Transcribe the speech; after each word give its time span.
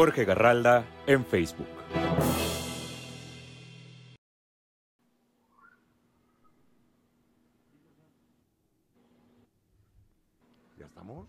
Jorge 0.00 0.24
Garralda 0.24 0.86
en 1.06 1.26
Facebook. 1.26 1.66
¿Ya 10.78 10.86
estamos? 10.86 11.28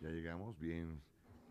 Ya 0.00 0.10
llegamos 0.10 0.56
bien. 0.60 1.00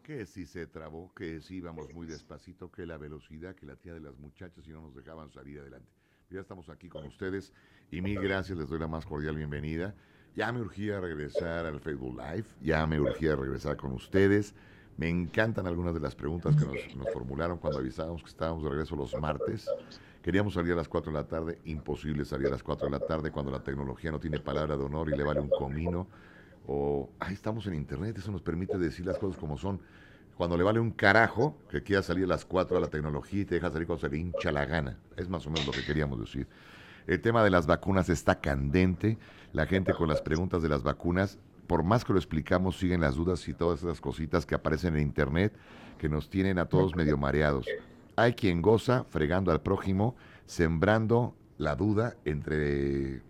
Que 0.02 0.26
si 0.26 0.46
se 0.46 0.66
trabó, 0.66 1.14
que 1.14 1.42
si 1.42 1.56
íbamos 1.58 1.94
muy 1.94 2.08
despacito, 2.08 2.72
que 2.72 2.86
la 2.86 2.98
velocidad, 2.98 3.54
que 3.54 3.66
la 3.66 3.76
tía 3.76 3.94
de 3.94 4.00
las 4.00 4.18
muchachas 4.18 4.66
y 4.66 4.70
no 4.70 4.80
nos 4.80 4.96
dejaban 4.96 5.30
salir 5.30 5.60
adelante. 5.60 5.92
Ya 6.30 6.40
estamos 6.40 6.70
aquí 6.70 6.88
con 6.88 7.06
ustedes 7.06 7.52
y 7.92 8.00
mil 8.00 8.22
gracias, 8.22 8.58
les 8.58 8.70
doy 8.70 8.80
la 8.80 8.88
más 8.88 9.06
cordial 9.06 9.36
bienvenida. 9.36 9.94
Ya 10.38 10.54
me 10.54 10.62
urgía 10.62 11.02
regresar 11.02 11.66
al 11.66 11.82
Facebook 11.82 12.18
Live, 12.18 12.48
ya 12.62 12.88
me 12.88 13.02
urgía 13.02 13.36
regresar 13.36 13.76
con 13.76 13.92
ustedes. 13.92 14.56
Me 14.98 15.10
encantan 15.10 15.66
algunas 15.68 15.94
de 15.94 16.00
las 16.00 16.16
preguntas 16.16 16.56
que 16.56 16.66
nos, 16.66 16.96
nos 16.96 17.12
formularon 17.12 17.58
cuando 17.58 17.80
avisábamos 17.80 18.22
que 18.22 18.30
estábamos 18.30 18.64
de 18.64 18.70
regreso 18.70 18.96
los 18.96 19.14
martes. 19.20 19.68
Queríamos 20.22 20.54
salir 20.54 20.72
a 20.72 20.76
las 20.76 20.88
4 20.88 21.12
de 21.12 21.18
la 21.18 21.28
tarde, 21.28 21.60
imposible 21.66 22.24
salir 22.24 22.48
a 22.48 22.52
las 22.52 22.64
4 22.64 22.88
de 22.88 22.92
la 22.92 23.00
tarde 23.00 23.32
cuando 23.32 23.52
la 23.52 23.62
tecnología 23.62 24.10
no 24.10 24.20
tiene 24.20 24.40
palabra 24.40 24.78
de 24.78 24.84
honor 24.84 25.10
y 25.10 25.18
le 25.18 25.24
vale 25.24 25.42
un 25.42 25.50
comino. 25.50 26.08
O, 26.66 27.10
ahí 27.20 27.34
estamos 27.34 27.68
en 27.68 27.74
internet, 27.74 28.18
eso 28.18 28.32
nos 28.32 28.42
permite 28.42 28.78
decir 28.78 29.06
las 29.06 29.18
cosas 29.18 29.38
como 29.38 29.58
son. 29.58 29.82
Cuando 30.38 30.58
le 30.58 30.64
vale 30.64 30.80
un 30.80 30.92
carajo 30.92 31.58
que 31.70 31.84
quiera 31.84 32.02
salir 32.02 32.24
a 32.24 32.28
las 32.28 32.46
4 32.46 32.78
a 32.78 32.80
la 32.80 32.88
tecnología 32.88 33.42
y 33.42 33.46
te 33.46 33.56
deja 33.56 33.70
salir 33.70 33.86
cuando 33.86 34.08
se 34.08 34.10
le 34.10 34.18
hincha 34.18 34.52
la 34.52 34.66
gana. 34.66 34.98
Es 35.18 35.28
más 35.28 35.46
o 35.46 35.50
menos 35.50 35.68
lo 35.68 35.74
que 35.74 35.84
queríamos 35.84 36.20
decir. 36.20 36.48
El 37.06 37.20
tema 37.20 37.44
de 37.44 37.50
las 37.50 37.68
vacunas 37.68 38.08
está 38.08 38.40
candente. 38.40 39.18
La 39.52 39.66
gente 39.66 39.94
con 39.94 40.08
las 40.08 40.22
preguntas 40.22 40.62
de 40.62 40.70
las 40.70 40.84
vacunas, 40.84 41.38
por 41.68 41.84
más 41.84 42.04
que 42.06 42.14
lo 42.14 42.20
explicamos, 42.20 42.78
siguen 42.78 43.02
las 43.02 43.16
dudas 43.16 43.48
y 43.48 43.54
todas 43.54 43.84
esas 43.84 44.02
cositas 44.02 44.46
que 44.46 44.56
aparecen 44.56 44.96
en 44.96 45.02
internet 45.02 45.54
que 45.98 46.10
nos 46.10 46.30
tienen 46.30 46.60
a 46.60 46.66
todos 46.66 46.96
medio 46.96 47.18
mareados. 47.18 47.66
Hay 48.16 48.34
quien 48.34 48.62
goza 48.62 49.06
fregando 49.10 49.52
al 49.52 49.62
prójimo, 49.62 50.16
sembrando 50.46 51.36
la 51.58 51.76
duda 51.76 52.16
entre, 52.26 53.22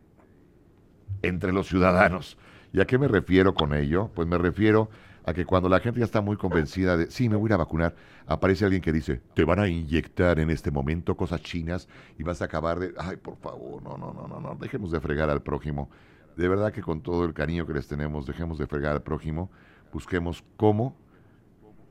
entre 1.22 1.53
los 1.53 1.67
ciudadanos. 1.67 2.38
¿Y 2.73 2.81
a 2.81 2.86
qué 2.86 2.98
me 2.98 3.08
refiero 3.08 3.53
con 3.53 3.73
ello? 3.73 4.09
Pues 4.16 4.28
me 4.28 4.38
refiero 4.38 4.90
a 5.25 5.34
que 5.34 5.45
cuando 5.45 5.70
la 5.70 5.80
gente 5.80 6.00
ya 6.00 6.06
está 6.06 6.22
muy 6.22 6.36
convencida 6.36 6.97
de, 6.97 7.09
sí, 7.09 7.30
me 7.30 7.36
voy 7.36 7.52
a 7.52 7.58
vacunar, 7.58 7.95
aparece 8.25 8.66
alguien 8.66 8.81
que 8.81 8.92
dice, 8.92 9.22
te 9.34 9.45
van 9.45 9.59
a 9.59 9.68
inyectar 9.68 10.40
en 10.40 10.50
este 10.50 10.72
momento 10.72 11.16
cosas 11.16 11.42
chinas 11.42 11.88
y 12.18 12.23
vas 12.23 12.42
a 12.42 12.45
acabar 12.45 12.80
de, 12.80 12.94
ay, 12.97 13.18
por 13.18 13.38
favor, 13.38 13.81
no, 13.81 13.97
no, 13.97 14.14
no, 14.14 14.28
no, 14.28 14.40
no, 14.40 14.56
dejemos 14.56 14.92
de 14.92 15.00
fregar 15.00 15.30
al 15.30 15.42
prójimo. 15.42 15.90
De 16.36 16.48
verdad 16.48 16.72
que 16.73 16.81
con 16.81 17.02
todo 17.02 17.26
el 17.26 17.34
cariño 17.34 17.66
que 17.66 17.73
les 17.73 17.88
tenemos, 17.88 18.26
dejemos 18.26 18.58
de 18.58 18.66
fregar 18.67 18.94
al 18.94 19.03
prójimo, 19.03 19.52
busquemos 19.92 20.44
cómo 20.58 20.98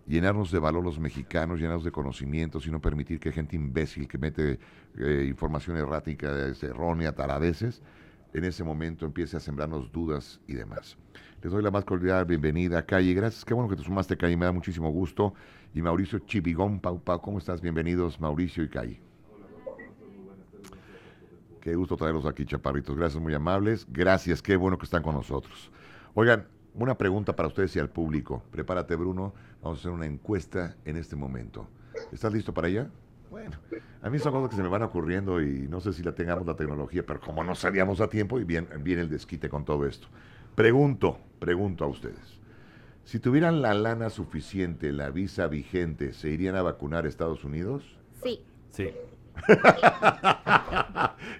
llenarnos 0.07 0.51
de 0.51 0.59
valor 0.59 0.83
los 0.83 0.99
mexicanos, 0.99 1.61
llenarnos 1.61 1.85
de 1.85 1.93
conocimientos 1.93 2.67
y 2.67 2.71
no 2.71 2.81
permitir 2.81 3.21
que 3.21 3.31
gente 3.31 3.55
imbécil 3.55 4.09
que 4.09 4.19
mete 4.19 4.59
eh, 4.99 5.27
información 5.29 5.77
errática, 5.77 6.29
errónea, 6.61 7.15
taradeces, 7.15 7.83
en 8.35 8.45
ese 8.45 8.65
momento 8.65 9.05
empiece 9.07 9.37
a 9.37 9.41
sembrarnos 9.41 9.93
dudas 9.93 10.41
y 10.47 10.55
demás. 10.55 10.97
Les 11.43 11.53
doy 11.53 11.63
la 11.63 11.71
más 11.71 11.85
cordial 11.85 12.25
bienvenida, 12.25 12.85
Calle. 12.85 13.15
Gracias, 13.15 13.45
qué 13.45 13.55
bueno 13.55 13.69
que 13.69 13.77
te 13.77 13.83
sumaste, 13.83 14.17
Calle, 14.17 14.37
me 14.37 14.47
da 14.47 14.53
muchísimo 14.53 14.91
gusto. 14.91 15.35
Y 15.75 15.83
Mauricio 15.83 16.21
Chivigón, 16.21 16.81
Pau 16.81 17.01
Pau, 17.01 17.21
¿cómo 17.21 17.39
estás? 17.39 17.61
Bienvenidos, 17.61 18.21
Mauricio 18.21 18.65
y 18.65 18.69
Calle. 18.69 19.12
Qué 21.63 21.77
gusto 21.77 21.97
traerlos 21.97 22.27
aquí, 22.27 22.45
chaparritos. 22.45 22.97
Gracias, 22.97 23.23
muy 23.23 23.33
amables. 23.35 23.87
Gracias, 23.89 24.43
qué 24.43 24.57
bueno 24.57 24.77
que 24.77 24.85
están 24.85 25.01
con 25.01 25.15
nosotros. 25.15 25.71
Oigan, 26.13 26.49
una 26.75 26.99
pregunta 26.99 27.37
para 27.37 27.47
ustedes 27.47 27.77
y 27.77 27.79
al 27.79 27.89
público. 27.89 28.43
Prepárate, 28.51 28.97
Bruno. 28.97 29.33
Vamos 29.63 29.79
a 29.79 29.81
hacer 29.81 29.93
una 29.93 30.07
encuesta 30.07 30.75
en 30.85 30.97
este 30.97 31.15
momento. 31.15 31.69
¿Estás 32.11 32.33
listo 32.33 32.53
para 32.53 32.67
ella? 32.67 32.91
Bueno, 33.31 33.57
a 34.03 34.11
mí 34.11 34.19
son 34.19 34.33
cosas 34.33 34.51
que 34.51 34.57
se 34.57 34.63
me 34.63 34.69
van 34.69 34.83
ocurriendo 34.83 35.41
y 35.41 35.69
no 35.69 35.81
sé 35.81 35.93
si 35.93 36.03
la 36.03 36.13
tengamos 36.13 36.45
la 36.49 36.57
tecnología, 36.57 37.07
pero 37.07 37.21
como 37.21 37.45
no 37.45 37.55
salíamos 37.55 38.01
a 38.01 38.09
tiempo 38.09 38.41
y 38.41 38.45
bien, 38.45 38.69
viene 38.81 39.03
el 39.03 39.09
desquite 39.09 39.49
con 39.49 39.65
todo 39.65 39.87
esto. 39.87 40.09
Pregunto, 40.57 41.17
pregunto 41.39 41.85
a 41.85 41.87
ustedes. 41.87 42.41
Si 43.05 43.21
tuvieran 43.21 43.63
la 43.63 43.73
lana 43.73 44.11
suficiente, 44.11 44.91
la 44.91 45.11
visa 45.11 45.47
vigente, 45.47 46.13
¿se 46.13 46.29
irían 46.29 46.57
a 46.57 46.63
vacunar 46.63 47.05
a 47.05 47.09
Estados 47.09 47.45
Unidos? 47.45 47.85
Sí. 48.21 48.43
Sí. 48.71 48.91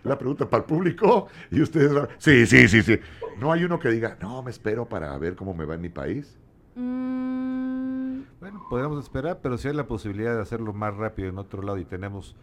la 0.05 0.19
pregunta 0.19 0.49
para 0.49 0.63
el 0.63 0.67
público 0.67 1.29
y 1.51 1.63
ustedes 1.63 1.93
van, 1.95 2.09
sí, 2.19 2.47
sí, 2.47 2.69
sí, 2.69 2.83
sí. 2.83 2.99
No 3.35 3.53
hay 3.53 3.65
uno 3.65 3.79
que 3.79 3.89
diga, 3.91 4.17
no, 4.21 4.43
me 4.43 4.51
espero 4.51 4.89
para 4.89 5.17
ver 5.19 5.37
cómo 5.37 5.55
me 5.55 5.65
va 5.65 5.75
en 5.75 5.81
mi 5.81 5.89
país. 5.89 6.39
Mm, 6.75 8.23
Bueno, 8.41 8.65
podemos 8.69 9.03
esperar, 9.05 9.41
pero 9.43 9.59
si 9.59 9.69
hay 9.69 9.75
la 9.75 9.87
posibilidad 9.87 10.35
de 10.35 10.43
hacerlo 10.43 10.73
más 10.73 10.97
rápido 10.97 11.29
en 11.29 11.39
otro 11.39 11.63
lado 11.63 11.79
y 11.79 11.85
tenemos 11.85 12.37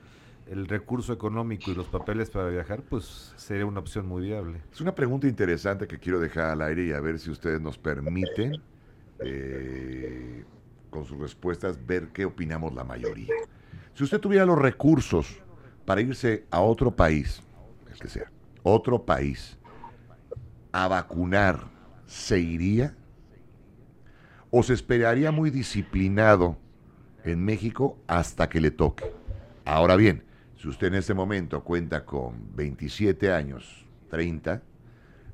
el 0.45 0.67
recurso 0.67 1.13
económico 1.13 1.71
y 1.71 1.75
los 1.75 1.89
papeles 1.89 2.31
para 2.31 2.49
viajar, 2.49 2.83
pues 2.83 3.33
sería 3.37 3.66
una 3.66 3.79
opción 3.81 4.07
muy 4.07 4.23
viable. 4.23 4.63
Es 4.71 4.81
una 4.81 4.95
pregunta 4.95 5.27
interesante 5.27 5.87
que 5.87 5.99
quiero 5.99 6.19
dejar 6.19 6.51
al 6.51 6.61
aire 6.63 6.85
y 6.87 6.91
a 6.93 6.99
ver 7.01 7.19
si 7.19 7.29
ustedes 7.31 7.61
nos 7.61 7.77
permiten, 7.77 8.63
eh, 9.19 10.45
con 10.89 11.05
sus 11.05 11.19
respuestas, 11.19 11.85
ver 11.85 12.09
qué 12.13 12.25
opinamos 12.25 12.73
la 12.73 12.83
mayoría. 12.83 13.35
Si 13.99 14.05
usted 14.05 14.21
tuviera 14.21 14.45
los 14.45 14.57
recursos 14.57 15.41
para 15.83 15.99
irse 15.99 16.45
a 16.51 16.61
otro 16.61 16.89
país, 16.89 17.43
el 17.91 17.99
que 17.99 18.07
sea, 18.07 18.31
otro 18.63 19.03
país, 19.03 19.57
a 20.71 20.87
vacunar, 20.87 21.65
¿se 22.05 22.39
iría? 22.39 22.95
¿O 24.51 24.63
se 24.63 24.73
esperaría 24.73 25.33
muy 25.33 25.49
disciplinado 25.49 26.55
en 27.25 27.43
México 27.43 27.97
hasta 28.07 28.47
que 28.47 28.61
le 28.61 28.71
toque? 28.71 29.03
Ahora 29.65 29.97
bien, 29.97 30.23
si 30.55 30.69
usted 30.69 30.87
en 30.87 30.95
este 30.95 31.13
momento 31.13 31.61
cuenta 31.66 32.05
con 32.05 32.55
27 32.55 33.33
años, 33.33 33.85
30, 34.11 34.61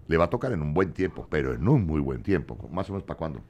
le 0.07 0.17
va 0.17 0.23
a 0.23 0.29
tocar 0.31 0.51
en 0.53 0.63
un 0.63 0.73
buen 0.73 0.91
tiempo, 0.91 1.27
pero 1.29 1.53
en 1.53 1.67
un 1.67 1.85
muy 1.85 2.01
buen 2.01 2.23
tiempo. 2.23 2.57
Más 2.71 2.89
o 2.89 2.93
menos 2.93 3.05
para 3.05 3.19
cuándo. 3.19 3.43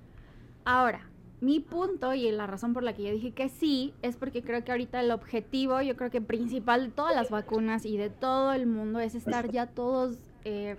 Ahora, 0.65 1.07
mi 1.41 1.59
punto 1.59 2.13
y 2.13 2.31
la 2.31 2.47
razón 2.47 2.73
por 2.73 2.83
la 2.83 2.93
que 2.93 3.03
yo 3.03 3.11
dije 3.11 3.31
que 3.31 3.49
sí 3.49 3.93
es 4.01 4.15
porque 4.15 4.41
creo 4.41 4.63
que 4.63 4.71
ahorita 4.71 4.99
el 4.99 5.11
objetivo, 5.11 5.81
yo 5.81 5.95
creo 5.95 6.09
que 6.09 6.21
principal 6.21 6.87
de 6.87 6.91
todas 6.91 7.15
las 7.15 7.29
vacunas 7.29 7.85
y 7.85 7.97
de 7.97 8.09
todo 8.09 8.53
el 8.53 8.65
mundo 8.65 8.99
es 8.99 9.15
estar 9.15 9.51
ya 9.51 9.67
todos 9.67 10.17
eh, 10.45 10.77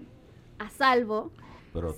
a 0.59 0.71
salvo. 0.71 1.31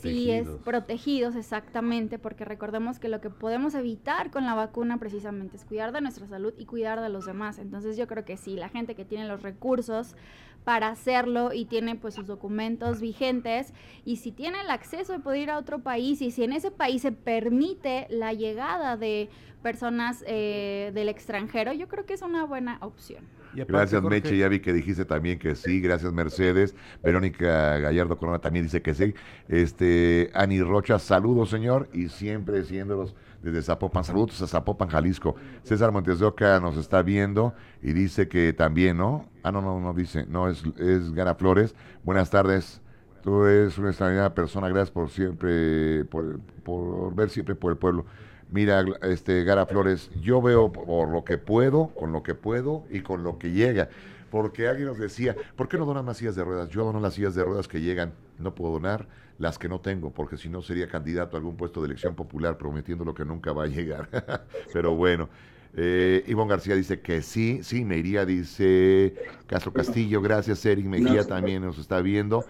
Sí, 0.01 0.31
es 0.31 0.43
Protegidos. 0.43 0.63
protegidos 0.65 1.37
exactamente, 1.37 2.19
porque 2.19 2.45
recordemos 2.45 2.99
que 2.99 3.09
lo 3.09 3.21
que 3.21 3.31
podemos 3.31 3.75
evitar 3.75 4.31
con 4.31 4.45
la 4.45 4.55
vacuna 4.55 4.99
precisamente 4.99 5.57
es 5.57 5.65
cuidar 5.65 5.93
de 5.93 6.01
nuestra 6.01 6.27
salud 6.27 6.53
y 6.59 6.67
cuidar 6.67 7.01
de 7.01 7.09
los 7.09 7.27
demás. 7.27 7.59
Entonces 7.59 7.97
yo 7.97 8.07
creo 8.07 8.25
que 8.25 8.37
sí, 8.37 8.57
la 8.57 8.69
gente 8.69 8.95
que 8.95 9.05
tiene 9.05 9.27
los 9.27 9.43
recursos 9.43 10.17
para 10.65 10.89
hacerlo 10.89 11.53
y 11.55 11.65
tiene 11.65 11.95
pues 11.95 12.15
sus 12.15 12.27
documentos 12.27 13.01
vigentes 13.01 13.73
y 14.05 14.17
si 14.17 14.33
tiene 14.33 14.61
el 14.61 14.71
acceso 14.71 15.13
de 15.13 15.19
poder 15.19 15.43
ir 15.45 15.51
a 15.51 15.59
otro 15.59 15.79
país 15.79 16.21
y 16.21 16.31
si 16.31 16.45
en 16.45 16.53
ese 16.53 16.71
país 16.71 17.03
se 17.03 17.13
permite 17.13 18.07
la 18.11 18.33
llegada 18.35 18.97
de 18.97 19.31
personas 19.63 20.23
eh, 20.27 20.91
del 20.95 21.09
extranjero, 21.09 21.73
yo 21.73 21.89
creo 21.89 22.05
que 22.05 22.15
es 22.15 22.23
una 22.23 22.45
buena 22.45 22.79
opción. 22.83 23.25
Gracias, 23.55 24.01
Jorge, 24.01 24.21
Meche. 24.21 24.37
Ya 24.37 24.49
vi 24.49 24.61
que 24.61 24.73
dijiste 24.73 25.05
también 25.05 25.39
que 25.39 25.55
sí. 25.55 25.81
Gracias, 25.81 26.13
Mercedes. 26.13 26.75
Verónica 27.03 27.79
Gallardo 27.79 28.17
Corona 28.17 28.39
también 28.39 28.65
dice 28.65 28.83
que 28.83 28.95
sí. 28.95 29.15
Este, 29.49 30.31
Ani 30.35 30.63
Rocha, 30.63 30.99
saludos, 30.99 31.51
señor. 31.51 31.89
Y 31.93 32.09
siempre 32.09 32.65
siéndolos 32.65 33.15
desde 33.43 33.63
Zapopan. 33.63 34.05
Saludos 34.05 34.41
a 34.43 34.47
Zapopan, 34.47 34.89
Jalisco. 34.89 35.37
César 35.63 35.93
Montes 35.93 36.19
de 36.19 36.27
Oca 36.27 36.61
nos 36.61 36.77
está 36.77 37.03
viendo 37.03 37.55
y 37.83 37.93
dice 37.93 38.29
que 38.29 38.53
también, 38.53 38.97
¿no? 38.97 39.29
Ah, 39.43 39.53
no, 39.53 39.61
no, 39.61 39.81
no 39.81 39.95
dice. 39.95 40.27
No, 40.29 40.49
es, 40.49 40.63
es 40.79 41.13
Gara 41.13 41.35
Flores. 41.35 41.75
Buenas 42.05 42.31
tardes. 42.31 42.81
Tú 43.23 43.45
eres 43.45 43.77
una 43.79 43.89
extraordinaria 43.89 44.35
persona. 44.35 44.69
Gracias 44.69 44.91
por 44.91 45.11
siempre, 45.11 46.05
por, 46.05 46.41
por 46.63 47.15
ver 47.15 47.31
siempre 47.31 47.55
por 47.55 47.73
el 47.73 47.79
pueblo. 47.79 48.07
Mira, 48.51 48.85
este 49.03 49.45
Gara 49.45 49.67
Flores, 49.67 50.11
yo 50.23 50.41
veo 50.41 50.73
por 50.73 51.09
lo 51.09 51.25
que 51.25 51.37
puedo, 51.37 51.89
con 51.89 52.13
lo 52.13 52.23
que 52.23 52.35
puedo 52.35 52.85
y 52.91 53.01
con 53.01 53.23
lo 53.23 53.39
que 53.39 53.53
llega. 53.53 53.89
Porque 54.31 54.69
alguien 54.69 54.89
nos 54.89 54.99
decía, 54.99 55.37
¿por 55.57 55.69
qué 55.69 55.79
no 55.79 55.87
donan 55.87 56.05
más 56.05 56.19
sillas 56.19 56.37
de 56.37 56.45
ruedas? 56.45 56.69
Yo 56.69 56.85
dono 56.85 57.01
las 57.01 57.15
sillas 57.15 57.35
de 57.35 57.45
ruedas 57.45 57.69
que 57.69 57.81
llegan, 57.81 58.13
no 58.39 58.55
puedo 58.55 58.73
donar 58.73 59.07
las 59.39 59.59
que 59.59 59.69
no 59.69 59.81
tengo, 59.81 60.11
porque 60.11 60.37
si 60.37 60.49
no 60.49 60.63
sería 60.63 60.89
candidato 60.89 61.37
a 61.37 61.39
algún 61.39 61.57
puesto 61.57 61.81
de 61.81 61.87
elección 61.87 62.15
popular 62.15 62.59
prometiendo 62.59 63.05
lo 63.05 63.15
que 63.15 63.25
nunca 63.25 63.53
va 63.53 63.65
a 63.65 63.67
llegar. 63.67 64.09
Pero 64.73 64.95
bueno, 64.95 65.29
eh, 65.75 66.25
Ivonne 66.27 66.51
García 66.51 66.75
dice 66.75 67.01
que 67.01 67.23
sí, 67.23 67.61
sí, 67.63 67.85
me 67.85 67.99
iría, 67.99 68.27
dice 68.27 69.15
Castro 69.47 69.73
Castillo, 69.73 70.21
gracias, 70.21 70.65
Eric 70.67 70.87
Mejía 70.87 71.25
también 71.25 71.63
nos 71.63 71.79
está 71.79 72.01
viendo. 72.01 72.45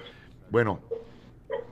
Bueno, 0.50 0.80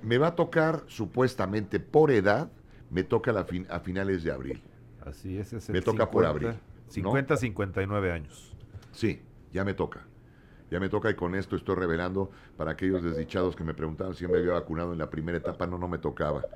me 0.03 0.19
va 0.19 0.29
a 0.29 0.35
tocar 0.35 0.85
supuestamente 0.87 1.81
por 1.81 2.11
edad, 2.11 2.51
me 2.91 3.05
toca 3.05 3.33
la 3.33 3.45
fin- 3.45 3.67
a 3.71 3.81
finales 3.81 4.23
de 4.23 4.33
abril. 4.33 4.63
Así 5.01 5.39
es, 5.39 5.53
es 5.53 5.69
el 5.69 5.77
Me 5.77 5.83
toca 5.83 6.11
por 6.11 6.25
abril, 6.25 6.49
¿no? 6.49 6.61
50, 6.89 7.37
59 7.37 8.13
años. 8.13 8.57
Sí, 8.93 9.23
ya 9.53 9.65
me 9.65 9.75
toca. 9.75 10.07
Ya 10.71 10.81
me 10.81 10.89
toca 10.89 11.11
y 11.11 11.15
con 11.15 11.35
esto 11.35 11.57
estoy 11.57 11.77
revelando 11.77 12.31
para 12.57 12.73
aquellos 12.73 13.03
desdichados 13.03 13.55
que 13.57 13.65
me 13.65 13.75
preguntaban 13.75 14.15
si 14.15 14.23
yo 14.25 14.29
me 14.29 14.39
había 14.39 14.53
vacunado 14.53 14.93
en 14.93 14.99
la 14.99 15.11
primera 15.11 15.39
etapa, 15.39 15.67
no, 15.67 15.79
no 15.79 15.89
me 15.89 15.99
tocaba. 15.99 16.47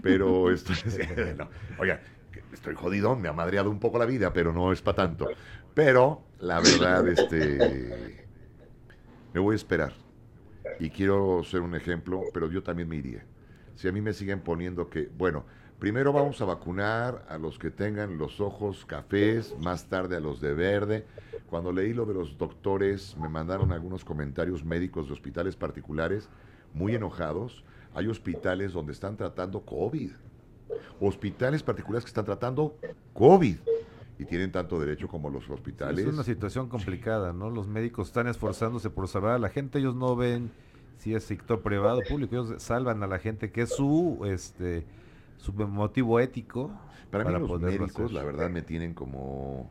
Pero 0.00 0.50
esto 0.52 0.72
no. 1.36 1.50
Oiga, 1.76 2.02
estoy 2.52 2.74
jodidón, 2.74 3.20
me 3.20 3.28
ha 3.28 3.32
madreado 3.32 3.70
un 3.70 3.80
poco 3.80 3.98
la 3.98 4.06
vida, 4.06 4.32
pero 4.32 4.52
no 4.52 4.72
es 4.72 4.82
para 4.82 4.96
tanto. 4.96 5.32
Pero 5.74 6.26
la 6.38 6.60
verdad, 6.60 7.06
este, 7.08 8.16
me 9.32 9.40
voy 9.40 9.54
a 9.54 9.56
esperar. 9.56 9.94
Y 10.78 10.90
quiero 10.90 11.42
ser 11.44 11.62
un 11.62 11.74
ejemplo, 11.74 12.30
pero 12.32 12.50
yo 12.50 12.62
también 12.62 12.88
me 12.88 12.96
iría. 12.96 13.26
Si 13.74 13.88
a 13.88 13.92
mí 13.92 14.00
me 14.00 14.12
siguen 14.14 14.42
poniendo 14.42 14.90
que, 14.90 15.08
bueno, 15.08 15.46
primero 15.80 16.12
vamos 16.12 16.40
a 16.42 16.44
vacunar 16.44 17.24
a 17.28 17.38
los 17.38 17.58
que 17.58 17.70
tengan 17.70 18.18
los 18.18 18.40
ojos 18.40 18.84
cafés, 18.84 19.56
más 19.58 19.86
tarde 19.86 20.16
a 20.16 20.20
los 20.20 20.40
de 20.40 20.52
verde. 20.52 21.06
Cuando 21.48 21.72
leí 21.72 21.94
lo 21.94 22.04
de 22.04 22.14
los 22.14 22.36
doctores, 22.36 23.16
me 23.16 23.28
mandaron 23.28 23.72
algunos 23.72 24.04
comentarios 24.04 24.62
médicos 24.62 25.08
de 25.08 25.14
hospitales 25.14 25.56
particulares 25.56 26.28
muy 26.74 26.94
enojados. 26.94 27.64
Hay 27.94 28.06
hospitales 28.06 28.74
donde 28.74 28.92
están 28.92 29.16
tratando 29.16 29.62
COVID. 29.62 30.12
Hospitales 31.00 31.62
particulares 31.62 32.04
que 32.04 32.10
están 32.10 32.26
tratando 32.26 32.76
COVID 33.14 33.56
y 34.18 34.24
tienen 34.26 34.52
tanto 34.52 34.78
derecho 34.78 35.08
como 35.08 35.30
los 35.30 35.48
hospitales. 35.48 36.06
Es 36.06 36.12
una 36.12 36.24
situación 36.24 36.68
complicada, 36.68 37.32
¿no? 37.32 37.48
Los 37.48 37.66
médicos 37.66 38.08
están 38.08 38.28
esforzándose 38.28 38.90
por 38.90 39.08
salvar 39.08 39.32
a 39.32 39.38
la 39.38 39.48
gente, 39.48 39.78
ellos 39.78 39.96
no 39.96 40.14
ven 40.14 40.50
si 40.98 41.14
es 41.14 41.24
sector 41.24 41.62
privado 41.62 42.00
o 42.00 42.02
público, 42.06 42.34
ellos 42.34 42.62
salvan 42.62 43.02
a 43.02 43.06
la 43.06 43.18
gente, 43.18 43.50
que 43.50 43.62
es 43.62 43.70
su 43.70 44.20
este 44.26 44.84
su 45.40 45.52
motivo 45.52 46.20
ético. 46.20 46.70
Para, 47.10 47.24
mí 47.24 47.32
los 47.32 47.60
médicos, 47.60 48.12
la 48.12 48.22
verdad, 48.22 48.50
me 48.50 48.62
tienen 48.62 48.94
como, 48.94 49.70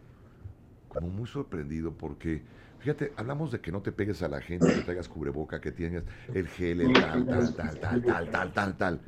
como 0.90 1.10
muy 1.10 1.28
sorprendido 1.28 1.94
porque, 1.94 2.44
fíjate, 2.80 3.14
hablamos 3.16 3.52
de 3.52 3.62
que 3.62 3.72
no 3.72 3.82
te 3.82 3.92
pegues 3.92 4.22
a 4.24 4.28
la 4.28 4.42
gente, 4.42 4.66
que 4.66 4.82
traigas 4.82 5.08
cubreboca, 5.08 5.62
que 5.62 5.72
tengas 5.72 6.04
el 6.34 6.48
gel, 6.48 6.82
el 6.82 6.94
tal, 6.94 7.26
tal, 7.28 7.56
tal, 7.56 7.80
tal, 7.80 8.04
tal, 8.04 8.30
tal, 8.30 8.54
tal, 8.54 8.78
tal. 8.78 9.02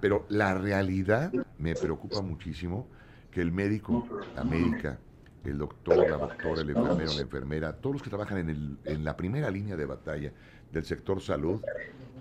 Pero 0.00 0.26
la 0.28 0.54
realidad 0.54 1.32
me 1.56 1.74
preocupa 1.74 2.20
muchísimo 2.20 2.90
que 3.30 3.40
el 3.40 3.52
médico, 3.52 4.06
la 4.34 4.44
médica, 4.44 4.98
el 5.44 5.56
doctor, 5.56 6.10
la 6.10 6.18
doctora, 6.18 6.62
el 6.62 6.70
enfermero, 6.70 7.14
la 7.14 7.22
enfermera, 7.22 7.80
todos 7.80 7.94
los 7.94 8.02
que 8.02 8.10
trabajan 8.10 8.38
en, 8.38 8.50
el, 8.50 8.78
en 8.84 9.04
la 9.04 9.16
primera 9.16 9.50
línea 9.50 9.76
de 9.76 9.86
batalla 9.86 10.32
del 10.72 10.84
sector 10.84 11.20
salud, 11.20 11.60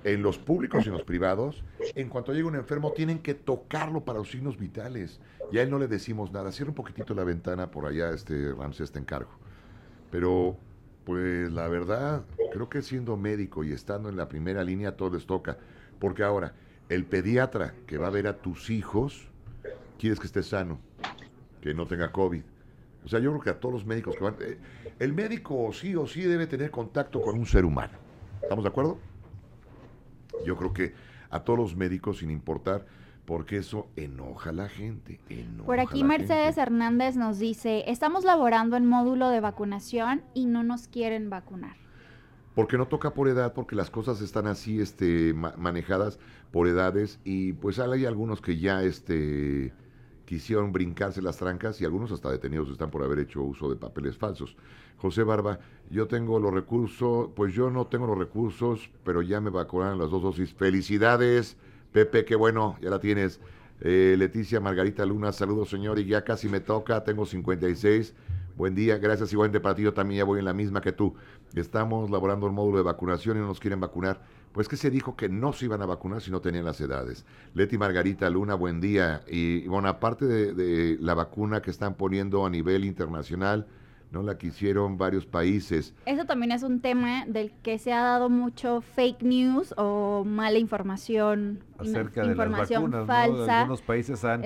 en 0.04 0.22
los 0.22 0.38
públicos 0.38 0.86
y 0.86 0.90
en 0.90 0.94
los 0.94 1.04
privados, 1.04 1.64
en 1.96 2.10
cuanto 2.10 2.34
llega 2.34 2.48
un 2.48 2.56
enfermo, 2.56 2.94
tienen 2.94 3.20
que 3.20 3.34
tocarlo 3.34 4.06
para 4.06 4.20
los 4.20 4.32
signos 4.32 4.58
vitales. 4.58 5.20
Y 5.52 5.58
a 5.58 5.64
él 5.64 5.70
no 5.70 5.80
le 5.80 5.88
decimos 5.88 6.32
nada. 6.32 6.52
Cierra 6.52 6.70
un 6.70 6.76
poquitito 6.76 7.14
la 7.14 7.24
ventana 7.24 7.72
por 7.72 7.86
allá, 7.86 8.12
este 8.12 8.54
Ramsés, 8.54 8.92
te 8.92 9.00
encargo. 9.00 9.32
Pero, 10.12 10.58
pues 11.06 11.52
la 11.52 11.68
verdad, 11.68 12.24
creo 12.52 12.70
que 12.70 12.82
siendo 12.82 13.18
médico 13.18 13.64
y 13.64 13.72
estando 13.72 14.10
en 14.10 14.16
la 14.16 14.30
primera 14.30 14.64
línea, 14.64 14.96
todo 14.96 15.12
les 15.12 15.26
toca. 15.26 15.58
Porque 16.00 16.24
ahora, 16.24 16.54
el 16.88 17.06
pediatra 17.06 17.74
que 17.86 17.98
va 17.98 18.08
a 18.08 18.12
ver 18.12 18.28
a 18.28 18.38
tus 18.38 18.70
hijos, 18.70 19.28
quieres 19.98 20.20
que 20.20 20.28
esté 20.28 20.44
sano, 20.44 20.80
que 21.62 21.74
no 21.74 21.86
tenga 21.86 22.12
COVID. 22.12 22.42
O 23.06 23.08
sea, 23.08 23.20
yo 23.20 23.32
creo 23.32 23.42
que 23.42 23.50
a 23.50 23.60
todos 23.60 23.74
los 23.74 23.86
médicos 23.86 24.16
que 24.16 24.24
van... 24.24 24.36
Eh, 24.42 24.58
el 25.00 25.14
médico 25.14 25.72
sí 25.74 25.96
o 25.96 26.06
sí 26.06 26.22
debe 26.22 26.48
tener 26.48 26.70
contacto 26.72 27.22
con 27.22 27.38
un 27.38 27.46
ser 27.46 27.66
humano. 27.66 28.09
¿Estamos 28.42 28.64
de 28.64 28.70
acuerdo? 28.70 28.98
Yo 30.46 30.56
creo 30.56 30.74
que 30.74 30.94
a 31.30 31.42
todos 31.42 31.60
los 31.60 31.76
médicos, 31.76 32.20
sin 32.20 32.32
importar, 32.32 32.86
porque 33.26 33.58
eso 33.58 33.88
enoja 33.96 34.50
a 34.50 34.54
la 34.54 34.70
gente. 34.70 35.20
Por 35.66 35.80
aquí 35.80 36.04
Mercedes 36.04 36.58
Hernández 36.58 37.16
nos 37.16 37.38
dice, 37.38 37.84
estamos 37.88 38.24
laborando 38.24 38.76
en 38.76 38.88
módulo 38.88 39.30
de 39.30 39.40
vacunación 39.40 40.24
y 40.34 40.48
no 40.48 40.64
nos 40.64 40.88
quieren 40.88 41.30
vacunar. 41.30 41.76
Porque 42.56 42.78
no 42.78 42.88
toca 42.88 43.14
por 43.14 43.28
edad, 43.28 43.54
porque 43.54 43.76
las 43.76 43.92
cosas 43.92 44.22
están 44.22 44.48
así 44.48 44.82
este, 44.82 45.34
manejadas 45.34 46.18
por 46.52 46.68
edades 46.68 47.20
y 47.24 47.54
pues 47.54 47.78
hay 47.78 48.06
algunos 48.06 48.42
que 48.42 48.58
ya 48.58 48.82
este, 48.82 49.74
quisieron 50.26 50.72
brincarse 50.72 51.22
las 51.22 51.38
trancas 51.38 51.80
y 51.82 51.86
algunos 51.86 52.12
hasta 52.12 52.32
detenidos 52.32 52.70
están 52.70 52.90
por 52.90 53.04
haber 53.04 53.20
hecho 53.20 53.44
uso 53.44 53.70
de 53.70 53.76
papeles 53.76 54.18
falsos. 54.18 54.58
José 55.00 55.24
Barba, 55.24 55.60
yo 55.90 56.08
tengo 56.08 56.40
los 56.40 56.54
recursos, 56.54 57.30
pues 57.36 57.54
yo 57.54 57.70
no 57.70 57.88
tengo 57.88 58.06
los 58.06 58.18
recursos, 58.18 58.92
pero 59.04 59.22
ya 59.22 59.40
me 59.40 59.50
vacunaron 59.50 59.98
las 59.98 60.10
dos 60.10 60.22
dosis. 60.22 60.54
Felicidades, 60.54 61.58
Pepe, 61.92 62.26
qué 62.26 62.36
bueno, 62.36 62.78
ya 62.82 62.90
la 62.90 63.00
tienes. 63.00 63.40
Eh, 63.82 64.16
Leticia 64.18 64.60
Margarita 64.60 65.06
Luna, 65.06 65.32
saludos 65.32 65.70
señor, 65.70 66.00
y 66.00 66.06
ya 66.06 66.24
casi 66.24 66.50
me 66.50 66.60
toca, 66.60 67.04
tengo 67.04 67.26
56. 67.26 68.14
Buen 68.58 68.76
día, 68.76 68.98
gracias 68.98 69.32
igualmente 69.32 69.62
para 69.62 69.74
ti, 69.74 69.84
yo 69.84 69.94
también 69.94 70.18
ya 70.20 70.26
voy 70.26 70.40
en 70.40 70.46
la 70.46 70.54
misma 70.54 70.82
que 70.82 70.92
tú. 70.92 71.16
Estamos 71.56 72.12
laborando 72.12 72.46
el 72.46 72.52
módulo 72.52 72.78
de 72.78 72.84
vacunación 72.84 73.38
y 73.38 73.40
no 73.40 73.48
nos 73.48 73.60
quieren 73.62 73.80
vacunar. 73.80 74.22
Pues 74.52 74.68
que 74.68 74.76
se 74.76 74.90
dijo 74.90 75.16
que 75.16 75.30
no 75.30 75.54
se 75.54 75.66
iban 75.66 75.82
a 75.82 75.86
vacunar 75.86 76.22
si 76.22 76.30
no 76.30 76.42
tenían 76.42 76.66
las 76.66 76.82
edades. 76.82 77.26
Leti 77.54 77.78
Margarita 77.78 78.30
Luna, 78.30 78.56
buen 78.56 78.82
día. 78.82 79.22
Y 79.28 79.66
bueno, 79.68 79.88
aparte 79.88 80.26
de 80.26 80.98
la 81.00 81.14
vacuna 81.14 81.62
que 81.62 81.72
están 81.72 81.94
poniendo 81.94 82.46
a 82.46 82.50
nivel 82.50 82.84
internacional, 82.84 83.68
no 84.12 84.24
la 84.24 84.38
quisieron 84.38 84.98
varios 84.98 85.26
países. 85.26 85.94
Eso 86.06 86.26
también 86.26 86.52
es 86.52 86.64
un 86.64 86.82
tema 86.82 87.26
del 87.28 87.52
que 87.62 87.78
se 87.78 87.94
ha 87.94 88.02
dado 88.02 88.30
mucho 88.30 88.82
fake 88.82 89.22
news 89.22 89.74
o 89.78 90.24
mala 90.26 90.58
información, 90.58 91.60
acerca 91.78 92.24
de 92.24 92.32
información 92.32 92.92
las 92.92 93.08
vacunas, 93.08 93.08
falsa. 93.08 93.60
Algunos 93.62 93.82
países 93.82 94.26
han 94.26 94.44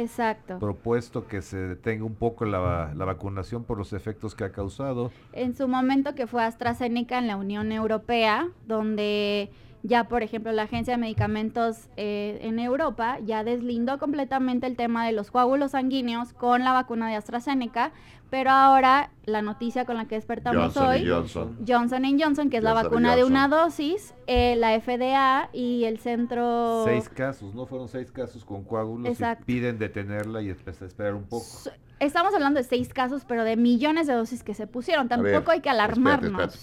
propuesto 0.60 1.28
que 1.28 1.42
se 1.42 1.58
detenga 1.58 2.04
un 2.04 2.16
poco 2.16 2.46
la, 2.46 2.94
la, 2.96 3.06
vacunación 3.06 3.64
por 3.64 3.78
los 3.78 3.94
efectos 3.94 4.36
que 4.36 4.44
ha 4.44 4.52
causado. 4.52 5.12
En 5.32 5.56
su 5.56 5.68
momento 5.68 6.14
que 6.16 6.28
fue 6.28 6.44
AstraZeneca 6.44 7.18
en 7.18 7.28
la 7.28 7.38
Unión 7.38 7.72
Europea, 7.72 8.50
donde 8.68 9.50
ya, 9.84 10.06
por 10.06 10.24
ejemplo, 10.24 10.54
la 10.54 10.64
Agencia 10.64 10.94
de 10.94 10.98
Medicamentos 10.98 11.90
eh, 11.98 12.40
en 12.42 12.58
Europa 12.58 13.18
ya 13.26 13.44
deslindó 13.44 14.00
completamente 14.00 14.66
el 14.66 14.78
tema 14.78 15.06
de 15.06 15.12
los 15.12 15.30
coágulos 15.30 15.72
sanguíneos 15.72 16.32
con 16.32 16.64
la 16.64 16.72
vacuna 16.72 17.10
de 17.10 17.16
AstraZeneca, 17.16 17.92
pero 18.30 18.50
ahora 18.50 19.12
la 19.26 19.42
noticia 19.42 19.84
con 19.84 19.98
la 19.98 20.06
que 20.08 20.16
despertamos 20.16 20.78
hoy, 20.78 21.06
Johnson. 21.06 21.58
Johnson 21.68 22.04
Johnson, 22.18 22.50
que 22.50 22.58
es 22.58 22.64
la 22.64 22.74
vacuna 22.74 23.18
de 23.18 23.26
una 23.26 23.50
dosis, 23.50 24.16
eh, 24.26 24.56
la 24.56 24.80
FDA 24.80 25.50
y 25.52 25.84
el 25.84 26.00
centro... 26.00 26.86
Seis 26.86 27.10
casos, 27.10 27.54
¿no? 27.54 27.66
Fueron 27.66 27.90
seis 27.90 28.10
casos 28.10 28.46
con 28.46 28.64
coágulos 28.64 29.20
y 29.20 29.44
piden 29.46 29.78
detenerla 29.78 30.42
y 30.42 30.50
esperar 30.50 31.14
un 31.14 31.26
poco. 31.26 31.46
Estamos 32.00 32.34
hablando 32.34 32.60
de 32.60 32.64
seis 32.64 32.94
casos, 32.94 33.24
pero 33.26 33.44
de 33.44 33.58
millones 33.58 34.08
de 34.08 34.14
dosis 34.14 34.44
que 34.44 34.54
se 34.54 34.66
pusieron. 34.66 35.10
Tampoco 35.10 35.52
hay 35.52 35.60
que 35.60 35.70
alarmarnos. 35.70 36.62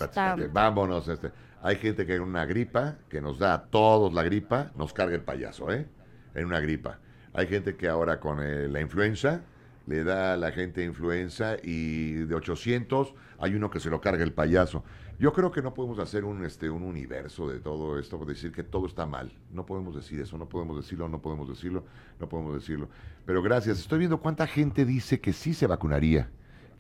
Vámonos. 0.53 1.09
Este. 1.09 1.31
Hay 1.63 1.77
gente 1.77 2.07
que 2.07 2.15
en 2.15 2.23
una 2.23 2.47
gripa, 2.47 2.97
que 3.09 3.21
nos 3.21 3.39
da 3.39 3.55
a 3.55 3.63
todos 3.65 4.13
la 4.15 4.23
gripa, 4.23 4.73
nos 4.77 4.93
carga 4.93 5.15
el 5.15 5.23
payaso, 5.23 5.71
¿eh? 5.73 5.87
En 6.35 6.47
una 6.47 6.61
gripa. 6.61 6.99
Hay 7.33 7.47
gente 7.47 7.77
que 7.77 7.89
ahora 7.89 8.19
con 8.19 8.41
eh, 8.43 8.69
la 8.69 8.81
influenza 8.81 9.43
le 9.87 10.05
da 10.05 10.35
a 10.35 10.37
la 10.37 10.53
gente 10.53 10.85
influenza 10.85 11.57
y 11.63 12.13
de 12.13 12.35
800 12.35 13.15
hay 13.39 13.55
uno 13.55 13.71
que 13.71 13.81
se 13.81 13.91
lo 13.91 14.01
carga 14.01 14.23
el 14.23 14.33
payaso. 14.33 14.85
Yo 15.19 15.33
creo 15.33 15.51
que 15.51 15.63
no 15.63 15.75
podemos 15.75 15.99
hacer 15.99 16.25
un, 16.25 16.45
este, 16.45 16.71
un 16.71 16.83
universo 16.83 17.49
de 17.49 17.61
todo 17.61 17.99
esto, 17.99 18.25
decir 18.25 18.53
que 18.53 18.63
todo 18.63 18.87
está 18.87 19.07
mal. 19.07 19.33
No 19.53 19.67
podemos 19.67 19.95
decir 19.95 20.21
eso, 20.21 20.39
no 20.39 20.49
podemos 20.49 20.77
decirlo, 20.77 21.09
no 21.09 21.21
podemos 21.21 21.49
decirlo, 21.49 21.85
no 22.19 22.29
podemos 22.29 22.55
decirlo. 22.55 22.89
Pero 23.27 23.43
gracias. 23.43 23.81
Estoy 23.81 23.99
viendo 23.99 24.21
cuánta 24.21 24.47
gente 24.47 24.85
dice 24.85 25.21
que 25.21 25.33
sí 25.33 25.55
se 25.55 25.67
vacunaría. 25.67 26.31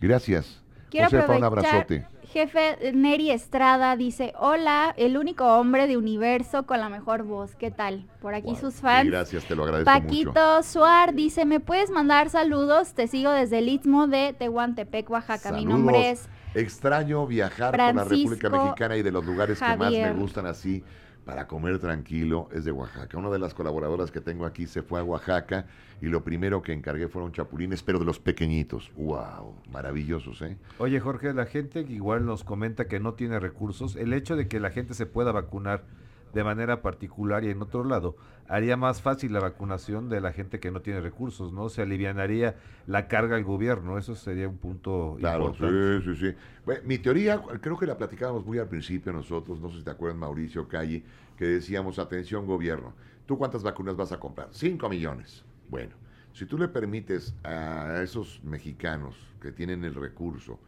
Gracias. 0.00 0.62
Quiero 0.90 1.06
Josefa, 1.06 1.36
un 1.36 1.44
abrazote. 1.44 2.06
Jefe 2.32 2.92
Neri 2.92 3.32
Estrada 3.32 3.96
dice, 3.96 4.32
hola, 4.38 4.94
el 4.96 5.16
único 5.16 5.46
hombre 5.46 5.88
de 5.88 5.96
universo 5.96 6.64
con 6.64 6.78
la 6.78 6.88
mejor 6.88 7.24
voz. 7.24 7.56
¿Qué 7.56 7.72
tal? 7.72 8.06
Por 8.20 8.34
aquí 8.34 8.54
sus 8.54 8.74
fans. 8.74 9.08
gracias, 9.08 9.44
te 9.46 9.56
lo 9.56 9.64
agradezco 9.64 9.90
Paquito 9.90 10.62
Suar 10.62 11.14
dice, 11.14 11.44
¿me 11.44 11.58
puedes 11.58 11.90
mandar 11.90 12.30
saludos? 12.30 12.94
Te 12.94 13.08
sigo 13.08 13.32
desde 13.32 13.58
el 13.58 13.68
Istmo 13.68 14.06
de 14.06 14.32
Tehuantepec, 14.38 15.10
Oaxaca. 15.10 15.50
Mi 15.50 15.64
nombre 15.64 16.10
es... 16.10 16.28
Extraño 16.54 17.26
viajar 17.26 17.70
por 17.70 17.94
la 17.94 18.04
República 18.04 18.48
Mexicana 18.48 18.96
y 18.96 19.02
de 19.02 19.10
los 19.10 19.24
lugares 19.24 19.58
que 19.58 19.76
más 19.76 19.90
me 19.90 20.12
gustan 20.12 20.46
así 20.46 20.84
para 21.24 21.46
comer 21.46 21.78
tranquilo 21.78 22.48
es 22.52 22.64
de 22.64 22.72
Oaxaca. 22.72 23.18
Una 23.18 23.30
de 23.30 23.38
las 23.38 23.54
colaboradoras 23.54 24.10
que 24.10 24.20
tengo 24.20 24.46
aquí 24.46 24.66
se 24.66 24.82
fue 24.82 25.00
a 25.00 25.04
Oaxaca 25.04 25.66
y 26.00 26.06
lo 26.06 26.24
primero 26.24 26.62
que 26.62 26.72
encargué 26.72 27.08
fueron 27.08 27.32
chapulines, 27.32 27.82
pero 27.82 27.98
de 27.98 28.04
los 28.04 28.18
pequeñitos. 28.18 28.90
¡Wow! 28.96 29.54
Maravillosos, 29.70 30.42
¿eh? 30.42 30.56
Oye, 30.78 30.98
Jorge, 31.00 31.34
la 31.34 31.46
gente 31.46 31.80
igual 31.80 32.24
nos 32.24 32.44
comenta 32.44 32.88
que 32.88 33.00
no 33.00 33.14
tiene 33.14 33.38
recursos. 33.38 33.96
El 33.96 34.12
hecho 34.12 34.36
de 34.36 34.48
que 34.48 34.60
la 34.60 34.70
gente 34.70 34.94
se 34.94 35.06
pueda 35.06 35.32
vacunar 35.32 35.84
de 36.32 36.44
manera 36.44 36.82
particular 36.82 37.44
y 37.44 37.50
en 37.50 37.60
otro 37.60 37.84
lado, 37.84 38.16
haría 38.50 38.76
más 38.76 39.00
fácil 39.00 39.32
la 39.32 39.38
vacunación 39.38 40.08
de 40.08 40.20
la 40.20 40.32
gente 40.32 40.58
que 40.58 40.72
no 40.72 40.82
tiene 40.82 41.00
recursos, 41.00 41.52
¿no? 41.52 41.68
Se 41.68 41.82
alivianaría 41.82 42.56
la 42.88 43.06
carga 43.06 43.36
al 43.36 43.44
gobierno, 43.44 43.96
eso 43.96 44.16
sería 44.16 44.48
un 44.48 44.58
punto 44.58 45.16
claro, 45.20 45.54
sí, 45.54 46.04
sí, 46.04 46.16
sí. 46.16 46.34
Bueno, 46.66 46.82
mi 46.84 46.98
teoría, 46.98 47.40
creo 47.60 47.78
que 47.78 47.86
la 47.86 47.96
platicábamos 47.96 48.44
muy 48.44 48.58
al 48.58 48.68
principio 48.68 49.12
nosotros, 49.12 49.60
no 49.60 49.70
sé 49.70 49.78
si 49.78 49.84
te 49.84 49.92
acuerdas, 49.92 50.18
Mauricio 50.18 50.66
Calle, 50.66 51.04
que 51.36 51.44
decíamos, 51.44 52.00
atención 52.00 52.44
gobierno, 52.44 52.92
¿tú 53.24 53.38
cuántas 53.38 53.62
vacunas 53.62 53.94
vas 53.94 54.10
a 54.10 54.18
comprar? 54.18 54.48
Cinco 54.50 54.88
millones. 54.88 55.44
Bueno, 55.68 55.94
si 56.32 56.44
tú 56.44 56.58
le 56.58 56.66
permites 56.66 57.34
a 57.44 58.02
esos 58.02 58.42
mexicanos 58.42 59.14
que 59.40 59.52
tienen 59.52 59.84
el 59.84 59.94
recurso 59.94 60.58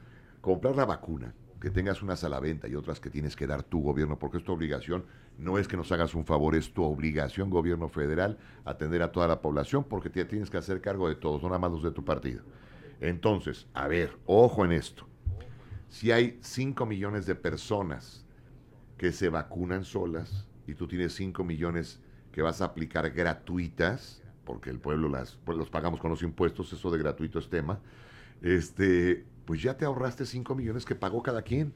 comprar 0.40 0.76
la 0.76 0.84
vacuna, 0.84 1.34
que 1.60 1.70
tengas 1.70 2.00
unas 2.02 2.22
a 2.22 2.28
la 2.28 2.38
venta 2.38 2.68
y 2.68 2.76
otras 2.76 3.00
que 3.00 3.10
tienes 3.10 3.34
que 3.34 3.48
dar 3.48 3.64
tu 3.64 3.82
gobierno, 3.82 4.18
porque 4.18 4.38
es 4.38 4.44
tu 4.44 4.52
obligación, 4.52 5.04
no 5.38 5.58
es 5.58 5.68
que 5.68 5.76
nos 5.76 5.90
hagas 5.92 6.14
un 6.14 6.24
favor, 6.24 6.54
es 6.54 6.72
tu 6.72 6.84
obligación, 6.84 7.50
gobierno 7.50 7.88
federal, 7.88 8.38
atender 8.64 9.02
a 9.02 9.12
toda 9.12 9.26
la 9.26 9.42
población, 9.42 9.84
porque 9.84 10.10
te 10.10 10.24
tienes 10.24 10.50
que 10.50 10.58
hacer 10.58 10.80
cargo 10.80 11.08
de 11.08 11.14
todos, 11.14 11.42
no 11.42 11.48
nada 11.48 11.58
más 11.58 11.72
los 11.72 11.82
de 11.82 11.90
tu 11.90 12.04
partido. 12.04 12.42
Entonces, 13.00 13.66
a 13.74 13.88
ver, 13.88 14.16
ojo 14.26 14.64
en 14.64 14.72
esto. 14.72 15.06
Si 15.88 16.12
hay 16.12 16.38
5 16.40 16.86
millones 16.86 17.26
de 17.26 17.34
personas 17.34 18.24
que 18.96 19.12
se 19.12 19.28
vacunan 19.28 19.84
solas 19.84 20.46
y 20.66 20.74
tú 20.74 20.86
tienes 20.86 21.14
5 21.14 21.42
millones 21.44 22.00
que 22.30 22.42
vas 22.42 22.62
a 22.62 22.66
aplicar 22.66 23.10
gratuitas, 23.10 24.22
porque 24.44 24.70
el 24.70 24.78
pueblo 24.78 25.08
las, 25.08 25.36
pues 25.44 25.58
los 25.58 25.68
pagamos 25.68 26.00
con 26.00 26.10
los 26.10 26.22
impuestos, 26.22 26.72
eso 26.72 26.90
de 26.90 26.98
gratuito 26.98 27.38
es 27.38 27.50
tema, 27.50 27.80
este, 28.40 29.26
pues 29.44 29.62
ya 29.62 29.76
te 29.76 29.84
ahorraste 29.84 30.24
5 30.24 30.54
millones 30.54 30.84
que 30.84 30.94
pagó 30.94 31.22
cada 31.22 31.42
quien. 31.42 31.72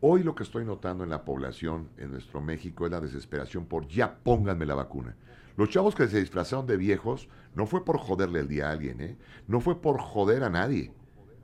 Hoy 0.00 0.22
lo 0.22 0.34
que 0.34 0.42
estoy 0.42 0.64
notando 0.64 1.04
en 1.04 1.10
la 1.10 1.24
población 1.24 1.88
en 1.96 2.10
nuestro 2.10 2.40
México 2.40 2.84
es 2.84 2.92
la 2.92 3.00
desesperación 3.00 3.64
por 3.66 3.86
ya 3.88 4.16
pónganme 4.16 4.66
la 4.66 4.74
vacuna. 4.74 5.16
Los 5.56 5.70
chavos 5.70 5.94
que 5.94 6.08
se 6.08 6.20
disfrazaron 6.20 6.66
de 6.66 6.76
viejos 6.76 7.28
no 7.54 7.66
fue 7.66 7.84
por 7.84 7.98
joderle 7.98 8.40
el 8.40 8.48
día 8.48 8.68
a 8.68 8.72
alguien, 8.72 9.00
¿eh? 9.00 9.16
no 9.46 9.60
fue 9.60 9.80
por 9.80 10.00
joder 10.00 10.42
a 10.42 10.50
nadie. 10.50 10.92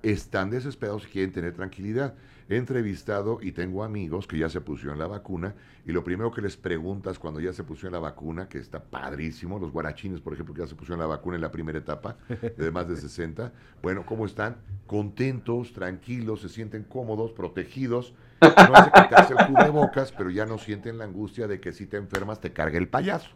Están 0.03 0.51
desesperados 0.51 1.07
y 1.07 1.11
quieren 1.11 1.33
tener 1.33 1.55
tranquilidad. 1.55 2.15
He 2.49 2.57
entrevistado 2.57 3.39
y 3.41 3.53
tengo 3.53 3.85
amigos 3.85 4.27
que 4.27 4.37
ya 4.37 4.49
se 4.49 4.61
pusieron 4.61 4.99
la 4.99 5.07
vacuna 5.07 5.55
y 5.87 5.93
lo 5.93 6.03
primero 6.03 6.33
que 6.33 6.43
les 6.43 6.57
preguntas 6.57 7.19
cuando 7.19 7.39
ya 7.39 7.53
se 7.53 7.63
pusieron 7.63 7.93
la 7.93 8.01
vacuna, 8.01 8.49
que 8.49 8.59
está 8.59 8.83
padrísimo, 8.83 9.59
los 9.59 9.71
guarachines, 9.71 10.21
por 10.21 10.33
ejemplo, 10.33 10.55
que 10.55 10.63
ya 10.63 10.67
se 10.67 10.75
pusieron 10.75 10.99
la 10.99 11.07
vacuna 11.07 11.37
en 11.37 11.43
la 11.43 11.53
primera 11.53 11.79
etapa, 11.79 12.17
de 12.29 12.71
más 12.73 12.89
de 12.89 12.97
60, 12.97 13.53
bueno, 13.83 14.05
¿cómo 14.05 14.27
están? 14.27 14.57
Contentos, 14.89 15.73
tranquilos, 15.73 16.41
se 16.41 16.49
sienten 16.49 16.83
cómodos, 16.83 17.33
protegidos. 17.33 18.15
No 18.41 18.75
hace 18.75 18.91
quitarse 18.91 19.35
el 19.39 19.47
cubrebocas, 19.47 20.13
pero 20.13 20.31
ya 20.31 20.47
no 20.47 20.59
sienten 20.59 20.99
la 20.99 21.05
angustia 21.05 21.47
de 21.47 21.61
que 21.61 21.73
si 21.73 21.87
te 21.87 21.97
enfermas 21.97 22.41
te 22.41 22.53
cargue 22.53 22.79
el 22.79 22.89
payaso. 22.89 23.31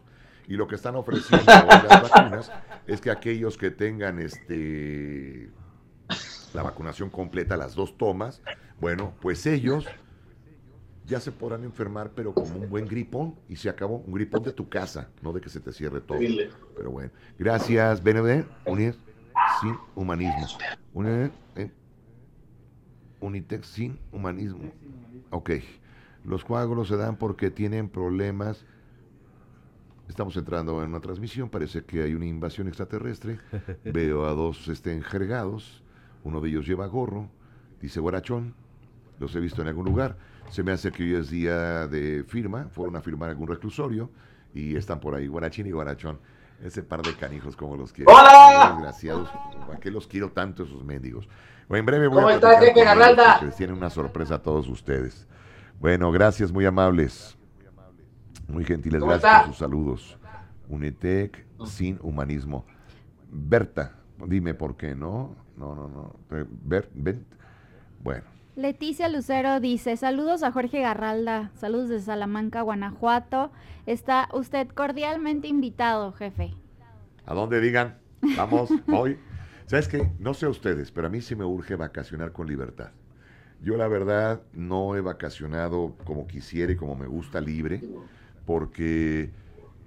Y 0.47 0.55
lo 0.55 0.67
que 0.67 0.75
están 0.75 0.95
ofreciendo 0.95 1.45
las 1.47 2.09
vacunas 2.09 2.51
es 2.87 3.01
que 3.01 3.11
aquellos 3.11 3.57
que 3.57 3.71
tengan 3.71 4.19
este 4.19 5.49
la 6.53 6.63
vacunación 6.63 7.09
completa, 7.09 7.57
las 7.57 7.75
dos 7.75 7.97
tomas, 7.97 8.41
bueno, 8.79 9.13
pues 9.19 9.45
ellos 9.45 9.85
ya 11.05 11.19
se 11.19 11.31
podrán 11.31 11.63
enfermar, 11.63 12.11
pero 12.15 12.33
como 12.33 12.55
un 12.55 12.69
buen 12.69 12.87
gripón, 12.87 13.35
y 13.47 13.57
se 13.57 13.69
acabó, 13.69 13.97
un 13.97 14.13
gripón 14.13 14.41
de 14.43 14.53
tu 14.53 14.69
casa, 14.69 15.09
no 15.21 15.33
de 15.33 15.41
que 15.41 15.49
se 15.49 15.59
te 15.59 15.71
cierre 15.71 16.01
todo. 16.01 16.17
Pero 16.75 16.91
bueno, 16.91 17.11
gracias, 17.37 18.01
BNB, 18.01 18.45
unir 18.65 18.95
sin 19.61 19.77
humanismo. 19.95 20.47
Unir, 20.93 21.31
eh, 21.55 21.69
Unitex 23.25 23.67
sin 23.67 23.99
humanismo. 24.11 24.71
Ok, 25.31 25.51
los 26.23 26.45
coágulos 26.45 26.87
se 26.87 26.97
dan 26.97 27.17
porque 27.17 27.51
tienen 27.51 27.89
problemas. 27.89 28.65
Estamos 30.07 30.37
entrando 30.37 30.83
en 30.83 30.89
una 30.89 30.99
transmisión, 30.99 31.49
parece 31.49 31.83
que 31.83 32.03
hay 32.03 32.13
una 32.13 32.25
invasión 32.25 32.67
extraterrestre. 32.67 33.39
Veo 33.83 34.25
a 34.25 34.31
dos 34.31 34.67
estén 34.67 35.01
jergados, 35.01 35.83
uno 36.23 36.41
de 36.41 36.49
ellos 36.49 36.67
lleva 36.67 36.85
gorro, 36.85 37.29
dice 37.81 37.99
guarachón, 37.99 38.53
los 39.19 39.35
he 39.35 39.39
visto 39.39 39.61
en 39.61 39.67
algún 39.69 39.85
lugar. 39.85 40.17
Se 40.49 40.63
me 40.63 40.71
hace 40.71 40.91
que 40.91 41.03
hoy 41.03 41.15
es 41.15 41.29
día 41.31 41.87
de 41.87 42.23
firma, 42.27 42.65
fueron 42.69 42.95
a 42.95 43.01
firmar 43.01 43.29
algún 43.29 43.47
reclusorio 43.47 44.11
y 44.53 44.75
están 44.75 44.99
por 44.99 45.15
ahí, 45.15 45.27
Guarachín 45.27 45.65
y 45.67 45.71
Guarachón. 45.71 46.19
Ese 46.63 46.83
par 46.83 47.01
de 47.01 47.13
canijos 47.15 47.55
como 47.55 47.75
los 47.75 47.91
quiero. 47.91 48.13
¡Hola! 48.13 48.71
Desgraciados. 48.75 49.29
¿Para 49.67 49.79
qué 49.79 49.91
los 49.91 50.07
quiero 50.07 50.31
tanto 50.31 50.63
esos 50.63 50.85
mendigos? 50.85 51.27
Bueno, 51.67 51.79
en 51.79 51.85
breve 51.85 52.07
voy 52.07 52.15
¿Cómo 52.17 52.27
a 52.47 52.59
jefe 52.59 52.83
Garralda? 52.83 53.41
les 53.41 53.55
tienen 53.55 53.75
una 53.75 53.89
sorpresa 53.89 54.35
a 54.35 54.41
todos 54.41 54.67
ustedes. 54.67 55.27
Bueno, 55.79 56.11
gracias, 56.11 56.51
muy 56.51 56.65
amables. 56.65 57.37
Muy 58.47 58.63
gentiles, 58.63 58.99
¿Cómo 58.99 59.11
gracias 59.11 59.31
está? 59.31 59.43
por 59.45 59.53
sus 59.53 59.57
saludos. 59.59 60.17
Unitec 60.69 61.45
sin 61.65 61.99
humanismo. 62.01 62.65
Berta, 63.31 63.93
dime 64.27 64.53
por 64.53 64.77
qué, 64.77 64.95
¿no? 64.95 65.35
No, 65.57 65.73
no, 65.75 65.87
no. 65.87 66.15
Bert. 66.93 67.21
Bueno, 68.03 68.23
Leticia 68.55 69.09
Lucero 69.09 69.59
dice, 69.59 69.97
saludos 69.97 70.43
a 70.43 70.51
Jorge 70.51 70.79
Garralda, 70.81 71.51
saludos 71.55 71.89
de 71.89 71.99
Salamanca, 71.99 72.61
Guanajuato. 72.61 73.51
Está 73.85 74.29
usted 74.33 74.67
cordialmente 74.69 75.47
invitado, 75.47 76.13
jefe. 76.13 76.53
¿a 77.25 77.33
dónde 77.33 77.59
digan? 77.59 77.97
Vamos, 78.37 78.69
voy. 78.87 79.17
¿Sabes 79.67 79.87
qué? 79.87 80.11
No 80.19 80.35
sé 80.35 80.45
a 80.45 80.49
ustedes, 80.49 80.91
pero 80.91 81.07
a 81.07 81.09
mí 81.09 81.21
sí 81.21 81.35
me 81.35 81.43
urge 81.43 81.75
vacacionar 81.75 82.31
con 82.31 82.47
libertad. 82.47 82.91
Yo 83.63 83.77
la 83.77 83.87
verdad 83.87 84.43
no 84.53 84.95
he 84.95 85.01
vacacionado 85.01 85.95
como 86.03 86.27
quisiera 86.27 86.71
y 86.71 86.75
como 86.75 86.95
me 86.95 87.07
gusta 87.07 87.41
libre, 87.41 87.81
porque 88.45 89.31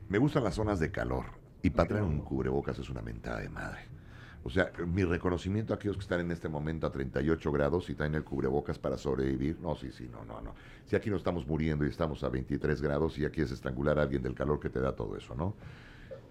me 0.08 0.18
gustan 0.18 0.42
las 0.42 0.56
zonas 0.56 0.80
de 0.80 0.90
calor. 0.90 1.26
Y 1.62 1.70
para 1.70 1.88
traer 1.88 2.04
un 2.04 2.20
cubrebocas 2.20 2.76
es 2.80 2.90
una 2.90 3.02
mentada 3.02 3.38
de 3.38 3.48
madre. 3.50 3.80
O 4.42 4.50
sea, 4.50 4.72
mi 4.84 5.04
reconocimiento 5.04 5.72
a 5.72 5.76
aquellos 5.76 5.96
que 5.96 6.02
están 6.02 6.20
en 6.20 6.32
este 6.32 6.48
momento 6.48 6.86
a 6.86 6.90
38 6.90 7.52
grados 7.52 7.88
y 7.90 7.94
traen 7.94 8.16
el 8.16 8.24
cubrebocas 8.24 8.80
para 8.80 8.96
sobrevivir. 8.96 9.60
No, 9.60 9.76
sí, 9.76 9.92
sí, 9.92 10.08
no, 10.10 10.24
no, 10.24 10.40
no. 10.40 10.54
Si 10.86 10.96
aquí 10.96 11.08
no 11.08 11.16
estamos 11.16 11.46
muriendo 11.46 11.84
y 11.84 11.88
estamos 11.88 12.24
a 12.24 12.28
23 12.28 12.82
grados 12.82 13.16
y 13.18 13.24
aquí 13.24 13.42
es 13.42 13.52
estrangular 13.52 13.98
a 14.00 14.02
alguien 14.02 14.22
del 14.22 14.34
calor 14.34 14.58
que 14.58 14.70
te 14.70 14.80
da 14.80 14.96
todo 14.96 15.16
eso, 15.16 15.36
¿no? 15.36 15.54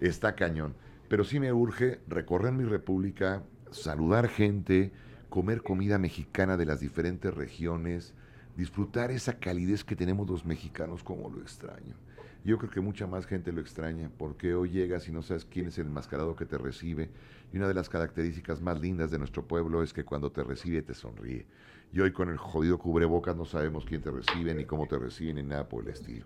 Está 0.02 0.36
cañón. 0.36 0.74
Pero 1.08 1.24
sí 1.24 1.40
me 1.40 1.54
urge 1.54 2.00
recorrer 2.08 2.54
mi 2.54 2.66
república, 2.66 3.44
saludar 3.72 4.28
gente, 4.28 4.92
comer 5.30 5.62
comida 5.62 5.98
mexicana 5.98 6.58
de 6.58 6.66
las 6.66 6.80
diferentes 6.80 7.34
regiones, 7.34 8.14
disfrutar 8.58 9.12
esa 9.12 9.40
calidez 9.40 9.84
que 9.84 9.96
tenemos 9.96 10.30
los 10.30 10.46
mexicanos 10.46 11.04
como 11.04 11.30
lo 11.30 11.42
extraño. 11.42 11.96
Yo 12.44 12.58
creo 12.58 12.72
que 12.72 12.82
mucha 12.82 13.08
más 13.08 13.26
gente 13.26 13.52
lo 13.52 13.62
extraña 13.62 14.10
porque 14.18 14.54
hoy 14.54 14.70
llegas 14.70 15.08
y 15.08 15.12
no 15.12 15.22
sabes 15.22 15.46
quién 15.46 15.68
es 15.68 15.78
el 15.78 15.88
enmascarado 15.88 16.36
que 16.36 16.46
te 16.46 16.58
recibe. 16.58 17.10
Y 17.54 17.58
una 17.58 17.68
de 17.68 17.74
las 17.74 17.90
características 17.90 18.62
más 18.62 18.80
lindas 18.80 19.12
de 19.12 19.20
nuestro 19.20 19.48
pueblo 19.48 19.84
es 19.84 19.94
que 19.94 20.06
cuando 20.06 20.32
te 20.32 20.44
recibe 20.44 20.82
te 20.82 20.94
sonríe. 20.94 21.46
Y 21.92 22.00
hoy 22.00 22.12
con 22.12 22.30
el 22.30 22.38
jodido 22.38 22.78
cubrebocas 22.80 23.36
no 23.36 23.46
sabemos 23.46 23.86
quién 23.86 24.02
te 24.02 24.12
recibe, 24.12 24.54
ni 24.54 24.66
cómo 24.66 24.88
te 24.88 24.98
reciben, 24.98 25.36
ni 25.38 25.44
nada 25.44 25.68
por 25.68 25.84
el 25.84 25.90
estilo. 25.90 26.26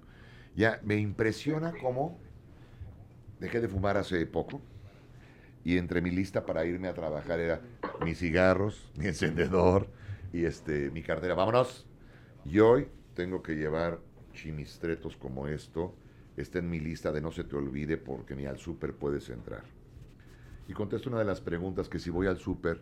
Ya 0.56 0.80
me 0.84 0.98
impresiona 0.98 1.74
cómo 1.82 2.20
dejé 3.40 3.60
de 3.60 3.68
fumar 3.68 3.98
hace 3.98 4.26
poco 4.28 4.62
y 5.64 5.78
entre 5.78 6.02
mi 6.02 6.12
lista 6.12 6.46
para 6.46 6.66
irme 6.66 6.88
a 6.88 6.94
trabajar 6.94 7.40
era 7.40 7.62
mis 8.04 8.20
cigarros, 8.20 8.92
mi 8.98 9.08
encendedor 9.08 9.88
y 10.34 10.46
este 10.46 10.90
mi 10.92 11.04
cartera. 11.04 11.36
Vámonos. 11.36 11.86
Y 12.46 12.60
hoy 12.60 12.88
tengo 13.14 13.44
que 13.44 13.56
llevar 13.56 14.00
chimistretos 14.34 15.16
como 15.16 15.48
esto. 15.48 15.94
Está 16.38 16.60
en 16.60 16.70
mi 16.70 16.80
lista 16.80 17.12
de 17.12 17.22
no 17.22 17.32
se 17.32 17.44
te 17.44 17.56
olvide 17.56 17.98
porque 17.98 18.36
ni 18.36 18.46
al 18.46 18.58
súper 18.58 18.94
puedes 18.94 19.30
entrar. 19.30 19.64
Y 20.68 20.74
contesto 20.74 21.10
una 21.10 21.20
de 21.20 21.26
las 21.26 21.42
preguntas 21.42 21.90
que 21.90 22.00
si 22.00 22.10
voy 22.10 22.28
al 22.28 22.38
súper, 22.38 22.82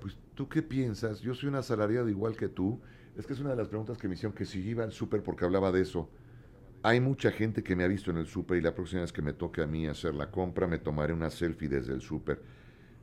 pues 0.00 0.16
tú 0.34 0.48
qué 0.48 0.62
piensas? 0.62 1.20
Yo 1.20 1.34
soy 1.34 1.48
un 1.48 1.56
asalariado 1.56 2.08
igual 2.08 2.36
que 2.36 2.48
tú. 2.48 2.80
Es 3.16 3.26
que 3.26 3.34
es 3.34 3.40
una 3.40 3.50
de 3.50 3.56
las 3.56 3.68
preguntas 3.68 3.98
que 3.98 4.08
me 4.08 4.14
hicieron 4.14 4.34
que 4.34 4.44
si 4.44 4.60
iba 4.60 4.84
al 4.84 4.92
súper 4.92 5.22
porque 5.22 5.44
hablaba 5.44 5.72
de 5.72 5.82
eso. 5.82 6.08
Hay 6.86 7.00
mucha 7.00 7.32
gente 7.32 7.64
que 7.64 7.74
me 7.74 7.82
ha 7.82 7.88
visto 7.88 8.12
en 8.12 8.16
el 8.16 8.28
súper 8.28 8.58
y 8.58 8.60
la 8.60 8.72
próxima 8.72 9.00
vez 9.00 9.12
que 9.12 9.20
me 9.20 9.32
toque 9.32 9.60
a 9.60 9.66
mí 9.66 9.88
hacer 9.88 10.14
la 10.14 10.30
compra 10.30 10.68
me 10.68 10.78
tomaré 10.78 11.12
una 11.12 11.30
selfie 11.30 11.68
desde 11.68 11.92
el 11.92 12.00
súper. 12.00 12.40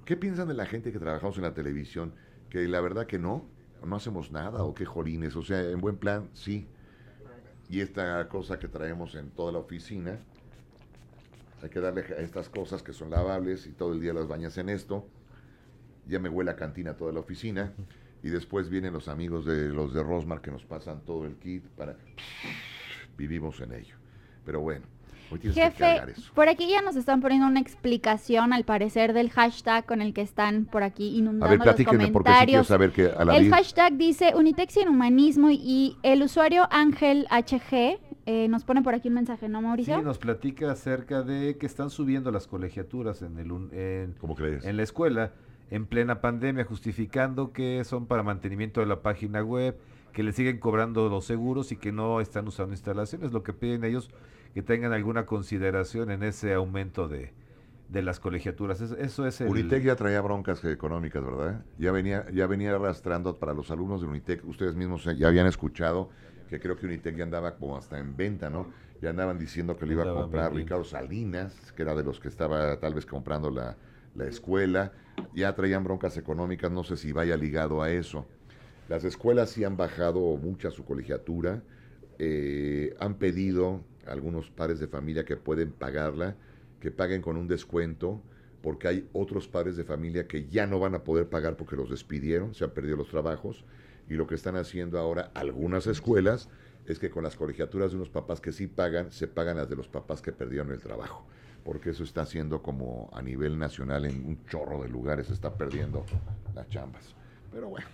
¿Qué 0.06 0.16
piensan 0.16 0.48
de 0.48 0.54
la 0.54 0.66
gente 0.66 0.94
que 0.94 1.00
trabajamos 1.00 1.36
en 1.36 1.44
la 1.44 1.54
televisión? 1.54 2.14
Que 2.50 2.66
la 2.70 2.80
verdad 2.80 3.08
que 3.08 3.20
no, 3.20 3.46
no 3.86 3.98
hacemos 3.98 4.32
nada 4.32 4.64
o 4.64 4.74
qué 4.74 4.86
jolines. 4.86 5.36
O 5.36 5.44
sea, 5.44 5.70
en 5.70 5.82
buen 5.82 5.98
plan, 5.98 6.30
sí. 6.32 6.66
Y 7.68 7.82
esta 7.82 8.30
cosa 8.30 8.58
que 8.58 8.70
traemos 8.70 9.16
en 9.16 9.32
toda 9.32 9.52
la 9.52 9.60
oficina, 9.60 10.18
hay 11.62 11.68
que 11.68 11.82
darle 11.82 12.04
a 12.04 12.22
estas 12.22 12.48
cosas 12.48 12.82
que 12.84 12.94
son 12.94 13.10
lavables 13.10 13.68
y 13.68 13.72
todo 13.74 13.92
el 13.92 14.00
día 14.00 14.14
las 14.14 14.30
bañas 14.30 14.58
en 14.58 14.70
esto. 14.70 15.06
Ya 16.08 16.20
me 16.20 16.30
huele 16.30 16.52
a 16.52 16.56
cantina 16.56 16.96
toda 16.96 17.12
la 17.12 17.20
oficina. 17.20 17.74
Y 18.24 18.30
después 18.30 18.70
vienen 18.70 18.94
los 18.94 19.10
amigos 19.10 19.44
de 19.46 19.68
los 19.68 19.94
de 19.94 20.02
Rosmar 20.02 20.40
que 20.40 20.52
nos 20.52 20.64
pasan 20.64 21.02
todo 21.02 21.26
el 21.26 21.36
kit 21.36 21.66
para 21.76 21.98
vivimos 23.18 23.60
en 23.62 23.74
ello. 23.74 23.96
Pero 24.46 24.60
bueno, 24.62 24.86
hoy 25.32 25.40
tienes 25.40 25.56
que 25.56 25.64
Jefe, 25.64 25.78
cargar 25.80 26.10
eso. 26.10 26.32
por 26.34 26.50
aquí 26.50 26.70
ya 26.70 26.82
nos 26.82 26.96
están 26.96 27.22
poniendo 27.22 27.48
una 27.48 27.60
explicación, 27.60 28.54
al 28.54 28.64
parecer, 28.66 29.14
del 29.14 29.30
hashtag 29.30 29.86
con 29.86 30.02
el 30.02 30.14
que 30.14 30.22
están 30.22 30.66
por 30.66 30.84
aquí 30.84 31.16
A 31.16 31.18
inundando 31.20 31.50
ver, 31.50 31.58
los 31.60 31.64
platíquenme 31.66 32.08
porque 32.10 32.32
sí 32.32 32.46
quiero 32.46 32.64
comentarios. 32.64 32.68
saber 32.68 32.92
que 32.92 33.06
a 33.18 33.26
la 33.26 33.36
el 33.38 33.44
vida 33.46 33.56
hashtag 33.58 33.94
dice 33.98 34.34
Unitex 34.36 34.74
sin 34.74 34.88
humanismo 34.90 35.50
y 35.52 35.98
el 36.04 36.24
usuario 36.24 36.68
Ángel 36.72 37.28
HG 37.30 38.00
eh, 38.26 38.48
nos 38.48 38.64
pone 38.64 38.82
por 38.82 38.94
aquí 38.96 39.10
un 39.10 39.16
mensaje, 39.16 39.50
¿no, 39.50 39.62
Mauricio? 39.62 39.98
Sí, 39.98 40.02
nos 40.02 40.18
platica 40.18 40.72
acerca 40.72 41.24
de 41.24 41.58
que 41.58 41.66
están 41.66 41.90
subiendo 41.90 42.32
las 42.32 42.48
colegiaturas 42.48 43.22
en, 43.22 43.38
el, 43.38 43.52
un- 43.52 43.70
en, 43.74 44.14
¿Cómo 44.20 44.34
crees? 44.36 44.64
en 44.66 44.78
la 44.78 44.84
escuela 44.84 45.32
en 45.72 45.86
plena 45.88 46.22
pandemia, 46.22 46.64
justificando 46.66 47.52
que 47.52 47.84
son 47.84 48.06
para 48.06 48.22
mantenimiento 48.24 48.80
de 48.80 48.86
la 48.86 49.02
página 49.02 49.42
web, 49.44 49.76
que 50.14 50.24
le 50.24 50.32
siguen 50.32 50.60
cobrando 50.60 51.10
los 51.10 51.26
seguros 51.26 51.72
y 51.72 51.76
que 51.76 51.92
no 51.92 52.22
están 52.22 52.48
usando 52.48 52.74
instalaciones. 52.74 53.34
Lo 53.34 53.44
que 53.44 53.52
piden 53.52 53.84
ellos 53.84 54.10
que 54.54 54.62
tengan 54.62 54.94
alguna 54.94 55.26
consideración 55.26 56.12
en 56.12 56.24
ese 56.24 56.54
aumento 56.54 57.08
de, 57.08 57.34
de 57.90 58.02
las 58.04 58.20
colegiaturas. 58.20 58.80
Eso, 58.80 58.96
eso 58.98 59.26
es 59.26 59.42
el... 59.42 59.50
Unitec 59.50 59.84
ya 59.84 59.96
traía 59.96 60.22
broncas 60.22 60.64
económicas, 60.66 61.24
¿verdad? 61.26 61.66
Ya 61.80 61.92
venía, 61.92 62.26
ya 62.32 62.48
venía 62.48 62.76
arrastrando 62.76 63.38
para 63.38 63.54
los 63.54 63.72
alumnos 63.72 64.02
de 64.02 64.08
Unitec, 64.08 64.46
ustedes 64.46 64.76
mismos 64.76 65.04
ya 65.18 65.28
habían 65.28 65.48
escuchado 65.48 66.10
que 66.48 66.60
creo 66.60 66.76
que 66.76 66.86
Unitec 66.86 67.16
ya 67.16 67.24
andaba 67.24 67.56
como 67.56 67.76
hasta 67.76 67.98
en 67.98 68.16
venta, 68.16 68.52
¿no? 68.52 68.68
Ya 69.02 69.10
andaban 69.10 69.40
diciendo 69.40 69.76
que 69.76 69.88
le 69.88 69.94
iba 69.94 70.04
a 70.04 70.14
comprar. 70.14 70.54
Ricardo 70.54 70.84
Salinas, 70.84 71.74
que 71.76 71.82
era 71.82 71.96
de 71.96 72.04
los 72.04 72.20
que 72.20 72.28
estaba 72.28 72.80
tal 72.80 72.94
vez 72.94 73.08
comprando 73.08 73.50
la, 73.50 73.76
la 74.14 74.26
escuela. 74.26 74.92
Ya 75.34 75.54
traían 75.56 75.84
broncas 75.84 76.16
económicas, 76.16 76.72
no 76.72 76.84
sé 76.84 76.96
si 76.96 77.12
vaya 77.12 77.36
ligado 77.36 77.82
a 77.82 77.90
eso. 77.90 78.28
Las 78.94 79.06
escuelas 79.06 79.50
sí 79.50 79.64
han 79.64 79.76
bajado 79.76 80.38
mucha 80.38 80.70
su 80.70 80.86
colegiatura, 80.86 81.64
eh, 82.20 82.96
han 83.00 83.16
pedido 83.16 83.82
a 84.06 84.12
algunos 84.12 84.52
padres 84.52 84.80
de 84.80 84.86
familia 84.86 85.26
que 85.26 85.36
pueden 85.36 85.72
pagarla, 85.72 86.36
que 86.80 86.92
paguen 86.92 87.24
con 87.24 87.36
un 87.36 87.48
descuento, 87.48 88.22
porque 88.62 88.88
hay 88.88 89.10
otros 89.12 89.48
padres 89.48 89.78
de 89.78 89.84
familia 89.84 90.28
que 90.28 90.46
ya 90.48 90.68
no 90.68 90.78
van 90.78 90.94
a 90.94 91.04
poder 91.04 91.28
pagar 91.28 91.58
porque 91.58 91.76
los 91.76 91.90
despidieron, 91.90 92.54
se 92.54 92.66
han 92.66 92.70
perdido 92.70 92.96
los 92.96 93.10
trabajos, 93.10 93.66
y 94.08 94.14
lo 94.14 94.28
que 94.28 94.36
están 94.36 94.58
haciendo 94.58 95.00
ahora 95.00 95.32
algunas 95.34 95.88
escuelas 95.88 96.48
es 96.86 97.00
que 97.00 97.10
con 97.10 97.24
las 97.24 97.36
colegiaturas 97.36 97.90
de 97.90 97.96
unos 97.96 98.12
papás 98.12 98.42
que 98.42 98.52
sí 98.52 98.68
pagan, 98.68 99.12
se 99.12 99.28
pagan 99.28 99.58
las 99.58 99.68
de 99.72 99.76
los 99.76 99.88
papás 99.88 100.22
que 100.22 100.34
perdieron 100.34 100.72
el 100.72 100.82
trabajo, 100.82 101.26
porque 101.64 101.90
eso 101.90 102.04
está 102.04 102.22
haciendo 102.22 102.62
como 102.62 103.10
a 103.12 103.24
nivel 103.24 103.58
nacional 103.58 104.06
en 104.06 104.24
un 104.24 104.46
chorro 104.46 104.84
de 104.84 104.90
lugares, 104.90 105.26
se 105.26 105.34
está 105.34 105.52
perdiendo 105.58 106.06
las 106.54 106.70
chambas. 106.70 107.16
Pero 107.52 107.70
bueno, 107.70 107.88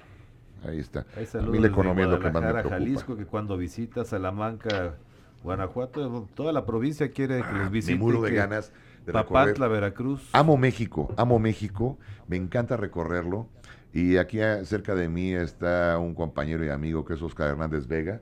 ahí 0.65 0.79
está. 0.79 1.05
Hay 1.15 1.23
A 1.23 1.27
saludos 1.27 1.51
mí 1.53 1.59
la 1.59 1.67
economía 1.67 2.05
es 2.05 2.11
lo 2.11 2.19
que 2.19 2.31
más 2.31 2.41
me 2.43 2.49
preocupa. 2.51 2.75
Jalisco, 2.75 3.15
que 3.17 3.25
cuando 3.25 3.57
visita 3.57 4.03
Salamanca, 4.05 4.95
Guanajuato, 5.43 6.27
toda 6.33 6.51
la 6.53 6.65
provincia 6.65 7.09
quiere 7.11 7.41
que 7.41 7.51
los 7.53 7.71
visite. 7.71 7.93
Me 7.93 7.99
muero 7.99 8.21
de 8.21 8.31
ganas 8.33 8.71
de 9.05 9.13
Papantla. 9.13 9.67
Veracruz. 9.67 10.29
Amo 10.33 10.57
México, 10.57 11.13
amo 11.17 11.39
México, 11.39 11.97
me 12.27 12.35
encanta 12.35 12.75
recorrerlo. 12.77 13.47
Y 13.93 14.17
aquí 14.17 14.41
a- 14.41 14.63
cerca 14.65 14.93
de 14.95 15.09
mí 15.09 15.33
está 15.33 15.97
un 15.97 16.13
compañero 16.13 16.63
y 16.65 16.69
amigo 16.69 17.05
que 17.05 17.13
es 17.15 17.21
Oscar 17.21 17.49
Hernández 17.49 17.87
Vega. 17.87 18.21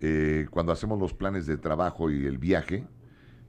Eh, 0.00 0.46
cuando 0.50 0.70
hacemos 0.72 0.98
los 0.98 1.14
planes 1.14 1.46
de 1.46 1.56
trabajo 1.56 2.10
y 2.10 2.26
el 2.26 2.38
viaje, 2.38 2.84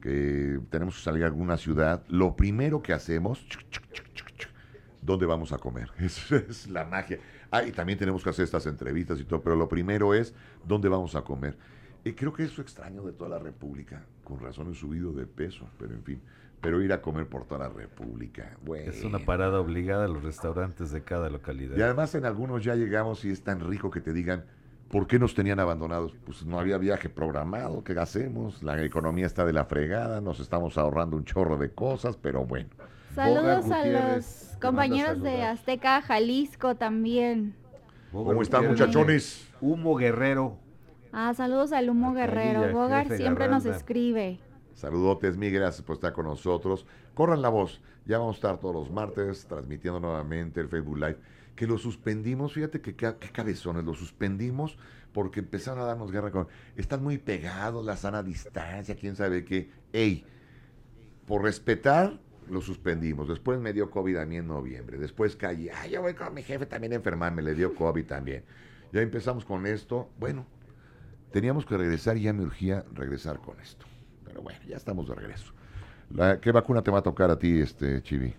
que 0.00 0.58
tenemos 0.70 0.96
que 0.96 1.02
salir 1.02 1.24
a 1.24 1.26
alguna 1.26 1.56
ciudad, 1.58 2.02
lo 2.08 2.34
primero 2.34 2.80
que 2.82 2.92
hacemos, 2.94 3.46
chuc, 3.46 3.62
chuc, 3.70 3.84
chuc, 3.92 4.06
chuc, 4.14 4.28
chuc, 4.36 4.50
¿dónde 5.02 5.26
vamos 5.26 5.52
a 5.52 5.58
comer? 5.58 5.90
Eso 5.98 6.36
es 6.36 6.68
la 6.68 6.84
magia. 6.84 7.18
Ah, 7.50 7.64
y 7.64 7.72
también 7.72 7.98
tenemos 7.98 8.22
que 8.22 8.30
hacer 8.30 8.44
estas 8.44 8.66
entrevistas 8.66 9.18
y 9.20 9.24
todo, 9.24 9.40
pero 9.40 9.56
lo 9.56 9.68
primero 9.68 10.14
es, 10.14 10.34
¿dónde 10.66 10.88
vamos 10.88 11.14
a 11.16 11.22
comer? 11.22 11.56
Y 12.04 12.12
creo 12.12 12.32
que 12.32 12.44
eso 12.44 12.62
extraño 12.62 13.02
de 13.02 13.12
toda 13.12 13.30
la 13.30 13.38
República. 13.38 14.02
Con 14.24 14.38
razón 14.38 14.70
he 14.70 14.74
subido 14.74 15.12
de 15.12 15.26
peso, 15.26 15.68
pero 15.78 15.92
en 15.92 16.02
fin. 16.02 16.20
Pero 16.60 16.82
ir 16.82 16.92
a 16.92 17.00
comer 17.00 17.26
por 17.26 17.44
toda 17.44 17.68
la 17.68 17.74
República, 17.74 18.56
bueno. 18.64 18.90
Es 18.90 19.02
una 19.02 19.18
parada 19.18 19.60
obligada 19.60 20.04
a 20.04 20.08
los 20.08 20.22
restaurantes 20.22 20.90
de 20.92 21.02
cada 21.02 21.28
localidad. 21.30 21.76
Y 21.76 21.82
además 21.82 22.14
en 22.14 22.26
algunos 22.26 22.62
ya 22.62 22.74
llegamos 22.74 23.24
y 23.24 23.30
es 23.30 23.42
tan 23.42 23.60
rico 23.60 23.90
que 23.90 24.00
te 24.00 24.12
digan, 24.12 24.44
¿por 24.90 25.06
qué 25.06 25.18
nos 25.18 25.34
tenían 25.34 25.58
abandonados? 25.58 26.14
Pues 26.24 26.44
no 26.44 26.60
había 26.60 26.76
viaje 26.78 27.08
programado, 27.08 27.82
¿qué 27.82 27.98
hacemos? 27.98 28.62
La 28.62 28.82
economía 28.82 29.26
está 29.26 29.44
de 29.44 29.54
la 29.54 29.64
fregada, 29.64 30.20
nos 30.20 30.38
estamos 30.38 30.76
ahorrando 30.76 31.16
un 31.16 31.24
chorro 31.24 31.56
de 31.56 31.70
cosas, 31.72 32.16
pero 32.16 32.44
bueno. 32.44 32.68
Saludos 33.14 33.70
a 33.70 33.86
los 33.86 34.49
compañeros 34.60 35.22
de. 35.22 35.42
Azteca, 35.42 36.02
Jalisco 36.02 36.74
también. 36.76 37.54
¿Cómo 38.12 38.42
están 38.42 38.66
muchachones? 38.66 39.48
Humo 39.60 39.96
Guerrero. 39.96 40.58
Ah, 41.12 41.32
saludos 41.34 41.72
al 41.72 41.90
Humo 41.90 42.12
Guerrero. 42.12 42.72
Bogar 42.72 43.08
siempre 43.16 43.48
nos 43.48 43.64
escribe. 43.66 44.40
Saludotes, 44.74 45.36
Miguel, 45.36 45.60
gracias 45.60 45.82
por 45.82 45.94
estar 45.94 46.12
con 46.12 46.26
nosotros. 46.26 46.86
Corran 47.14 47.42
la 47.42 47.48
voz, 47.48 47.82
ya 48.06 48.18
vamos 48.18 48.36
a 48.36 48.38
estar 48.38 48.58
todos 48.58 48.74
los 48.74 48.90
martes 48.90 49.46
transmitiendo 49.46 50.00
nuevamente 50.00 50.60
el 50.60 50.68
Facebook 50.68 50.96
Live. 50.96 51.18
Que 51.54 51.66
lo 51.66 51.76
suspendimos, 51.76 52.54
fíjate 52.54 52.80
que 52.80 52.96
qué, 52.96 53.14
qué 53.20 53.28
cabezones, 53.28 53.84
lo 53.84 53.94
suspendimos 53.94 54.78
porque 55.12 55.40
empezaron 55.40 55.80
a 55.80 55.84
darnos 55.84 56.10
guerra 56.10 56.30
con... 56.30 56.48
Están 56.76 57.02
muy 57.02 57.18
pegados, 57.18 57.84
la 57.84 57.96
sana 57.96 58.22
distancia, 58.22 58.96
quién 58.96 59.16
sabe 59.16 59.44
qué. 59.44 59.70
Ey, 59.92 60.24
por 61.26 61.42
respetar, 61.42 62.18
lo 62.50 62.60
suspendimos. 62.60 63.28
Después 63.28 63.58
me 63.60 63.72
dio 63.72 63.90
COVID 63.90 64.16
a 64.16 64.26
mí 64.26 64.36
en 64.36 64.46
noviembre. 64.48 64.98
Después 64.98 65.36
caí, 65.36 65.68
ah, 65.68 65.86
yo 65.86 66.02
voy 66.02 66.14
con 66.14 66.34
mi 66.34 66.42
jefe 66.42 66.66
también 66.66 66.92
a 66.92 66.96
enfermarme, 66.96 67.42
le 67.42 67.54
dio 67.54 67.74
COVID 67.74 68.04
también. 68.06 68.42
Ya 68.92 69.00
empezamos 69.00 69.44
con 69.44 69.66
esto. 69.66 70.08
Bueno, 70.18 70.46
teníamos 71.32 71.64
que 71.64 71.76
regresar 71.76 72.16
y 72.16 72.22
ya 72.22 72.32
me 72.32 72.42
urgía 72.42 72.84
regresar 72.94 73.38
con 73.38 73.58
esto. 73.60 73.86
Pero 74.24 74.42
bueno, 74.42 74.58
ya 74.66 74.76
estamos 74.76 75.08
de 75.08 75.14
regreso. 75.14 75.52
La- 76.12 76.40
¿Qué 76.40 76.50
vacuna 76.52 76.82
te 76.82 76.90
va 76.90 76.98
a 76.98 77.02
tocar 77.02 77.30
a 77.30 77.38
ti, 77.38 77.60
este 77.60 78.02
Chivi? 78.02 78.34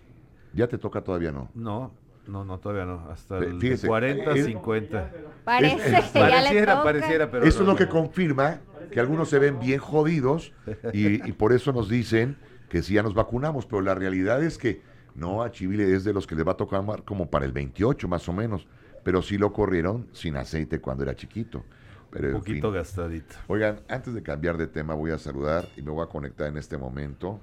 ¿Ya 0.54 0.68
te 0.68 0.78
toca 0.78 1.02
todavía 1.02 1.32
no? 1.32 1.50
No, 1.56 1.92
no, 2.28 2.44
no, 2.44 2.60
todavía 2.60 2.86
no. 2.86 3.10
Hasta 3.10 3.38
el 3.38 3.60
fíjese, 3.60 3.88
40, 3.88 4.34
es- 4.34 4.46
50. 4.46 5.12
Parece 5.46 5.76
que 5.78 5.92
ya 5.92 6.02
le 6.02 6.08
Pareciera, 6.12 6.74
toca. 6.74 6.84
pareciera, 6.84 7.32
pero 7.32 7.46
Eso 7.46 7.64
no, 7.64 7.72
es 7.72 7.80
lo 7.80 7.86
que 7.86 7.90
confirma 7.92 8.60
que 8.92 9.00
algunos 9.00 9.30
se 9.30 9.40
ven 9.40 9.60
bien 9.60 9.80
jodidos 9.80 10.52
y, 10.94 11.28
y 11.28 11.32
por 11.32 11.54
eso 11.54 11.72
nos 11.72 11.88
dicen 11.90 12.36
que 12.72 12.82
sí 12.82 12.94
ya 12.94 13.04
nos 13.04 13.14
vacunamos, 13.14 13.66
pero 13.66 13.82
la 13.82 13.94
realidad 13.94 14.42
es 14.42 14.58
que 14.58 14.82
no, 15.14 15.44
a 15.44 15.52
Chivile 15.52 15.94
es 15.94 16.06
de 16.06 16.14
los 16.14 16.26
que 16.26 16.36
le 16.36 16.44
va 16.44 16.54
a 16.54 16.58
tocar 16.58 16.82
como 17.04 17.30
para 17.30 17.44
el 17.44 17.52
28 17.52 18.08
más 18.08 18.30
o 18.30 18.34
menos, 18.34 18.66
pero 19.04 19.22
sí 19.22 19.38
lo 19.38 19.52
corrieron 19.52 20.08
sin 20.14 20.38
aceite 20.38 20.80
cuando 20.80 21.04
era 21.04 21.14
chiquito. 21.14 21.66
Pero, 22.12 22.30
Un 22.30 22.34
en 22.36 22.40
poquito 22.40 22.68
fin. 22.70 22.76
gastadito. 22.78 23.36
Oigan, 23.48 23.82
antes 23.90 24.14
de 24.14 24.24
cambiar 24.24 24.58
de 24.58 24.68
tema 24.68 24.94
voy 24.94 25.12
a 25.12 25.18
saludar 25.18 25.68
y 25.76 25.82
me 25.82 25.92
voy 25.92 26.02
a 26.02 26.08
conectar 26.08 26.48
en 26.48 26.56
este 26.56 26.78
momento 26.78 27.42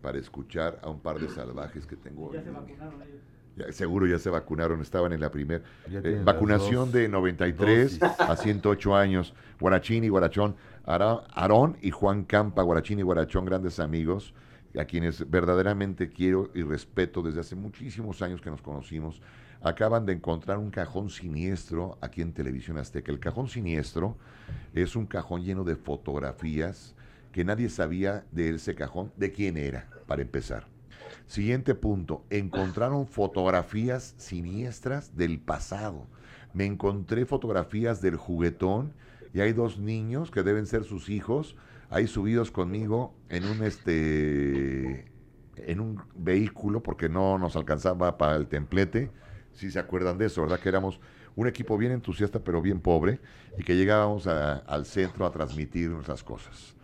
para 0.00 0.16
escuchar 0.18 0.78
a 0.82 0.88
un 0.88 1.00
par 1.00 1.18
de 1.18 1.28
salvajes 1.28 1.84
que 1.86 1.96
tengo. 1.96 2.32
en 2.34 2.44
línea. 2.44 2.60
Ya, 3.54 3.70
seguro 3.72 4.06
ya 4.06 4.18
se 4.18 4.30
vacunaron, 4.30 4.80
estaban 4.80 5.12
en 5.12 5.20
la 5.20 5.30
primera 5.30 5.62
Ya 5.90 6.00
las 6.00 6.24
vacunación 6.24 6.86
dos 6.86 6.92
de 6.94 7.08
93 7.10 7.98
dosis. 8.00 8.20
a 8.20 8.34
108 8.36 8.96
años. 8.96 9.34
Guarachín 9.60 10.02
y 10.04 10.08
Guarachón, 10.08 10.56
Ara- 10.86 11.24
Aarón 11.34 11.76
y 11.82 11.90
Juan 11.90 12.24
Campa, 12.24 12.62
Guarachín 12.62 12.98
y 13.00 13.02
Guarachón, 13.02 13.44
grandes 13.44 13.78
amigos, 13.78 14.32
a 14.78 14.84
quienes 14.84 15.28
verdaderamente 15.30 16.08
quiero 16.08 16.50
y 16.54 16.62
respeto 16.62 17.22
desde 17.22 17.40
hace 17.40 17.56
muchísimos 17.56 18.22
años 18.22 18.40
que 18.40 18.50
nos 18.50 18.62
conocimos. 18.62 19.20
Acaban 19.60 20.06
de 20.06 20.14
encontrar 20.14 20.58
un 20.58 20.70
cajón 20.70 21.10
siniestro 21.10 21.98
aquí 22.00 22.20
en 22.22 22.32
Televisión 22.32 22.78
Azteca. 22.78 23.12
El 23.12 23.20
cajón 23.20 23.48
siniestro 23.48 24.16
es 24.74 24.96
un 24.96 25.06
cajón 25.06 25.44
lleno 25.44 25.62
de 25.64 25.76
fotografías 25.76 26.94
que 27.32 27.44
nadie 27.44 27.68
sabía 27.68 28.24
de 28.32 28.50
ese 28.50 28.74
cajón, 28.74 29.12
de 29.16 29.32
quién 29.32 29.56
era, 29.56 29.88
para 30.06 30.22
empezar. 30.22 30.66
Siguiente 31.26 31.74
punto, 31.74 32.24
encontraron 32.30 33.06
fotografías 33.06 34.14
siniestras 34.18 35.16
del 35.16 35.38
pasado. 35.38 36.06
Me 36.52 36.66
encontré 36.66 37.24
fotografías 37.24 38.02
del 38.02 38.16
juguetón 38.16 38.92
y 39.32 39.40
hay 39.40 39.52
dos 39.52 39.78
niños 39.78 40.30
que 40.30 40.42
deben 40.42 40.66
ser 40.66 40.84
sus 40.84 41.08
hijos, 41.08 41.56
ahí 41.92 42.06
subidos 42.06 42.50
conmigo 42.50 43.14
en 43.28 43.44
un 43.44 43.62
este 43.62 45.04
en 45.56 45.80
un 45.80 46.02
vehículo 46.16 46.82
porque 46.82 47.08
no 47.08 47.38
nos 47.38 47.54
alcanzaba 47.56 48.18
para 48.18 48.36
el 48.36 48.46
templete. 48.48 49.10
Si 49.52 49.70
se 49.70 49.78
acuerdan 49.78 50.18
de 50.18 50.26
eso, 50.26 50.42
¿verdad? 50.42 50.58
Que 50.58 50.68
éramos 50.70 50.98
un 51.36 51.46
equipo 51.46 51.76
bien 51.78 51.92
entusiasta 51.92 52.40
pero 52.42 52.60
bien 52.62 52.80
pobre 52.80 53.20
y 53.58 53.62
que 53.62 53.76
llegábamos 53.76 54.26
a- 54.26 54.54
al 54.58 54.86
centro 54.86 55.26
a 55.26 55.30
transmitir 55.30 55.90
nuestras 55.90 56.24
cosas. 56.24 56.74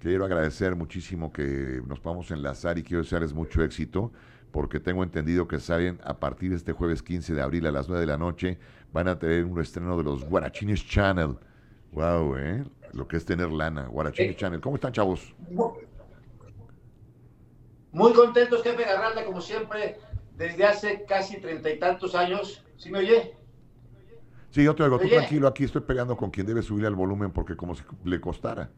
Quiero 0.00 0.24
agradecer 0.24 0.76
muchísimo 0.76 1.32
que 1.32 1.80
nos 1.86 2.00
podamos 2.00 2.30
enlazar 2.30 2.78
y 2.78 2.82
quiero 2.82 3.02
desearles 3.02 3.32
mucho 3.32 3.62
éxito 3.62 4.12
porque 4.50 4.80
tengo 4.80 5.02
entendido 5.02 5.46
que 5.48 5.58
salen 5.60 5.98
a 6.04 6.18
partir 6.18 6.50
de 6.50 6.56
este 6.56 6.72
jueves 6.72 7.02
15 7.02 7.34
de 7.34 7.42
abril 7.42 7.66
a 7.66 7.72
las 7.72 7.88
9 7.88 8.00
de 8.00 8.06
la 8.06 8.16
noche. 8.18 8.58
Van 8.92 9.06
a 9.08 9.18
tener 9.18 9.44
un 9.44 9.60
estreno 9.60 9.96
de 9.96 10.04
los 10.04 10.24
Guarachines 10.24 10.84
Channel. 10.86 11.36
Wow, 11.92 12.36
¿eh? 12.36 12.64
Lo 12.92 13.06
que 13.06 13.16
es 13.16 13.24
tener 13.24 13.50
lana. 13.50 13.86
Guarachines 13.86 14.32
Eh. 14.34 14.36
Channel. 14.36 14.60
¿Cómo 14.60 14.76
están, 14.76 14.92
chavos? 14.92 15.34
Muy 17.92 18.12
contentos, 18.12 18.62
jefe 18.62 18.84
Garralda, 18.84 19.24
como 19.24 19.40
siempre, 19.40 19.98
desde 20.36 20.64
hace 20.64 21.04
casi 21.06 21.40
treinta 21.40 21.70
y 21.70 21.78
tantos 21.78 22.14
años. 22.14 22.64
¿Sí 22.76 22.90
me 22.90 22.98
oye? 23.00 23.34
Sí, 24.50 24.62
yo 24.64 24.74
te 24.74 24.82
oigo. 24.82 24.98
Tú 24.98 25.08
tranquilo, 25.08 25.48
aquí 25.48 25.64
estoy 25.64 25.82
pegando 25.82 26.16
con 26.16 26.30
quien 26.30 26.46
debe 26.46 26.62
subirle 26.62 26.88
al 26.88 26.94
volumen 26.94 27.32
porque 27.32 27.56
como 27.56 27.74
si 27.74 27.82
le 28.04 28.20
costara. 28.20 28.70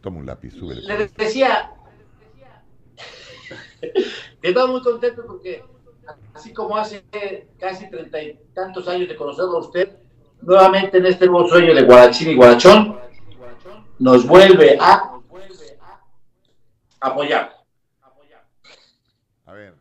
Toma 0.00 0.18
un 0.18 0.26
lápiz, 0.26 0.50
súbele. 0.52 0.82
Le 0.82 1.08
decía 1.16 1.72
que 4.40 4.48
estaba 4.48 4.66
muy 4.66 4.82
contento 4.82 5.24
porque, 5.26 5.64
así 6.34 6.52
como 6.52 6.76
hace 6.76 7.04
casi 7.58 7.88
treinta 7.90 8.22
y 8.22 8.40
tantos 8.54 8.88
años 8.88 9.08
de 9.08 9.16
conocerlo 9.16 9.58
a 9.58 9.60
usted, 9.60 9.96
nuevamente 10.42 10.98
en 10.98 11.06
este 11.06 11.26
nuevo 11.26 11.48
sueño 11.48 11.74
de 11.74 11.82
Guarachín 11.82 12.30
y 12.30 12.34
Guarachón, 12.34 12.98
nos 13.98 14.26
vuelve 14.26 14.76
a 14.80 15.12
apoyar. 17.00 17.52
A 19.46 19.52
ver, 19.52 19.74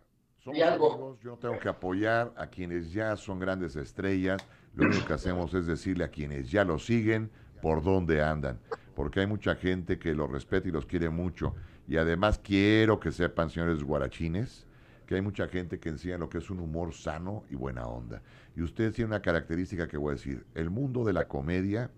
somos 0.44 0.62
amigos, 0.62 1.20
yo 1.22 1.38
tengo 1.38 1.58
que 1.60 1.70
apoyar 1.70 2.32
a 2.36 2.48
quienes 2.48 2.92
ya 2.92 3.16
son 3.16 3.40
grandes 3.40 3.76
estrellas. 3.76 4.46
Lo 4.74 4.86
único 4.86 5.06
que 5.06 5.14
hacemos 5.14 5.54
es 5.54 5.68
decirle 5.68 6.04
a 6.04 6.10
quienes 6.10 6.50
ya 6.50 6.64
lo 6.64 6.80
siguen 6.80 7.30
por 7.62 7.84
dónde 7.84 8.24
andan, 8.24 8.60
porque 8.96 9.20
hay 9.20 9.28
mucha 9.28 9.56
gente 9.56 10.00
que 10.00 10.14
los 10.14 10.30
respeta 10.32 10.68
y 10.68 10.72
los 10.72 10.86
quiere 10.86 11.10
mucho. 11.10 11.56
Y 11.88 11.98
además 11.98 12.40
quiero 12.42 13.00
que 13.00 13.12
sepan, 13.12 13.50
señores 13.50 13.84
guarachines, 13.84 14.66
que 15.12 15.16
hay 15.16 15.22
mucha 15.22 15.50
gente 15.50 15.78
que 15.78 15.90
enseña 15.90 16.18
lo 16.18 16.30
que 16.30 16.38
es 16.38 16.50
un 16.50 16.62
humor 16.62 16.94
sano 16.94 17.44
y 17.50 17.56
buena 17.56 17.86
onda. 17.86 18.22
Y 18.56 18.62
ustedes 18.62 18.94
tienen 18.96 19.12
una 19.12 19.22
característica 19.22 19.86
que 19.90 19.98
voy 19.98 20.12
a 20.12 20.16
decir. 20.16 20.46
El 20.56 20.70
mundo 20.70 21.04
de 21.04 21.12
la 21.12 21.28
comedia 21.28 21.92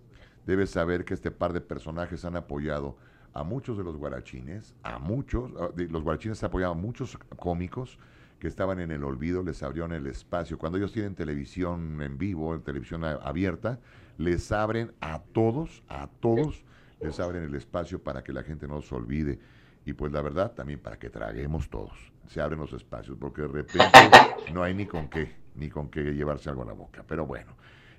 debe 0.46 0.66
saber 0.66 1.04
que 1.04 1.14
este 1.14 1.30
par 1.30 1.52
de 1.52 1.60
personajes 1.60 2.24
han 2.24 2.34
apoyado 2.34 2.96
a 3.32 3.44
muchos 3.44 3.78
de 3.78 3.84
los 3.84 3.96
guarachines, 3.96 4.74
a 4.82 4.98
muchos, 4.98 5.52
ah, 5.60 5.68
los 5.76 6.02
guarachines 6.02 6.42
han 6.42 6.48
apoyado 6.48 6.72
a 6.72 6.76
muchos 6.76 7.16
cómicos 7.38 8.00
que 8.40 8.48
estaban 8.48 8.80
en 8.80 8.90
el 8.90 9.04
olvido, 9.04 9.44
les 9.44 9.62
abrieron 9.62 9.92
el 9.92 10.08
espacio. 10.08 10.58
Cuando 10.58 10.78
ellos 10.78 10.90
tienen 10.90 11.14
televisión 11.14 12.02
en 12.02 12.18
vivo, 12.18 12.52
en 12.56 12.62
televisión 12.62 13.04
abierta, 13.04 13.78
les 14.18 14.50
abren 14.50 14.90
a 15.00 15.20
todos, 15.20 15.84
a 15.86 16.08
todos, 16.18 16.64
les 17.00 17.20
abren 17.20 17.44
el 17.44 17.54
espacio 17.54 18.02
para 18.02 18.24
que 18.24 18.32
la 18.32 18.42
gente 18.42 18.66
no 18.66 18.82
se 18.82 18.92
olvide. 18.92 19.38
Y 19.86 19.92
pues 19.92 20.12
la 20.12 20.22
verdad, 20.22 20.52
también 20.52 20.80
para 20.80 20.98
que 20.98 21.10
traguemos 21.10 21.68
todos. 21.68 21.92
Se 22.26 22.40
abren 22.40 22.60
los 22.60 22.72
espacios, 22.72 23.16
porque 23.20 23.42
de 23.42 23.48
repente 23.48 23.90
no 24.52 24.62
hay 24.62 24.74
ni 24.74 24.86
con 24.86 25.08
qué, 25.08 25.34
ni 25.54 25.68
con 25.68 25.88
qué 25.88 26.02
llevarse 26.02 26.48
algo 26.48 26.62
a 26.62 26.66
la 26.66 26.72
boca. 26.72 27.04
Pero 27.06 27.26
bueno. 27.26 27.52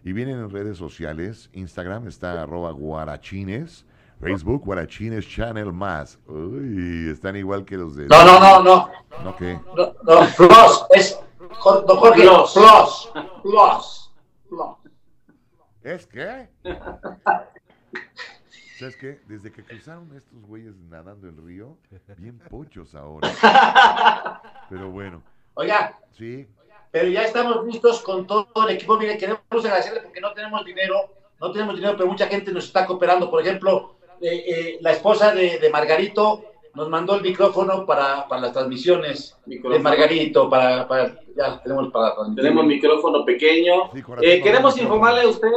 Y 0.03 0.13
vienen 0.13 0.37
en 0.37 0.49
redes 0.51 0.77
sociales, 0.77 1.49
Instagram 1.53 2.07
está 2.07 2.41
arroba 2.41 2.71
guarachines, 2.71 3.85
Facebook 4.21 4.63
guarachines 4.63 5.27
channel 5.27 5.73
más. 5.73 6.19
Uy, 6.27 7.09
están 7.09 7.35
igual 7.35 7.65
que 7.65 7.77
los 7.77 7.95
de... 7.95 8.07
No, 8.07 8.23
no, 8.23 8.39
no, 8.39 8.63
no. 8.63 8.89
¿No 9.23 9.35
qué? 9.35 9.59
No, 9.75 9.93
no, 10.03 10.27
plus, 10.37 10.85
es, 10.93 11.19
Jorge, 11.49 12.21
Plus. 12.21 12.53
plus, 12.53 13.11
plus, 13.41 14.11
plus. 14.47 14.77
¿Es 15.81 16.05
qué? 16.07 16.49
¿Sabes 18.79 18.95
qué? 18.97 19.19
Desde 19.27 19.51
que 19.51 19.63
cruzaron 19.63 20.09
estos 20.15 20.41
güeyes 20.47 20.73
nadando 20.89 21.27
el 21.27 21.37
río, 21.37 21.77
bien 22.17 22.39
pochos 22.49 22.93
ahora. 22.95 23.29
Pero 24.69 24.89
bueno, 24.91 25.21
Oiga, 25.57 25.97
sí, 26.11 26.45
pero 26.91 27.07
ya 27.07 27.23
estamos 27.23 27.65
listos 27.65 28.01
con 28.01 28.27
todo 28.27 28.47
el 28.67 28.75
equipo. 28.75 28.97
Mire, 28.97 29.17
queremos 29.17 29.41
agradecerle 29.51 30.01
porque 30.01 30.19
no 30.19 30.33
tenemos 30.33 30.65
dinero, 30.65 30.95
no 31.39 31.51
tenemos 31.51 31.75
dinero, 31.75 31.95
pero 31.97 32.09
mucha 32.09 32.27
gente 32.27 32.51
nos 32.51 32.65
está 32.65 32.85
cooperando. 32.85 33.29
Por 33.29 33.41
ejemplo, 33.41 33.95
eh, 34.21 34.43
eh, 34.47 34.77
la 34.81 34.91
esposa 34.91 35.33
de, 35.33 35.59
de 35.59 35.69
Margarito 35.69 36.43
nos 36.73 36.89
mandó 36.89 37.15
el 37.15 37.21
micrófono 37.21 37.85
para, 37.85 38.27
para 38.27 38.41
las 38.41 38.53
transmisiones 38.53 39.37
de. 39.45 39.79
Margarito, 39.79 40.49
para, 40.49 40.85
para- 40.87 41.19
ya 41.37 41.61
tenemos 41.63 41.91
para 41.91 42.15
transmitir. 42.15 42.43
Tenemos 42.43 42.65
micrófono 42.65 43.23
pequeño. 43.25 43.91
sí, 43.93 44.01
Eh, 44.21 44.41
queremos 44.41 44.77
informarle 44.77 45.21
a 45.21 45.27
usted, 45.29 45.49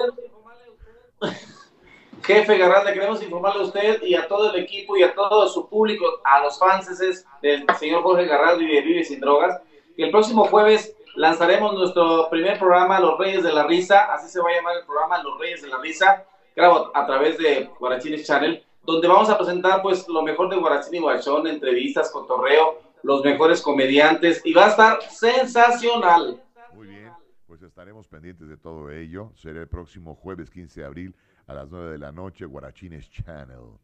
jefe 2.22 2.58
Garralda, 2.58 2.92
queremos 2.92 3.22
informarle 3.22 3.62
a 3.62 3.66
usted 3.66 4.02
y 4.02 4.14
a 4.14 4.26
todo 4.28 4.52
el 4.52 4.62
equipo 4.62 4.96
y 4.96 5.02
a 5.02 5.14
todo 5.14 5.48
su 5.48 5.68
público, 5.68 6.20
a 6.24 6.40
los 6.40 6.58
fans 6.58 6.98
del 7.42 7.66
señor 7.78 8.02
Jorge 8.02 8.26
Garralda 8.26 8.62
y 8.62 8.66
de 8.66 8.80
Vive 8.82 9.04
Sin 9.04 9.20
Drogas, 9.20 9.60
que 9.96 10.04
el 10.04 10.10
próximo 10.10 10.44
jueves 10.44 10.94
lanzaremos 11.16 11.74
nuestro 11.74 12.28
primer 12.30 12.58
programa, 12.58 13.00
Los 13.00 13.18
Reyes 13.18 13.42
de 13.42 13.52
la 13.52 13.66
Risa, 13.66 14.12
así 14.12 14.28
se 14.28 14.40
va 14.40 14.50
a 14.50 14.54
llamar 14.54 14.76
el 14.76 14.86
programa, 14.86 15.22
Los 15.22 15.38
Reyes 15.38 15.62
de 15.62 15.68
la 15.68 15.78
Risa, 15.78 16.24
claro, 16.54 16.90
a 16.94 17.06
través 17.06 17.38
de 17.38 17.70
Guarachines 17.78 18.26
Channel, 18.26 18.64
donde 18.84 19.08
vamos 19.08 19.28
a 19.28 19.36
presentar 19.36 19.82
pues 19.82 20.08
lo 20.08 20.22
mejor 20.22 20.48
de 20.48 20.56
Guarachín 20.56 20.94
y 20.94 20.98
Guachón, 21.00 21.46
entrevistas, 21.46 22.10
cotorreo, 22.10 22.80
los 23.02 23.24
mejores 23.24 23.62
comediantes, 23.62 24.40
y 24.44 24.52
va 24.52 24.66
a 24.66 24.68
estar 24.68 25.02
sensacional. 25.02 26.42
Muy 26.72 26.86
bien, 26.86 27.12
pues 27.46 27.62
estaremos 27.62 28.08
pendientes 28.08 28.48
de 28.48 28.56
todo 28.56 28.90
ello. 28.90 29.32
Será 29.34 29.60
el 29.60 29.68
próximo 29.68 30.14
jueves 30.14 30.50
15 30.50 30.80
de 30.80 30.86
abril 30.86 31.14
a 31.48 31.54
las 31.54 31.68
9 31.68 31.92
de 31.92 31.98
la 31.98 32.12
noche, 32.12 32.44
Guarachines 32.44 33.10
Channel. 33.10 33.78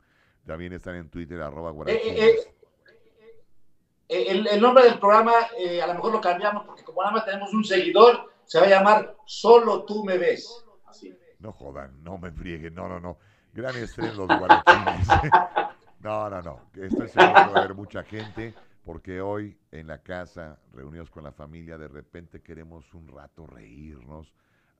También 0.46 0.72
están 0.74 0.94
en 0.96 1.08
Twitter, 1.08 1.40
arroba 1.40 1.70
guarachines. 1.72 2.18
eh, 2.18 2.54
Eh, 4.08 4.26
El, 4.28 4.46
el 4.46 4.60
nombre 4.60 4.84
del 4.84 4.98
programa 4.98 5.32
eh, 5.58 5.80
a 5.82 5.86
lo 5.86 5.94
mejor 5.94 6.12
lo 6.12 6.20
cambiamos 6.20 6.64
porque 6.66 6.84
como 6.84 7.00
nada 7.02 7.14
más 7.14 7.24
tenemos 7.24 7.52
un 7.54 7.64
seguidor, 7.64 8.30
se 8.44 8.60
va 8.60 8.66
a 8.66 8.68
llamar 8.68 9.16
Solo 9.26 9.84
tú 9.84 10.04
me 10.04 10.18
ves. 10.18 10.64
Así. 10.86 11.16
No 11.38 11.52
jodan, 11.52 12.02
no 12.04 12.18
me 12.18 12.30
frieguen, 12.30 12.74
no, 12.74 12.86
no, 12.88 13.00
no. 13.00 13.18
Gran 13.54 13.74
estreno 13.76 14.26
los 14.26 14.38
guarachines. 14.38 15.08
No, 16.00 16.28
no, 16.28 16.42
no. 16.42 16.60
Estoy 16.74 17.08
seguro 17.08 17.32
que 17.34 17.50
va 17.50 17.56
a 17.56 17.58
haber 17.60 17.74
mucha 17.74 18.02
gente 18.02 18.52
porque 18.84 19.22
hoy 19.22 19.56
en 19.72 19.86
la 19.86 20.02
casa, 20.02 20.58
reunidos 20.74 21.08
con 21.10 21.24
la 21.24 21.32
familia, 21.32 21.78
de 21.78 21.88
repente 21.88 22.42
queremos 22.42 22.92
un 22.92 23.08
rato 23.08 23.46
reírnos, 23.46 24.30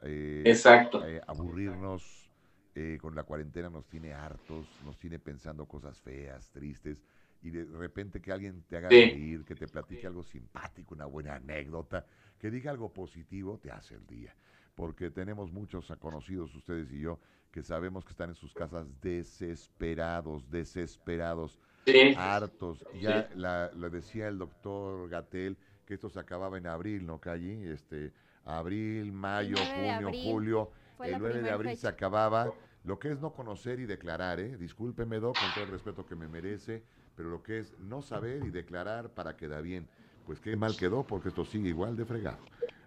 eh, 0.03 0.43
Exacto. 0.45 1.03
eh, 1.03 1.23
aburrirnos. 1.27 2.31
Eh, 2.75 2.99
con 3.01 3.15
la 3.15 3.23
cuarentena 3.25 3.71
nos 3.71 3.89
tiene 3.89 4.13
hartos, 4.13 4.81
nos 4.83 4.99
tiene 4.99 5.19
pensando 5.19 5.67
cosas 5.67 6.01
feas, 6.01 6.51
tristes. 6.51 7.03
Y 7.43 7.51
de 7.51 7.65
repente 7.67 8.21
que 8.21 8.33
alguien 8.33 8.63
te 8.63 8.77
haga 8.77 8.89
Sí. 8.89 9.05
reír, 9.11 9.45
que 9.45 9.55
te 9.55 9.69
platique 9.69 10.07
algo 10.07 10.23
simpático, 10.23 10.95
una 10.95 11.05
buena 11.07 11.35
anécdota, 11.35 12.07
que 12.39 12.51
diga 12.51 12.71
algo 12.71 12.93
positivo, 12.93 13.59
te 13.59 13.71
hace 13.71 13.95
el 13.95 14.07
día 14.07 14.35
porque 14.75 15.11
tenemos 15.11 15.53
muchos 15.53 15.93
conocidos, 15.99 16.55
ustedes 16.55 16.91
y 16.93 17.01
yo, 17.01 17.21
que 17.51 17.63
sabemos 17.63 18.05
que 18.05 18.11
están 18.11 18.31
en 18.31 18.35
sus 18.35 18.53
casas 18.53 18.89
desesperados, 19.01 20.51
desesperados, 20.51 21.61
Sí. 21.87 22.13
hartos. 22.17 22.85
Ya 23.01 23.29
la, 23.37 23.71
lo 23.75 23.91
decía 23.91 24.29
el 24.29 24.39
doctor 24.39 25.09
Gatel 25.09 25.57
que 25.87 25.95
esto 25.95 26.09
se 26.09 26.19
acababa 26.19 26.59
en 26.59 26.67
abril, 26.67 27.07
¿no, 27.07 27.21
Calle? 27.21 27.73
Este, 27.73 28.13
abril, 28.45 29.13
mayo, 29.13 29.55
9 29.57 29.67
de 29.67 29.73
junio, 29.75 30.09
abril 30.09 30.23
julio. 30.25 30.71
Fue 30.97 31.07
El 31.07 31.13
la 31.13 31.19
9 31.19 31.43
de 31.43 31.51
abril 31.51 31.77
se 31.77 31.89
acababa. 31.89 32.53
Lo 32.85 32.99
que 32.99 33.11
es 33.11 33.19
no 33.21 33.33
conocer 33.33 33.81
y 33.81 33.87
declarar, 33.87 34.41
¿eh? 34.41 34.57
Discúlpeme, 34.59 35.19
Doc, 35.19 35.35
con 35.39 35.51
todo 35.55 35.65
el 35.65 35.71
respeto 35.71 36.05
que 36.05 36.15
me 36.17 36.29
merece, 36.29 36.83
pero 37.17 37.31
lo 37.31 37.43
que 37.43 37.61
es 37.61 37.73
no 37.79 38.03
saber 38.03 38.45
y 38.45 38.51
declarar 38.51 39.09
para 39.11 39.37
quedar 39.37 39.63
bien. 39.63 39.89
Pues 40.27 40.39
qué 40.41 40.55
mal 40.57 40.77
quedó, 40.77 41.03
porque 41.07 41.29
esto 41.31 41.45
sigue 41.47 41.71
igual 41.71 41.97
de 41.97 42.05
fregado. 42.05 42.39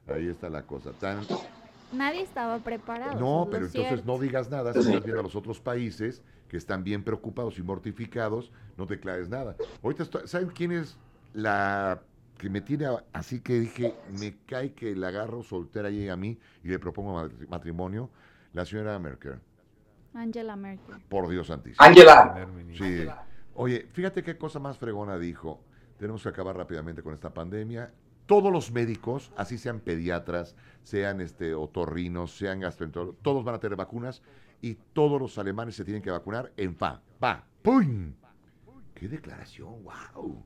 Ahí 0.08 0.28
está 0.28 0.50
la 0.50 0.64
cosa. 0.68 0.92
Tan, 0.94 1.20
Nadie 1.94 2.22
estaba 2.22 2.60
preparado. 2.60 3.20
no, 3.20 3.48
pero 3.50 3.66
entonces 3.66 3.90
cierto. 3.90 4.06
no 4.12 4.20
digas 4.20 4.50
nada, 4.52 4.74
si 4.74 4.80
estás 4.80 5.04
viendo 5.04 5.22
a 5.22 5.24
los 5.24 5.36
otros 5.36 5.60
países 5.60 6.22
que 6.48 6.58
están 6.58 6.84
bien 6.84 7.04
preocupados 7.04 7.58
y 7.58 7.64
mortificados, 7.64 8.52
no 8.78 8.86
declares 8.86 9.30
nada. 9.30 9.56
Ahorita, 9.82 10.04
estoy- 10.04 10.28
¿saben 10.28 10.50
quién 10.50 10.74
es 10.74 10.98
la 11.34 12.02
que 12.38 12.50
me 12.50 12.62
tiene 12.62 12.88
así 13.14 13.42
que 13.42 13.60
dije, 13.60 13.96
me 14.20 14.38
cae 14.46 14.74
que 14.74 14.96
la 14.96 15.08
agarro 15.10 15.44
soltera 15.44 15.90
y 15.90 16.08
a 16.10 16.16
mí 16.16 16.38
y 16.64 16.68
le 16.68 16.80
propongo 16.80 17.22
matri- 17.22 17.48
matrimonio? 17.48 18.10
La 18.54 18.66
señora 18.66 18.98
Merkel, 19.00 19.40
Angela 20.14 20.56
Merkel. 20.56 20.96
por 21.10 21.28
Dios 21.30 21.48
santísimo. 21.48 21.86
Ministro. 22.56 22.88
Sí. 22.88 23.06
Oye, 23.56 23.88
fíjate 23.92 24.24
qué 24.24 24.38
cosa 24.38 24.60
más 24.60 24.78
fregona 24.78 25.18
dijo. 25.18 25.62
Tenemos 25.98 26.22
que 26.24 26.30
acabar 26.30 26.56
rápidamente 26.56 27.02
con 27.02 27.14
esta 27.14 27.34
pandemia. 27.34 27.92
Todos 28.28 28.52
los 28.52 28.72
médicos, 28.72 29.32
así 29.38 29.58
sean 29.58 29.80
pediatras, 29.80 30.56
sean 30.84 31.22
este, 31.22 31.56
otorrinos, 31.56 32.36
sean 32.38 32.60
gastroenterólogos, 32.60 33.22
todos 33.22 33.44
van 33.44 33.56
a 33.56 33.60
tener 33.60 33.78
vacunas 33.78 34.22
y 34.62 34.76
todos 34.94 35.20
los 35.20 35.38
alemanes 35.38 35.76
se 35.76 35.86
tienen 35.86 36.04
que 36.04 36.12
vacunar 36.12 36.52
en 36.58 36.76
fa, 36.76 37.02
pa, 37.20 37.48
¡pum! 37.62 38.14
¡Qué 38.94 39.08
declaración! 39.08 39.84
¡Wow! 39.84 40.44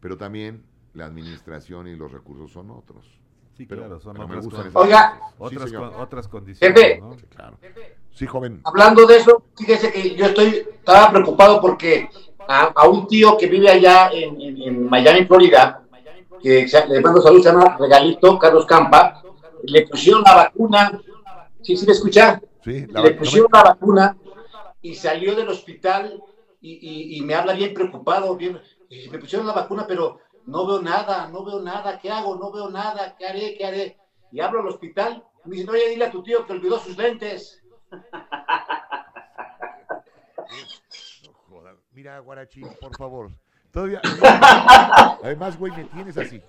Pero 0.00 0.16
también 0.16 0.64
la 0.94 1.06
administración 1.06 1.88
y 1.88 1.96
los 1.96 2.10
recursos 2.12 2.50
son 2.52 2.70
otros. 2.70 3.04
Sí, 3.56 3.66
Pero, 3.66 3.82
claro, 3.82 4.00
son 4.00 4.12
pero 4.14 4.28
me 4.28 4.36
otras, 4.36 4.44
gustan 4.44 4.60
con- 4.60 4.70
esas 4.70 4.82
Oiga. 4.84 5.20
Sí, 5.20 5.34
otras, 5.38 5.70
señor. 5.70 5.90
con- 5.92 6.00
otras 6.00 6.28
condiciones, 6.28 6.80
Jefe. 6.80 7.00
¿no? 7.00 7.14
Sí, 7.14 7.24
claro. 7.28 7.58
Sí, 8.12 8.26
joven. 8.26 8.60
hablando 8.64 9.06
de 9.06 9.16
eso, 9.16 9.42
fíjese 9.56 9.92
que 9.92 10.14
yo 10.16 10.26
estoy, 10.26 10.48
estaba 10.48 11.10
preocupado 11.10 11.60
porque 11.60 12.08
a, 12.48 12.64
a 12.74 12.88
un 12.88 13.06
tío 13.06 13.36
que 13.36 13.46
vive 13.46 13.68
allá 13.68 14.10
en, 14.12 14.40
en- 14.40 14.62
en 14.62 14.88
Miami, 14.88 15.24
Florida, 15.26 15.82
que 16.42 16.66
se- 16.68 16.86
le 16.86 17.00
mando 17.00 17.20
salud, 17.20 17.42
se 17.42 17.48
llama 17.50 17.76
Regalito, 17.78 18.38
Carlos 18.38 18.64
Campa, 18.66 19.22
le 19.64 19.86
pusieron 19.88 20.22
la 20.22 20.34
vacuna, 20.36 21.00
¿sí, 21.62 21.76
sí 21.76 21.84
me 21.86 21.92
escucha? 21.92 22.40
Sí, 22.64 22.86
la 22.88 23.02
le 23.02 23.10
pusieron 23.12 23.48
la 23.52 23.62
vacuna 23.64 24.16
y 24.82 24.94
salió 24.94 25.34
del 25.34 25.48
hospital 25.48 26.22
y, 26.60 26.72
y- 26.74 27.16
y 27.18 27.22
me 27.22 27.34
habla 27.34 27.52
bien 27.54 27.74
preocupado, 27.74 28.36
bien, 28.36 28.60
y 28.88 29.08
me 29.10 29.18
pusieron 29.18 29.46
la 29.46 29.52
vacuna, 29.52 29.84
pero 29.86 30.18
no 30.48 30.66
veo 30.66 30.80
nada, 30.80 31.28
no 31.28 31.44
veo 31.44 31.60
nada, 31.60 31.98
¿qué 31.98 32.10
hago? 32.10 32.34
No 32.36 32.50
veo 32.50 32.70
nada, 32.70 33.14
¿qué 33.18 33.26
haré? 33.26 33.54
¿Qué 33.58 33.66
haré? 33.66 33.98
Y 34.32 34.40
hablo 34.40 34.60
al 34.60 34.68
hospital, 34.68 35.22
me 35.44 35.56
dice, 35.56 35.70
oye, 35.70 35.90
dile 35.90 36.06
a 36.06 36.10
tu 36.10 36.22
tío 36.22 36.46
que 36.46 36.54
olvidó 36.54 36.78
sus 36.78 36.96
lentes. 36.96 37.62
No 41.22 41.32
jodas. 41.48 41.76
Mira, 41.92 42.18
Guarachín, 42.20 42.66
por 42.80 42.96
favor. 42.96 43.30
Todavía. 43.70 44.00
Además, 45.22 45.58
güey, 45.58 45.72
me 45.72 45.84
tienes 45.84 46.16
así. 46.16 46.42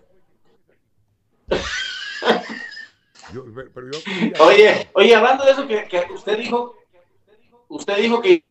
Yo- 3.34 3.44
pero 3.74 3.92
yo- 3.92 4.00
mira, 4.22 4.40
Oye, 4.44 4.90
oye, 4.94 5.16
hablando 5.16 5.44
de 5.44 5.52
eso 5.52 5.68
que, 5.68 5.88
que 5.90 6.08
usted 6.14 6.38
dijo, 6.38 6.76
usted 7.68 7.98
dijo 7.98 8.22
que 8.22 8.44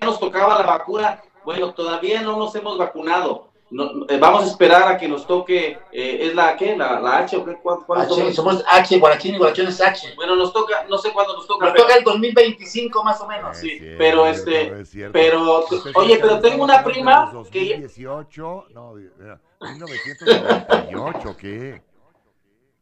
ya 0.00 0.06
nos 0.06 0.20
tocaba 0.20 0.58
la 0.60 0.66
vacuna. 0.66 1.22
Bueno, 1.44 1.72
todavía 1.72 2.20
no 2.22 2.36
nos 2.36 2.54
hemos 2.54 2.76
vacunado. 2.76 3.51
No, 3.72 4.06
eh, 4.08 4.18
vamos 4.18 4.44
a 4.44 4.46
esperar 4.48 4.86
a 4.86 4.96
que 4.98 5.08
nos 5.08 5.26
toque, 5.26 5.78
eh, 5.90 6.18
¿es 6.20 6.34
la 6.34 6.56
qué? 6.56 6.76
¿La, 6.76 7.00
la 7.00 7.18
H 7.18 7.36
o 7.36 7.44
qué? 7.44 7.54
¿Cuál, 7.56 7.78
cuál 7.86 8.02
H, 8.02 8.32
somos 8.32 8.62
H, 8.70 8.98
Guarachín 8.98 9.34
y 9.34 9.38
Guarachón 9.38 9.66
es 9.66 9.80
H. 9.80 10.14
Bueno, 10.14 10.36
nos 10.36 10.52
toca, 10.52 10.84
no 10.88 10.98
sé 10.98 11.10
cuándo 11.12 11.34
nos 11.36 11.46
toca. 11.46 11.64
Nos 11.66 11.72
pero- 11.74 11.84
toca 11.84 11.96
el 11.96 12.04
2025 12.04 13.02
más 13.02 13.20
o 13.20 13.26
menos. 13.26 13.56
sí, 13.56 13.70
cierto, 13.78 13.96
pero 13.98 14.26
es 14.26 14.38
este, 14.38 14.80
es 14.80 15.10
pero, 15.12 15.60
Ustedes 15.64 15.96
oye, 15.96 16.18
pero 16.20 16.38
tengo 16.40 16.64
una 16.64 16.84
prima 16.84 17.30
los 17.32 17.48
que, 17.48 17.60
2018, 17.60 18.66
no, 18.74 18.94
era 18.98 19.40
1998, 19.60 21.36
¿qué? 21.38 21.82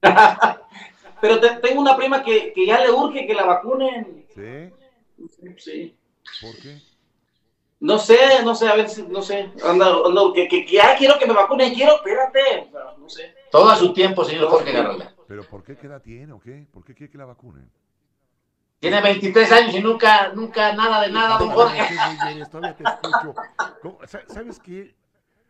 pero 1.21 1.39
te- 1.41 1.57
tengo 1.57 1.81
una 1.81 1.97
prima 1.97 2.23
que, 2.23 2.53
que 2.53 2.67
ya 2.67 2.81
le 2.81 2.91
urge 2.91 3.27
que 3.27 3.35
la 3.35 3.45
vacunen. 3.45 4.27
¿Sí? 4.35 4.73
Sí. 5.59 5.97
¿Por 6.41 6.57
qué? 6.63 6.79
No 7.81 7.99
sé, 7.99 8.19
no 8.45 8.55
sé, 8.55 8.69
a 8.69 8.77
ver 8.77 8.91
si, 8.91 9.03
no 9.05 9.23
sé, 9.23 9.51
anda, 9.65 9.87
anda, 10.05 10.21
que, 10.35 10.49
que, 10.49 10.67
que 10.67 10.77
ya 10.77 10.95
quiero 10.97 11.19
que 11.19 11.27
me 11.27 11.33
vacunen, 11.33 11.75
quiero, 11.75 11.97
espérate, 11.97 12.69
o 12.69 12.71
sea, 12.71 12.95
no 12.99 13.09
sé. 13.09 13.35
Todo 13.51 13.71
a 13.71 13.77
su 13.77 13.95
tiempo, 13.95 14.23
señor 14.23 14.49
Jorge 14.49 14.71
Garralda. 14.71 15.15
¿Pero 15.27 15.45
por 15.45 15.65
qué 15.65 15.77
qué 15.77 15.87
edad 15.87 16.03
tiene 16.03 16.31
o 16.33 16.41
qué? 16.41 16.67
¿Por 16.71 16.85
qué 16.85 16.95
quiere 16.95 17.11
que 17.11 17.17
la 17.17 17.25
vacunen? 17.25 17.71
Tiene 18.81 19.01
23 19.01 19.53
años 19.53 19.75
y 19.75 19.81
nunca, 19.81 20.33
nunca 20.35 20.75
nada 20.75 21.01
de 21.03 21.11
nada, 21.11 21.39
don 21.39 21.49
Jorge. 21.51 21.83
Todavía 22.51 22.77
te 22.77 22.85
escucho. 22.85 23.35
¿Sabes 24.27 24.59
qué? 24.59 24.95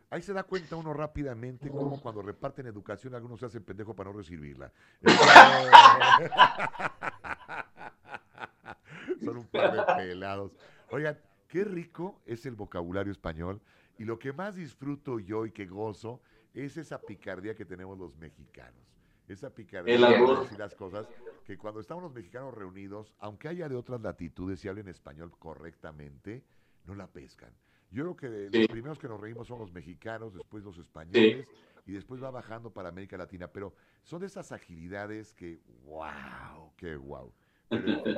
Ahí 0.09 0.21
se 0.21 0.31
da 0.33 0.43
cuenta 0.43 0.75
uno 0.75 0.93
rápidamente 0.93 1.69
cómo 1.69 2.01
cuando 2.01 2.21
reparten 2.21 2.67
educación 2.67 3.15
algunos 3.15 3.39
se 3.39 3.45
hacen 3.45 3.63
pendejo 3.63 3.95
para 3.95 4.11
no 4.11 4.17
recibirla. 4.17 4.73
Son 9.23 9.37
un 9.37 9.47
par 9.47 9.71
de 9.71 9.81
pelados. 9.95 10.51
Oigan, 10.89 11.17
qué 11.51 11.65
rico 11.65 12.21
es 12.25 12.45
el 12.45 12.55
vocabulario 12.55 13.11
español 13.11 13.59
y 13.99 14.05
lo 14.05 14.17
que 14.17 14.31
más 14.31 14.55
disfruto 14.55 15.19
yo 15.19 15.45
y 15.45 15.51
que 15.51 15.65
gozo 15.65 16.21
es 16.53 16.77
esa 16.77 17.01
picardía 17.01 17.53
que 17.55 17.65
tenemos 17.65 17.99
los 17.99 18.15
mexicanos. 18.15 18.81
Esa 19.27 19.53
picardía 19.53 19.97
de 19.97 20.41
decir 20.43 20.57
las 20.57 20.73
cosas 20.73 21.09
que 21.45 21.57
cuando 21.57 21.81
estamos 21.81 22.03
los 22.03 22.13
mexicanos 22.13 22.53
reunidos, 22.53 23.13
aunque 23.19 23.49
haya 23.49 23.67
de 23.67 23.75
otras 23.75 23.99
latitudes 24.01 24.63
y 24.63 24.69
hablen 24.69 24.87
español 24.87 25.31
correctamente, 25.37 26.41
no 26.85 26.95
la 26.95 27.07
pescan. 27.07 27.53
Yo 27.91 28.03
creo 28.03 28.15
que 28.15 28.49
Sí. 28.49 28.57
los 28.59 28.67
primeros 28.67 28.97
que 28.97 29.09
nos 29.09 29.19
reímos 29.19 29.47
son 29.47 29.59
los 29.59 29.73
mexicanos, 29.73 30.33
después 30.33 30.63
los 30.63 30.77
españoles 30.77 31.49
y 31.85 31.91
después 31.91 32.23
va 32.23 32.31
bajando 32.31 32.71
para 32.71 32.87
América 32.87 33.17
Latina. 33.17 33.49
Pero 33.49 33.73
son 34.03 34.21
de 34.21 34.27
esas 34.27 34.53
agilidades 34.53 35.33
que, 35.33 35.59
wow, 35.83 36.71
qué 36.77 36.95
wow. 36.95 37.33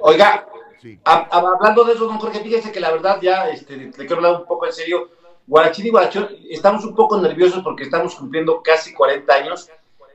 Oiga, 0.01 0.47
sí, 0.81 0.99
a- 1.05 1.27
a- 1.31 1.53
hablando 1.55 1.83
de 1.83 1.93
eso, 1.93 2.05
don 2.05 2.17
Jorge, 2.19 2.39
fíjese 2.39 2.71
que 2.71 2.79
la 2.79 2.91
verdad 2.91 3.19
ya, 3.21 3.49
este, 3.49 3.77
le 3.77 3.91
quiero 3.91 4.15
hablar 4.17 4.41
un 4.41 4.45
poco 4.47 4.65
en 4.65 4.73
serio. 4.73 5.09
Guarachín 5.45 5.85
y 5.85 5.89
Guarachón, 5.89 6.29
estamos 6.49 6.85
un 6.85 6.95
poco 6.95 7.19
nerviosos 7.19 7.61
porque 7.63 7.83
estamos 7.83 8.15
cumpliendo 8.15 8.61
casi 8.63 8.93
40 8.93 9.33
años 9.33 9.69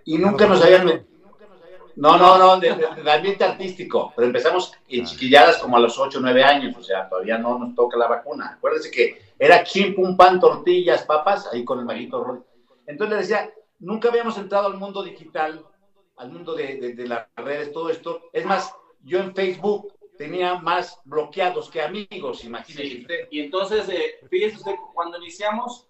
y 0.04 0.16
nunca 0.18 0.46
nos 0.46 0.62
habían... 0.64 1.06
No, 1.96 2.16
no, 2.16 2.38
no, 2.38 2.60
de- 2.60 2.74
de- 2.74 3.10
ambiente 3.10 3.44
artístico, 3.44 4.12
pero 4.14 4.26
empezamos 4.28 4.72
en 4.88 5.04
chiquilladas 5.04 5.58
como 5.58 5.76
a 5.76 5.80
los 5.80 5.98
8 5.98 6.18
o 6.18 6.20
9 6.22 6.44
años, 6.44 6.76
o 6.78 6.82
sea, 6.82 7.08
todavía 7.08 7.38
no 7.38 7.58
nos 7.58 7.74
toca 7.74 7.96
la 7.98 8.06
vacuna. 8.06 8.52
Acuérdense 8.56 8.90
que 8.90 9.20
era 9.38 9.64
pum, 9.96 10.16
pan, 10.16 10.38
tortillas, 10.38 11.02
papas, 11.02 11.48
ahí 11.52 11.64
con 11.64 11.80
el 11.80 11.84
majito 11.84 12.22
Roy. 12.22 12.38
Entonces 12.86 13.14
le 13.16 13.20
decía, 13.22 13.50
nunca 13.80 14.08
habíamos 14.10 14.38
entrado 14.38 14.68
al 14.68 14.74
mundo 14.78 15.02
digital, 15.02 15.64
al 16.16 16.30
mundo 16.32 16.54
de- 16.54 16.94
de 16.94 17.08
las 17.08 17.26
redes, 17.36 17.72
todo 17.72 17.90
esto. 17.90 18.22
Es 18.32 18.46
más, 18.46 18.72
yo 19.02 19.20
en 19.20 19.34
Facebook 19.34 19.92
tenía 20.16 20.56
más 20.56 20.98
bloqueados 21.04 21.70
que 21.70 21.80
amigos, 21.82 22.44
imagínese 22.44 22.88
Sí. 22.88 23.00
usted. 23.02 23.28
Y 23.30 23.40
entonces, 23.40 23.88
eh, 23.88 24.18
fíjese 24.28 24.56
usted, 24.56 24.74
cuando 24.94 25.18
iniciamos, 25.18 25.86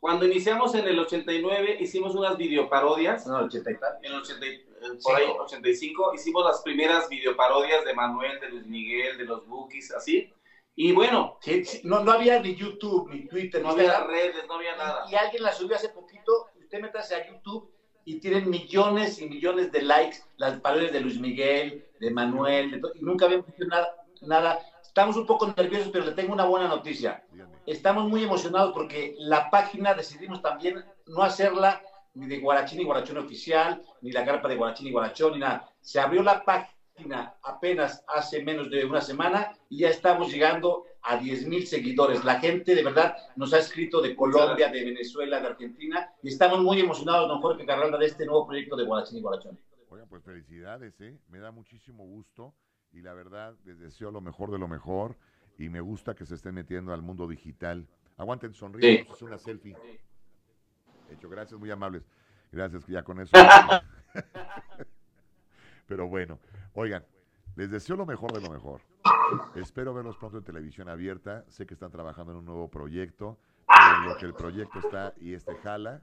cuando 0.00 0.26
iniciamos 0.26 0.74
en 0.74 0.86
el 0.88 0.98
89, 0.98 1.76
hicimos 1.80 2.14
unas 2.14 2.36
videoparodias. 2.36 3.26
No, 3.26 3.38
80 3.44 3.70
y 3.70 3.76
tal. 3.78 3.92
En 4.02 4.12
el 4.12 4.18
80 4.20 4.46
y- 4.46 4.54
eh, 4.54 4.64
por 5.02 5.16
ahí, 5.16 5.24
85, 5.38 6.12
hicimos 6.14 6.44
las 6.44 6.62
primeras 6.62 7.08
videoparodias 7.08 7.84
de 7.84 7.94
Manuel, 7.94 8.38
de 8.40 8.48
Luis 8.50 8.66
Miguel, 8.66 9.16
de 9.18 9.24
los 9.24 9.46
Bookies, 9.46 9.92
así. 9.92 10.32
Y 10.74 10.92
bueno, 10.92 11.38
Sí, 11.40 11.62
no, 11.84 12.00
no 12.04 12.12
había 12.12 12.38
ni 12.40 12.54
YouTube, 12.54 13.08
ni 13.10 13.26
Twitter, 13.26 13.62
no 13.62 13.68
ni 13.68 13.74
había 13.80 13.92
nada. 14.00 14.06
redes, 14.06 14.46
no 14.46 14.54
había 14.54 14.76
nada. 14.76 15.06
Y 15.10 15.14
alguien 15.14 15.42
la 15.42 15.52
subió 15.52 15.76
hace 15.76 15.88
poquito, 15.88 16.48
usted 16.56 16.80
métase 16.80 17.14
a 17.14 17.26
YouTube 17.26 17.72
y 18.06 18.20
tienen 18.20 18.48
millones 18.48 19.20
y 19.20 19.28
millones 19.28 19.72
de 19.72 19.82
likes 19.82 20.18
las 20.36 20.60
parodias 20.60 20.92
de 20.92 21.00
Luis 21.00 21.18
Miguel, 21.18 21.84
de 21.98 22.10
Manuel, 22.12 22.70
de 22.70 22.80
y 22.94 23.04
nunca 23.04 23.26
habíamos 23.26 23.48
visto 23.48 23.64
nada, 23.66 23.88
nada. 24.22 24.60
Estamos 24.80 25.16
un 25.16 25.26
poco 25.26 25.52
nerviosos, 25.54 25.90
pero 25.92 26.04
le 26.04 26.12
tengo 26.12 26.32
una 26.32 26.44
buena 26.44 26.68
noticia. 26.68 27.24
Estamos 27.66 28.08
muy 28.08 28.22
emocionados 28.22 28.72
porque 28.72 29.16
la 29.18 29.50
página 29.50 29.92
decidimos 29.92 30.40
también 30.40 30.84
no 31.06 31.22
hacerla 31.22 31.82
ni 32.14 32.26
de 32.28 32.38
Guarachín 32.38 32.80
y 32.80 32.84
Guarachón 32.84 33.18
oficial, 33.18 33.82
ni 34.00 34.12
la 34.12 34.24
carpa 34.24 34.48
de 34.48 34.56
Guarachín 34.56 34.86
y 34.86 34.92
Guarachón, 34.92 35.32
ni 35.32 35.40
nada. 35.40 35.68
Se 35.80 35.98
abrió 35.98 36.22
la 36.22 36.44
página 36.44 36.75
apenas 37.42 38.04
hace 38.08 38.42
menos 38.42 38.70
de 38.70 38.84
una 38.84 39.00
semana 39.00 39.52
y 39.68 39.78
ya 39.78 39.90
estamos 39.90 40.32
llegando 40.32 40.84
a 41.02 41.16
10 41.16 41.46
mil 41.46 41.66
seguidores. 41.66 42.24
La 42.24 42.40
gente 42.40 42.74
de 42.74 42.82
verdad 42.82 43.16
nos 43.36 43.52
ha 43.52 43.58
escrito 43.58 44.00
de 44.00 44.16
Colombia, 44.16 44.68
de 44.70 44.84
Venezuela, 44.84 45.40
de 45.40 45.46
Argentina 45.48 46.10
y 46.22 46.28
estamos 46.28 46.60
muy 46.62 46.80
emocionados, 46.80 47.28
don 47.28 47.40
Jorge 47.40 47.64
Carralda, 47.66 47.98
de 47.98 48.06
este 48.06 48.26
nuevo 48.26 48.46
proyecto 48.46 48.76
de 48.76 48.84
Guarachín 48.84 49.18
y 49.18 49.22
Guarachón. 49.22 49.58
Oigan, 49.88 50.08
pues 50.08 50.24
felicidades, 50.24 51.00
¿eh? 51.00 51.18
Me 51.28 51.38
da 51.38 51.50
muchísimo 51.52 52.04
gusto 52.04 52.54
y 52.92 53.02
la 53.02 53.14
verdad 53.14 53.54
les 53.64 53.78
deseo 53.78 54.10
lo 54.10 54.20
mejor 54.20 54.50
de 54.50 54.58
lo 54.58 54.68
mejor 54.68 55.16
y 55.58 55.68
me 55.68 55.80
gusta 55.80 56.14
que 56.14 56.26
se 56.26 56.34
estén 56.34 56.54
metiendo 56.54 56.92
al 56.92 57.02
mundo 57.02 57.28
digital. 57.28 57.86
Aguanten, 58.16 58.52
sonríen, 58.54 59.04
Sí. 59.04 59.08
a 59.08 59.12
hacer 59.12 59.28
una 59.28 59.38
selfie. 59.38 59.76
Hecho, 61.10 61.28
gracias, 61.28 61.58
muy 61.60 61.70
amables. 61.70 62.02
Gracias, 62.50 62.84
que 62.84 62.92
ya 62.92 63.02
con 63.02 63.20
eso. 63.20 63.32
Pero 65.86 66.08
bueno, 66.08 66.40
oigan, 66.76 67.04
les 67.56 67.70
deseo 67.70 67.96
lo 67.96 68.06
mejor 68.06 68.32
de 68.32 68.40
lo 68.40 68.50
mejor. 68.50 68.80
Espero 69.56 69.92
verlos 69.94 70.16
pronto 70.16 70.38
en 70.38 70.44
televisión 70.44 70.88
abierta. 70.88 71.44
Sé 71.48 71.66
que 71.66 71.74
están 71.74 71.90
trabajando 71.90 72.32
en 72.32 72.38
un 72.38 72.44
nuevo 72.44 72.68
proyecto, 72.68 73.38
pero 73.66 73.96
en 74.02 74.08
lo 74.10 74.16
que 74.18 74.26
el 74.26 74.34
proyecto 74.34 74.78
está 74.78 75.12
y 75.20 75.34
este 75.34 75.54
jala, 75.56 76.00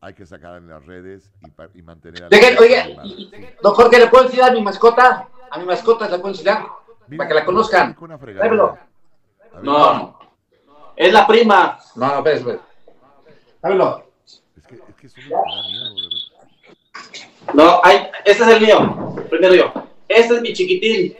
hay 0.00 0.14
que 0.14 0.24
sacar 0.26 0.56
en 0.56 0.68
las 0.68 0.84
redes 0.86 1.32
y, 1.74 1.78
y 1.78 1.82
mantener 1.82 2.24
a 2.24 2.28
Dejen, 2.28 2.56
y- 3.04 3.30
Sí. 3.30 3.46
Don 3.62 3.74
Jorge, 3.74 3.98
¿le 3.98 4.06
puedo 4.06 4.24
decir 4.24 4.42
a 4.42 4.50
mi 4.50 4.62
mascota? 4.62 5.28
A 5.50 5.58
mi 5.58 5.64
mascota 5.64 6.08
la 6.08 6.16
puedo 6.18 6.28
enseñar. 6.28 6.66
Para 7.16 7.28
que 7.28 7.34
la 7.34 7.44
conozcan. 7.44 7.94
con 7.94 8.04
una 8.10 8.18
No, 9.62 9.94
no. 9.94 10.18
Es 10.96 11.12
la 11.12 11.26
prima. 11.26 11.78
No, 11.96 12.06
no, 12.06 12.16
espérate, 12.18 12.38
espérate. 12.40 12.64
Dámelo. 13.60 14.04
Es 14.24 14.66
que, 14.66 14.74
es 15.06 15.14
que 15.14 15.22
de 15.22 15.28
verdad. 15.30 16.24
No, 17.54 17.80
hay, 17.82 18.06
este 18.24 18.42
es 18.44 18.48
el 18.48 18.60
mío. 18.60 19.14
Primero 19.28 19.54
yo. 19.54 19.89
Este 20.10 20.34
es 20.36 20.42
mi 20.42 20.52
chiquitín. 20.52 21.14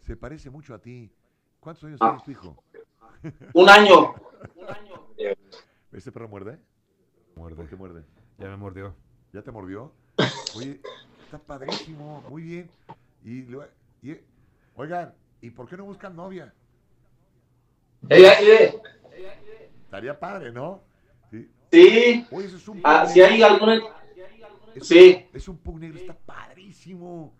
Se 0.00 0.16
parece 0.16 0.48
mucho 0.50 0.74
a 0.74 0.78
ti. 0.80 1.12
¿Cuántos 1.60 1.84
años 1.84 1.98
Ah. 2.00 2.08
tienes 2.08 2.24
tu 2.24 2.30
hijo? 2.30 2.64
Un 3.52 3.68
año. 3.68 4.14
¿Este 5.92 6.10
perro 6.10 6.28
muerde? 6.28 6.58
Muerde. 7.36 7.56
¿Por 7.56 7.68
qué 7.68 7.76
muerde? 7.76 8.04
Ya 8.38 8.48
me 8.48 8.56
mordió. 8.56 8.94
¿Ya 9.34 9.42
te 9.42 9.50
mordió? 9.52 9.92
Oye, 10.56 10.80
está 11.24 11.38
padrísimo, 11.38 12.22
muy 12.30 12.42
bien. 12.42 12.70
Y, 13.22 13.40
y- 14.02 14.20
oigan, 14.74 15.14
¿y 15.42 15.50
por 15.50 15.68
qué 15.68 15.76
no 15.76 15.84
buscan 15.84 16.16
novia? 16.16 16.54
Ella, 18.08 18.40
ella. 18.40 18.72
Estaría 19.84 20.18
padre, 20.18 20.50
¿no? 20.52 20.82
Sí. 21.30 21.50
Sí. 21.70 22.26
Oye, 22.30 22.46
eso 22.46 22.56
es 22.56 22.66
un 22.68 22.80
Ah, 22.82 23.02
pug 23.04 23.12
si 23.12 23.20
hay 23.20 23.42
alguna. 23.42 23.74
Es, 24.74 24.86
Sí. 24.86 25.26
es 25.34 25.48
un 25.48 25.58
pug 25.58 25.78
negro, 25.80 25.98
está 25.98 26.14
padrísimo. 26.16 27.34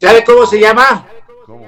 ¿Sabe 0.00 0.24
cómo 0.24 0.46
se 0.46 0.60
llama? 0.60 1.08
¿Cómo? 1.44 1.66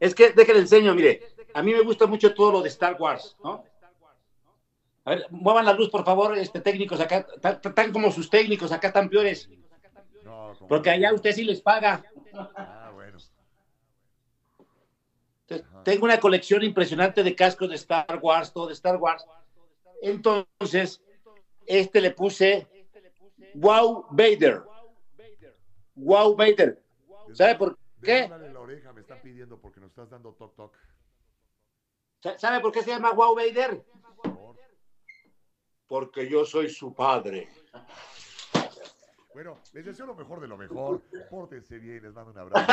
Es 0.00 0.14
que, 0.14 0.30
déjenle 0.32 0.62
enseño, 0.62 0.94
mire. 0.94 1.22
A 1.54 1.62
mí 1.62 1.72
me 1.72 1.80
gusta 1.80 2.06
mucho 2.06 2.34
todo 2.34 2.52
lo 2.52 2.62
de 2.62 2.68
Star 2.68 2.96
Wars, 2.98 3.36
¿no? 3.42 3.64
A 5.04 5.10
ver, 5.10 5.26
muevan 5.30 5.64
la 5.64 5.72
luz, 5.72 5.88
por 5.88 6.04
favor, 6.04 6.36
este, 6.36 6.60
técnicos 6.60 7.00
acá. 7.00 7.26
Tan, 7.40 7.60
tan 7.60 7.92
como 7.92 8.12
sus 8.12 8.28
técnicos 8.28 8.72
acá, 8.72 8.92
tan 8.92 9.08
peores. 9.08 9.48
No, 10.22 10.52
Porque 10.68 10.90
allá 10.90 11.12
usted 11.14 11.32
sí 11.32 11.44
les 11.44 11.60
paga. 11.60 12.04
Ah, 12.56 12.90
bueno. 12.94 13.18
Entonces, 15.46 15.66
tengo 15.82 16.04
una 16.04 16.20
colección 16.20 16.62
impresionante 16.62 17.22
de 17.22 17.34
cascos 17.34 17.70
de 17.70 17.76
Star 17.76 18.18
Wars, 18.20 18.52
todo 18.52 18.66
de 18.66 18.74
Star 18.74 18.96
Wars. 18.96 19.24
Entonces, 20.02 21.02
este 21.66 22.00
le 22.00 22.10
puse 22.10 22.66
Wow 23.54 24.06
Vader. 24.10 24.62
Wow 25.94 26.36
Vader. 26.36 26.82
¿Sabe 27.34 27.54
por 27.56 27.78
qué? 28.02 28.28
La 28.28 28.60
oreja, 28.60 28.92
me 28.92 29.00
están 29.00 29.20
pidiendo 29.20 29.58
porque 29.60 29.80
nos 29.80 29.90
estás 29.90 30.10
dando 30.10 30.32
toc 30.34 30.54
toc. 30.56 30.76
Sa- 32.20 32.38
¿Sabe 32.38 32.60
por 32.60 32.72
qué 32.72 32.82
se 32.82 32.90
llama 32.90 33.12
Wow 33.12 33.34
Vader? 33.36 33.84
Porque 35.86 36.28
yo 36.28 36.44
soy 36.44 36.68
su 36.68 36.94
padre. 36.94 37.48
Bueno, 39.32 39.58
les 39.72 39.84
deseo 39.86 40.06
lo 40.06 40.14
mejor 40.14 40.40
de 40.40 40.48
lo 40.48 40.56
mejor. 40.56 41.00
Pórtense 41.30 41.78
bien, 41.78 42.02
les 42.02 42.12
mando 42.12 42.32
un 42.32 42.38
abrazo. 42.38 42.66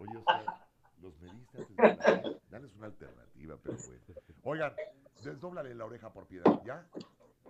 Oye, 0.00 0.16
o 0.16 0.22
sea, 0.24 0.66
los 1.00 1.18
medistas, 1.20 1.66
dales 2.50 2.74
una 2.74 2.86
alternativa, 2.86 3.56
pero 3.62 3.76
bueno. 3.76 4.00
Oigan, 4.42 4.74
desdóblale 5.22 5.74
la 5.74 5.84
oreja 5.84 6.12
por 6.12 6.26
piedad. 6.26 6.44
¿Ya? 6.64 6.86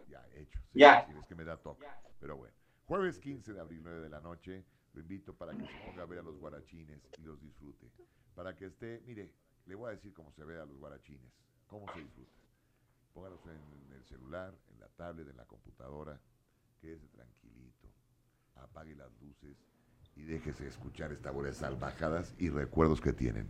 Ya, 0.09 0.25
hecho. 0.35 0.61
Sí, 0.73 0.81
Ya. 0.81 1.07
sí, 1.07 1.13
Es 1.19 1.27
que 1.27 1.35
me 1.35 1.45
da 1.45 1.57
toque. 1.57 1.87
Pero 2.21 2.37
bueno. 2.37 2.55
Jueves 2.87 3.19
15 3.19 3.53
de 3.53 3.61
abril, 3.61 3.81
9 3.83 4.01
de 4.03 4.09
la 4.11 4.21
noche. 4.21 4.65
Lo 4.97 5.03
invito 5.03 5.35
para 5.35 5.53
que 5.53 5.67
se 5.67 5.73
ponga 5.85 6.03
a 6.03 6.07
ver 6.07 6.21
a 6.21 6.23
los 6.23 6.39
guarachines 6.39 7.07
y 7.19 7.23
los 7.23 7.39
disfrute. 7.39 7.87
Para 8.35 8.57
que 8.57 8.65
esté, 8.65 9.03
mire, 9.07 9.31
le 9.67 9.75
voy 9.75 9.89
a 9.89 9.91
decir 9.91 10.15
cómo 10.15 10.33
se 10.33 10.43
ve 10.43 10.59
a 10.59 10.65
los 10.65 10.79
guarachines. 10.79 11.31
Cómo 11.67 11.87
se 11.93 12.01
disfruta. 12.01 12.41
Póngalos 13.13 13.41
en 13.45 13.93
el 13.93 14.03
celular, 14.07 14.55
en 14.73 14.81
la 14.81 14.89
tablet, 14.89 15.29
en 15.29 15.37
la 15.37 15.45
computadora. 15.45 16.19
Quédese 16.81 17.09
tranquilito. 17.09 17.89
Apague 18.55 18.95
las 18.95 19.11
luces 19.21 19.59
y 20.17 20.23
déjese 20.23 20.67
escuchar 20.67 21.13
esta 21.13 21.31
bola 21.31 21.49
de 21.49 21.55
salvajadas 21.55 22.35
y 22.39 22.49
recuerdos 22.49 23.03
que 23.03 23.13
tienen. 23.13 23.49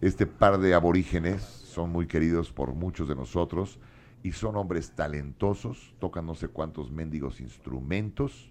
Este 0.00 0.26
par 0.26 0.58
de 0.58 0.74
aborígenes 0.74 1.42
son 1.42 1.90
muy 1.90 2.08
queridos 2.08 2.50
por 2.52 2.74
muchos 2.74 3.06
de 3.06 3.14
nosotros 3.14 3.78
y 4.24 4.32
son 4.32 4.56
hombres 4.56 4.90
talentosos, 4.96 5.94
tocan 6.00 6.26
no 6.26 6.34
sé 6.34 6.48
cuántos 6.48 6.90
mendigos 6.90 7.40
instrumentos, 7.40 8.49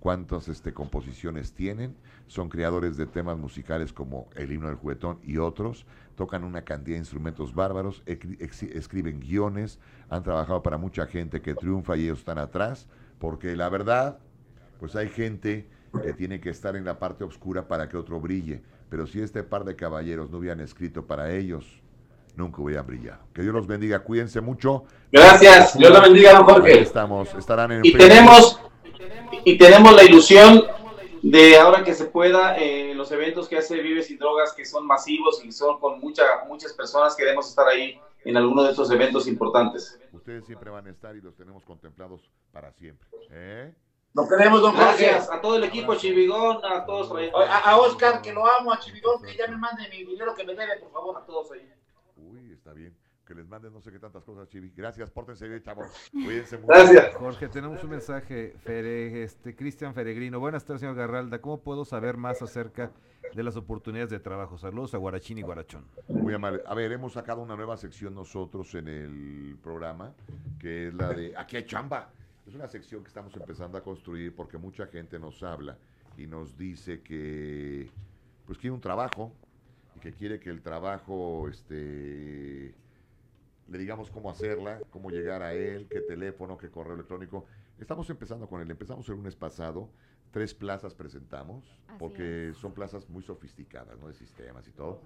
cuántas 0.00 0.48
este, 0.48 0.72
composiciones 0.72 1.52
tienen, 1.52 1.94
son 2.26 2.48
creadores 2.48 2.96
de 2.96 3.06
temas 3.06 3.36
musicales 3.38 3.92
como 3.92 4.28
el 4.34 4.50
himno 4.50 4.66
del 4.68 4.76
juguetón 4.76 5.18
y 5.22 5.36
otros, 5.36 5.86
tocan 6.16 6.42
una 6.44 6.62
cantidad 6.62 6.96
de 6.96 7.00
instrumentos 7.00 7.54
bárbaros, 7.54 8.02
escriben 8.06 9.20
guiones, 9.20 9.78
han 10.08 10.22
trabajado 10.22 10.62
para 10.62 10.78
mucha 10.78 11.06
gente 11.06 11.40
que 11.42 11.54
triunfa 11.54 11.96
y 11.96 12.04
ellos 12.04 12.18
están 12.20 12.38
atrás, 12.38 12.88
porque 13.18 13.54
la 13.56 13.68
verdad, 13.68 14.18
pues 14.78 14.96
hay 14.96 15.08
gente 15.08 15.68
que 16.02 16.12
tiene 16.12 16.40
que 16.40 16.50
estar 16.50 16.76
en 16.76 16.84
la 16.84 16.98
parte 16.98 17.24
oscura 17.24 17.68
para 17.68 17.88
que 17.88 17.96
otro 17.96 18.20
brille, 18.20 18.62
pero 18.88 19.06
si 19.06 19.20
este 19.20 19.42
par 19.42 19.64
de 19.64 19.76
caballeros 19.76 20.30
no 20.30 20.38
hubieran 20.38 20.60
escrito 20.60 21.06
para 21.06 21.32
ellos, 21.32 21.66
nunca 22.36 22.62
hubieran 22.62 22.86
brillado. 22.86 23.20
Que 23.34 23.42
Dios 23.42 23.54
los 23.54 23.66
bendiga, 23.66 24.00
cuídense 24.00 24.40
mucho. 24.40 24.84
Gracias, 25.12 25.76
Dios 25.76 25.90
la 25.92 26.00
bendiga, 26.00 26.32
don 26.32 26.48
Ahí 26.48 26.54
Jorge. 26.54 26.80
estamos, 26.80 27.34
estarán 27.34 27.72
en 27.72 27.84
Y 27.84 27.90
Facebook. 27.92 28.08
tenemos, 28.08 28.60
y 29.44 29.58
tenemos 29.58 29.94
la 29.94 30.04
ilusión 30.04 30.64
de 31.22 31.58
ahora 31.58 31.84
que 31.84 31.94
se 31.94 32.06
pueda, 32.06 32.56
eh, 32.56 32.94
los 32.94 33.12
eventos 33.12 33.48
que 33.48 33.58
hace 33.58 33.80
Vive 33.82 34.02
Sin 34.02 34.18
Drogas, 34.18 34.52
que 34.54 34.64
son 34.64 34.86
masivos 34.86 35.44
y 35.44 35.52
son 35.52 35.78
con 35.78 36.00
mucha, 36.00 36.22
muchas 36.48 36.72
personas, 36.72 37.14
queremos 37.14 37.48
estar 37.48 37.68
ahí 37.68 38.00
en 38.24 38.36
alguno 38.36 38.62
de 38.62 38.70
estos 38.70 38.90
eventos 38.90 39.26
importantes. 39.26 39.98
Ustedes 40.12 40.46
siempre 40.46 40.70
van 40.70 40.86
a 40.86 40.90
estar 40.90 41.16
y 41.16 41.20
los 41.20 41.36
tenemos 41.36 41.64
contemplados 41.64 42.30
para 42.52 42.72
siempre. 42.72 43.08
¿eh? 43.30 43.74
Lo 44.12 44.26
queremos, 44.28 44.60
don 44.60 44.74
Jorge. 44.74 45.06
Gracias 45.06 45.30
a 45.30 45.40
todo 45.40 45.56
el 45.56 45.64
equipo 45.64 45.94
Chivigón, 45.94 46.58
a 46.64 46.84
todos 46.84 47.16
ahí. 47.16 47.30
A, 47.34 47.70
a 47.70 47.76
Oscar, 47.76 48.20
que 48.20 48.32
lo 48.32 48.44
amo, 48.44 48.72
a 48.72 48.80
Chivigón, 48.80 49.22
que 49.22 49.36
ya 49.36 49.46
me 49.46 49.56
mande 49.56 49.88
mi 49.88 50.04
dinero 50.04 50.34
que 50.34 50.44
me 50.44 50.54
debe, 50.54 50.78
por 50.80 50.90
favor. 50.90 51.16
a 51.18 51.24
todos 51.24 51.52
ahí. 51.52 51.70
Uy, 52.16 52.52
está 52.52 52.72
bien. 52.72 52.96
Que 53.30 53.36
les 53.36 53.46
manden 53.46 53.72
no 53.72 53.80
sé 53.80 53.92
qué 53.92 54.00
tantas 54.00 54.24
cosas, 54.24 54.48
Chivi. 54.48 54.72
Gracias, 54.76 55.08
pórtense 55.08 55.46
bien, 55.46 55.62
chavos. 55.62 55.86
Cuídense 56.10 56.58
mucho. 56.58 56.66
Gracias. 56.66 57.14
Jorge, 57.14 57.48
tenemos 57.48 57.84
un 57.84 57.90
mensaje, 57.90 58.56
Fere, 58.64 59.22
este, 59.22 59.54
Cristian 59.54 59.94
Feregrino. 59.94 60.40
Buenas 60.40 60.64
tardes, 60.64 60.80
señor 60.80 60.96
Garralda. 60.96 61.40
¿Cómo 61.40 61.60
puedo 61.60 61.84
saber 61.84 62.16
más 62.16 62.42
acerca 62.42 62.90
de 63.32 63.42
las 63.44 63.54
oportunidades 63.54 64.10
de 64.10 64.18
trabajo? 64.18 64.58
Saludos 64.58 64.94
a 64.94 64.98
Guarachín 64.98 65.38
y 65.38 65.42
Guarachón. 65.42 65.84
Muy 66.08 66.34
amable. 66.34 66.60
A 66.66 66.74
ver, 66.74 66.90
hemos 66.90 67.12
sacado 67.12 67.40
una 67.40 67.54
nueva 67.54 67.76
sección 67.76 68.16
nosotros 68.16 68.74
en 68.74 68.88
el 68.88 69.56
programa, 69.62 70.12
que 70.58 70.88
es 70.88 70.94
la 70.94 71.10
de 71.10 71.32
Aquí 71.36 71.56
hay 71.56 71.66
chamba. 71.66 72.10
Es 72.48 72.56
una 72.56 72.66
sección 72.66 73.04
que 73.04 73.08
estamos 73.10 73.32
empezando 73.36 73.78
a 73.78 73.80
construir 73.84 74.34
porque 74.34 74.58
mucha 74.58 74.88
gente 74.88 75.20
nos 75.20 75.40
habla 75.44 75.78
y 76.18 76.26
nos 76.26 76.58
dice 76.58 77.00
que 77.00 77.88
pues 78.44 78.58
quiere 78.58 78.74
un 78.74 78.80
trabajo 78.80 79.32
y 79.94 80.00
que 80.00 80.12
quiere 80.14 80.40
que 80.40 80.50
el 80.50 80.62
trabajo 80.62 81.48
este 81.48 82.74
le 83.70 83.78
digamos 83.78 84.10
cómo 84.10 84.30
hacerla, 84.30 84.80
cómo 84.90 85.10
llegar 85.10 85.42
a 85.42 85.54
él, 85.54 85.86
qué 85.88 86.00
teléfono, 86.00 86.58
qué 86.58 86.70
correo 86.70 86.94
electrónico. 86.94 87.46
Estamos 87.78 88.10
empezando 88.10 88.48
con 88.48 88.60
él. 88.60 88.70
Empezamos 88.70 89.08
el 89.08 89.14
lunes 89.14 89.36
pasado. 89.36 89.88
Tres 90.32 90.54
plazas 90.54 90.94
presentamos, 90.94 91.64
Así 91.86 91.96
porque 91.98 92.52
son 92.60 92.72
plazas 92.72 93.08
muy 93.08 93.22
sofisticadas, 93.22 93.98
¿no? 93.98 94.08
De 94.08 94.14
sistemas 94.14 94.66
y 94.68 94.72
todo. 94.72 95.00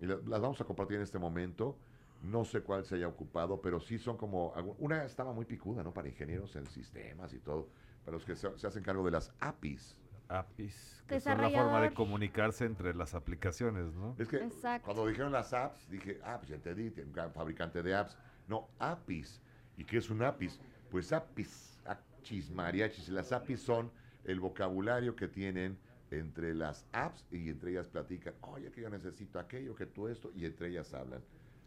Y 0.00 0.06
la- 0.06 0.18
las 0.26 0.40
vamos 0.40 0.60
a 0.60 0.64
compartir 0.64 0.96
en 0.96 1.02
este 1.02 1.18
momento. 1.18 1.76
No 2.22 2.44
sé 2.44 2.62
cuál 2.62 2.84
se 2.84 2.94
haya 2.94 3.06
ocupado, 3.08 3.60
pero 3.60 3.80
sí 3.80 3.98
son 3.98 4.16
como... 4.16 4.52
Una 4.78 5.04
estaba 5.04 5.32
muy 5.32 5.44
picuda, 5.44 5.82
¿no? 5.82 5.92
Para 5.92 6.08
ingenieros 6.08 6.56
en 6.56 6.66
sistemas 6.66 7.34
y 7.34 7.38
todo. 7.38 7.68
Para 8.04 8.16
los 8.16 8.24
que 8.24 8.34
se, 8.34 8.58
se 8.58 8.66
hacen 8.66 8.82
cargo 8.82 9.04
de 9.04 9.10
las 9.10 9.30
APIs. 9.40 9.98
APIs, 10.28 11.02
que 11.06 11.20
son 11.20 11.40
la 11.40 11.50
forma 11.50 11.80
de 11.80 11.92
comunicarse 11.92 12.64
entre 12.64 12.94
las 12.94 13.14
aplicaciones, 13.14 13.94
¿no? 13.94 14.16
Es 14.18 14.28
que 14.28 14.36
Exacto. 14.36 14.86
cuando 14.86 15.06
dijeron 15.06 15.32
las 15.32 15.52
apps, 15.52 15.88
dije, 15.90 16.20
ah, 16.24 16.36
pues 16.38 16.48
ya 16.48 16.56
entendí, 16.56 16.90
tiene 16.90 17.08
un 17.08 17.14
gran 17.14 17.32
fabricante 17.32 17.82
de 17.82 17.94
apps. 17.94 18.16
No, 18.48 18.68
APIs. 18.78 19.40
¿Y 19.76 19.84
qué 19.84 19.98
es 19.98 20.10
un 20.10 20.22
APIs? 20.22 20.58
Pues 20.90 21.12
APIs, 21.12 21.78
achis, 21.84 22.50
mariachis. 22.50 23.08
Las 23.08 23.32
APIs 23.32 23.60
son 23.60 23.90
el 24.24 24.40
vocabulario 24.40 25.16
que 25.16 25.28
tienen 25.28 25.78
entre 26.10 26.54
las 26.54 26.86
apps 26.92 27.26
y 27.30 27.48
entre 27.48 27.72
ellas 27.72 27.88
platican, 27.88 28.34
oye, 28.42 28.70
que 28.70 28.82
yo 28.82 28.90
necesito 28.90 29.38
aquello, 29.38 29.74
que 29.74 29.86
tú 29.86 30.08
esto, 30.08 30.30
y 30.34 30.44
entre 30.46 30.68
ellas 30.68 30.92
hablan. 30.94 31.22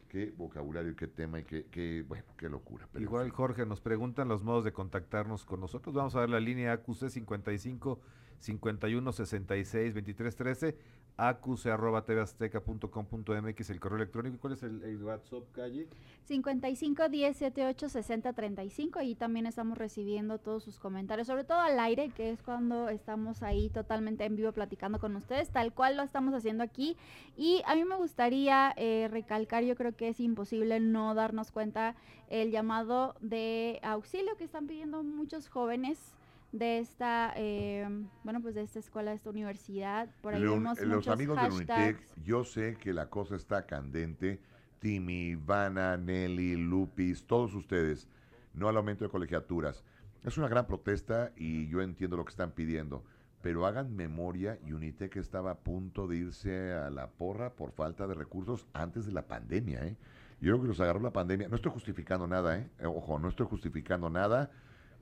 Qué 0.08 0.34
vocabulario, 0.38 0.96
qué 0.96 1.08
tema 1.08 1.40
y 1.40 1.44
qué, 1.44 1.66
qué 1.66 2.04
bueno, 2.08 2.24
qué 2.38 2.48
locura. 2.48 2.88
Pero 2.94 3.04
Igual. 3.04 3.30
Jorge, 3.30 3.66
nos 3.66 3.82
preguntan 3.82 4.30
los 4.30 4.42
modos 4.42 4.64
de 4.64 4.72
contactarnos 4.72 5.44
con 5.44 5.60
nosotros. 5.60 5.94
Vamos 5.94 6.16
a 6.16 6.22
ver 6.22 6.30
la 6.30 6.40
línea 6.40 6.72
AQC 6.72 7.10
55 7.10 8.00
51 8.40 9.12
66 9.12 9.94
23 9.94 10.36
13, 10.36 10.78
AQC 11.18 11.66
arroba 11.68 12.06
tvazteca.com.mx, 12.06 13.70
el 13.70 13.80
correo 13.80 13.98
electrónico. 13.98 14.38
¿Cuál 14.40 14.54
es 14.54 14.64
el, 14.64 14.84
el 14.84 15.04
WhatsApp, 15.04 15.52
calle? 15.52 15.88
55 16.26 17.10
10 17.10 17.38
78 17.38 17.90
60 17.90 18.34
35. 18.34 19.00
Ahí 19.00 19.16
también 19.16 19.48
estamos 19.48 19.78
recibiendo 19.78 20.38
todos 20.38 20.64
sus 20.64 20.78
comentarios, 20.78 21.28
sobre 21.28 21.44
todo 21.44 21.60
al 21.60 21.80
aire, 21.80 22.10
que 22.10 22.32
es 22.32 22.44
cuando 22.44 22.90
estamos 22.90 23.42
ahí 23.42 23.70
totalmente 23.70 24.26
en 24.26 24.36
vivo 24.36 24.52
platicando 24.52 25.00
con 25.00 25.16
ustedes, 25.16 25.50
tal 25.50 25.74
cual 25.74 25.98
lo 25.98 26.04
estamos 26.04 26.34
haciendo 26.36 26.64
aquí. 26.64 26.96
Y 27.36 27.64
a 27.66 27.76
mí 27.76 27.84
me 27.84 27.96
gustaría 27.96 28.74
eh, 28.78 29.08
recalcar, 29.10 29.64
yo 29.64 29.76
creo 29.76 29.96
que 29.96 30.10
es 30.10 30.20
imposible 30.20 30.80
no 30.80 31.16
darnos 31.16 31.52
cuenta 31.52 31.96
el 32.30 32.52
llamado 32.52 33.16
de 33.22 33.80
auxilio 33.82 34.36
que 34.38 34.44
están 34.44 34.68
pidiendo 34.68 35.02
muchos 35.04 35.50
jóvenes 35.50 36.17
de 36.52 36.80
esta, 36.80 37.34
eh, 37.36 37.88
bueno, 38.24 38.42
pues 38.42 38.56
de 38.56 38.62
esta 38.62 38.80
escuela, 38.80 39.12
de 39.12 39.18
esta 39.18 39.30
universidad. 39.30 40.10
Por 40.22 40.34
ahí 40.34 40.42
vemos 40.42 40.80
los 40.80 40.88
muchos 40.88 41.14
amigos 41.14 41.42
del 41.42 41.52
Unitec, 41.52 42.00
yo 42.24 42.44
sé 42.44 42.78
que 42.78 42.94
la 42.94 43.10
cosa 43.10 43.36
está 43.36 43.66
candente. 43.66 44.40
Timmy, 44.80 45.30
Ivana, 45.30 45.98
Nelly, 45.98 46.56
Lupis, 46.56 47.26
todos 47.26 47.54
ustedes, 47.56 48.08
no 48.54 48.70
al 48.70 48.78
aumento 48.78 49.04
de 49.04 49.10
colegiaturas. 49.10 49.84
Es 50.24 50.38
una 50.38 50.48
gran 50.48 50.68
protesta 50.68 51.32
y 51.36 51.68
yo 51.68 51.82
entiendo 51.82 52.18
lo 52.18 52.26
que 52.26 52.32
están 52.32 52.52
pidiendo, 52.52 53.04
pero 53.42 53.66
hagan 53.66 53.96
memoria 53.96 54.60
y 54.66 54.74
Unitec 54.74 55.16
estaba 55.18 55.52
a 55.52 55.58
punto 55.58 56.08
de 56.08 56.18
irse 56.18 56.74
a 56.74 56.90
la 56.90 57.10
porra 57.10 57.54
por 57.54 57.72
falta 57.72 58.08
de 58.08 58.14
recursos 58.14 58.68
antes 58.74 59.06
de 59.06 59.14
la 59.14 59.28
pandemia. 59.28 59.86
¿eh? 59.86 59.96
Yo 60.42 60.52
creo 60.54 60.62
que 60.62 60.68
los 60.68 60.80
agarró 60.80 61.00
la 61.00 61.14
pandemia. 61.14 61.48
No 61.48 61.56
estoy 61.56 61.72
justificando 61.72 62.28
nada. 62.28 62.58
Eh, 62.58 62.70
ojo, 62.86 63.20
no 63.20 63.30
estoy 63.30 63.48
justificando 63.48 64.10
nada 64.10 64.52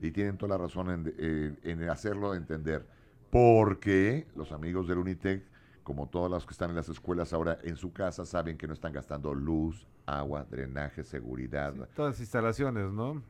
y 0.00 0.10
tienen 0.10 0.36
toda 0.36 0.56
la 0.56 0.64
razón 0.64 0.90
en, 0.90 1.14
eh, 1.18 1.56
en 1.62 1.88
hacerlo 1.88 2.34
entender. 2.34 2.86
Porque 3.30 4.26
los 4.36 4.52
amigos 4.52 4.88
del 4.88 4.98
Unitec, 4.98 5.44
como 5.82 6.08
todos 6.08 6.30
los 6.30 6.46
que 6.46 6.52
están 6.52 6.70
en 6.70 6.76
las 6.76 6.88
escuelas 6.88 7.32
ahora 7.32 7.58
en 7.62 7.76
su 7.76 7.92
casa, 7.92 8.24
saben 8.24 8.56
que 8.56 8.66
no 8.66 8.72
están 8.74 8.92
gastando 8.92 9.34
luz, 9.34 9.86
agua, 10.06 10.44
drenaje, 10.48 11.04
seguridad. 11.04 11.74
Sí, 11.74 11.80
todas 11.94 12.12
las 12.12 12.20
instalaciones, 12.20 12.92
¿no? 12.92 13.22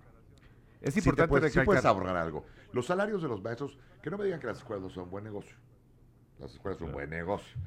Es 0.81 0.95
Sí 0.95 1.01
importante 1.01 1.29
puedes, 1.29 1.53
sí 1.53 1.61
puedes 1.65 1.85
ahorrar 1.85 2.17
algo. 2.17 2.45
Los 2.73 2.87
salarios 2.87 3.23
de 3.23 3.29
los 3.29 3.43
maestros, 3.43 3.79
que 4.03 4.11
no 4.11 4.19
me 4.19 4.25
digan 4.25 4.39
que 4.41 4.47
las 4.47 4.59
escuelas 4.59 4.83
no 4.83 4.91
son 4.91 5.11
buen 5.11 5.25
negocio. 5.25 5.57
Las 6.39 6.53
escuelas 6.53 6.79
son 6.79 6.93
buen 6.93 7.09
negocio. 7.11 7.59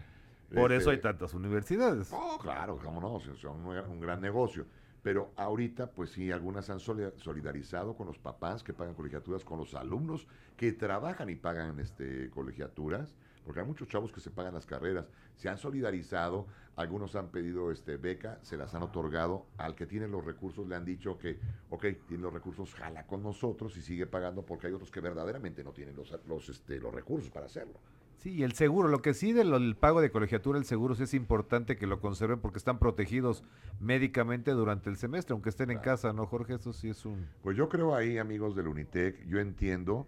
Por 0.53 0.71
eso 0.71 0.89
hay 0.89 0.95
Este, 0.97 1.07
tantas 1.09 1.33
universidades. 1.33 2.11
no, 2.11 2.37
claro, 2.39 2.79
cómo 2.83 2.99
no, 3.01 3.19
son 3.35 3.65
un 3.65 3.99
gran 3.99 4.21
negocio. 4.21 4.65
Pero 5.01 5.31
ahorita, 5.37 5.91
pues 5.91 6.11
sí, 6.11 6.31
algunas 6.31 6.69
han 6.69 6.79
soli- 6.79 7.11
solidarizado 7.17 7.95
con 7.95 8.07
los 8.07 8.17
papás 8.17 8.63
que 8.63 8.73
pagan 8.73 8.95
colegiaturas, 8.95 9.45
con 9.45 9.57
los 9.59 9.73
alumnos 9.73 10.27
que 10.57 10.73
trabajan 10.73 11.29
y 11.29 11.35
pagan 11.35 11.79
este, 11.79 12.29
colegiaturas, 12.29 13.15
porque 13.45 13.61
hay 13.61 13.65
muchos 13.65 13.87
chavos 13.87 14.11
que 14.11 14.19
se 14.19 14.29
pagan 14.29 14.53
las 14.53 14.65
carreras. 14.65 15.09
Se 15.35 15.47
han 15.49 15.57
solidarizado, 15.57 16.47
algunos 16.75 17.15
han 17.15 17.29
pedido 17.29 17.71
este, 17.71 17.97
beca, 17.97 18.39
se 18.41 18.57
las 18.57 18.75
han 18.75 18.83
otorgado. 18.83 19.47
Al 19.57 19.73
que 19.75 19.85
tiene 19.85 20.07
los 20.07 20.23
recursos 20.25 20.67
le 20.67 20.75
han 20.75 20.85
dicho 20.85 21.17
que, 21.17 21.39
ok, 21.69 21.85
tiene 22.05 22.23
los 22.23 22.33
recursos, 22.33 22.75
jala 22.75 23.07
con 23.07 23.23
nosotros 23.23 23.75
y 23.77 23.81
sigue 23.81 24.05
pagando, 24.05 24.45
porque 24.45 24.67
hay 24.67 24.73
otros 24.73 24.91
que 24.91 24.99
verdaderamente 24.99 25.63
no 25.63 25.71
tienen 25.71 25.95
los, 25.95 26.13
los, 26.27 26.49
este, 26.49 26.79
los 26.79 26.93
recursos 26.93 27.31
para 27.31 27.45
hacerlo. 27.45 27.79
Sí, 28.19 28.31
y 28.33 28.43
el 28.43 28.51
seguro, 28.51 28.89
lo 28.89 29.01
que 29.01 29.13
sí 29.13 29.31
del 29.31 29.53
el 29.53 29.75
pago 29.77 30.01
de 30.01 30.11
colegiatura, 30.11 30.59
el 30.59 30.65
seguro 30.65 30.93
sí 30.93 31.03
es 31.03 31.13
importante 31.13 31.77
que 31.77 31.87
lo 31.87 32.01
conserven 32.01 32.39
porque 32.39 32.57
están 32.57 32.77
protegidos 32.77 33.43
médicamente 33.79 34.51
durante 34.51 34.89
el 34.89 34.97
semestre, 34.97 35.31
aunque 35.33 35.49
estén 35.49 35.71
en 35.71 35.79
casa, 35.79 36.11
¿no, 36.11 36.25
Jorge? 36.25 36.55
Eso 36.55 36.73
sí 36.73 36.89
es 36.89 37.05
un... 37.05 37.25
Pues 37.41 37.55
yo 37.55 37.69
creo 37.69 37.95
ahí, 37.95 38.17
amigos 38.17 38.55
del 38.57 38.67
Unitec, 38.67 39.25
yo 39.25 39.39
entiendo, 39.39 40.05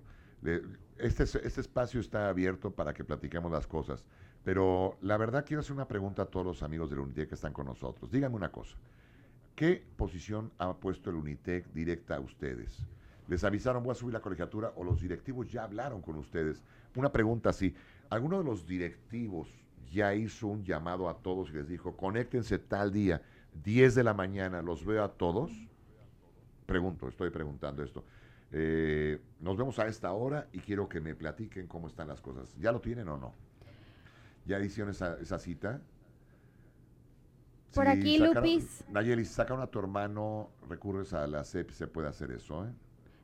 este, 0.98 1.24
es- 1.24 1.36
este 1.36 1.62
espacio 1.62 2.02
está 2.02 2.28
abierto 2.28 2.72
para 2.72 2.94
que 2.94 3.06
platiquemos 3.06 3.50
las 3.50 3.66
cosas, 3.66 4.04
pero 4.44 4.98
la 5.02 5.16
verdad 5.16 5.46
quiero 5.48 5.62
hacer 5.62 5.74
una 5.74 5.88
pregunta 5.88 6.24
a 6.24 6.26
todos 6.26 6.46
los 6.46 6.64
amigos 6.64 6.90
del 6.90 7.00
Unitec 7.00 7.30
que 7.30 7.36
están 7.36 7.54
con 7.54 7.66
nosotros. 7.66 8.12
Díganme 8.12 8.36
una 8.36 8.52
cosa, 8.52 8.76
¿Qué 9.56 9.84
posición 9.96 10.52
ha 10.58 10.74
puesto 10.74 11.10
el 11.12 11.18
UNITEC 11.18 11.72
directa 11.74 12.16
a 12.16 12.20
ustedes? 12.20 12.86
¿Les 13.28 13.44
avisaron, 13.44 13.84
voy 13.84 13.92
a 13.92 13.96
subir 13.96 14.14
la 14.14 14.20
colegiatura 14.22 14.74
o 14.76 14.84
los 14.84 15.00
directivos 15.02 15.52
ya 15.52 15.64
hablaron 15.64 16.02
con 16.02 16.16
ustedes? 16.18 16.64
Una 16.96 17.12
pregunta 17.12 17.50
así, 17.52 17.74
¿alguno 18.12 18.38
de 18.38 18.44
los 18.44 18.68
directivos 18.68 19.50
ya 19.92 20.14
hizo 20.14 20.48
un 20.48 20.64
llamado 20.64 21.10
a 21.10 21.18
todos 21.18 21.50
y 21.50 21.54
les 21.54 21.68
dijo, 21.68 21.98
conéctense 21.98 22.60
tal 22.60 22.92
día, 22.92 23.22
10 23.64 23.96
de 23.96 24.04
la 24.04 24.14
mañana, 24.14 24.62
los 24.62 24.86
veo 24.86 25.04
a 25.04 25.12
todos? 25.14 25.52
Pregunto, 26.66 27.08
estoy 27.08 27.30
preguntando 27.32 27.84
esto. 27.84 28.04
Eh, 28.52 29.20
nos 29.40 29.56
vemos 29.58 29.80
a 29.80 29.88
esta 29.88 30.12
hora 30.12 30.48
y 30.52 30.60
quiero 30.60 30.88
que 30.88 31.00
me 31.02 31.16
platiquen 31.16 31.68
cómo 31.68 31.88
están 31.88 32.08
las 32.10 32.22
cosas. 32.22 32.54
¿Ya 32.60 32.72
lo 32.72 32.82
tienen 32.82 33.08
o 33.08 33.18
no? 33.18 33.34
¿Ya 34.46 34.60
hicieron 34.60 34.92
esa, 34.92 35.18
esa 35.20 35.40
cita? 35.40 35.82
Por 37.74 37.88
aquí, 37.88 38.18
sacaron- 38.18 38.44
Lupis. 38.54 38.84
Nayeli, 38.90 39.24
si 39.26 39.34
sacaron 39.34 39.62
a 39.64 39.68
tu 39.68 39.80
hermano, 39.80 40.50
recurres 40.68 41.14
a 41.14 41.26
la 41.28 41.44
CEP, 41.46 41.72
se 41.72 41.88
puede 41.88 42.10
hacer 42.10 42.32
eso, 42.32 42.66
¿eh? 42.66 42.72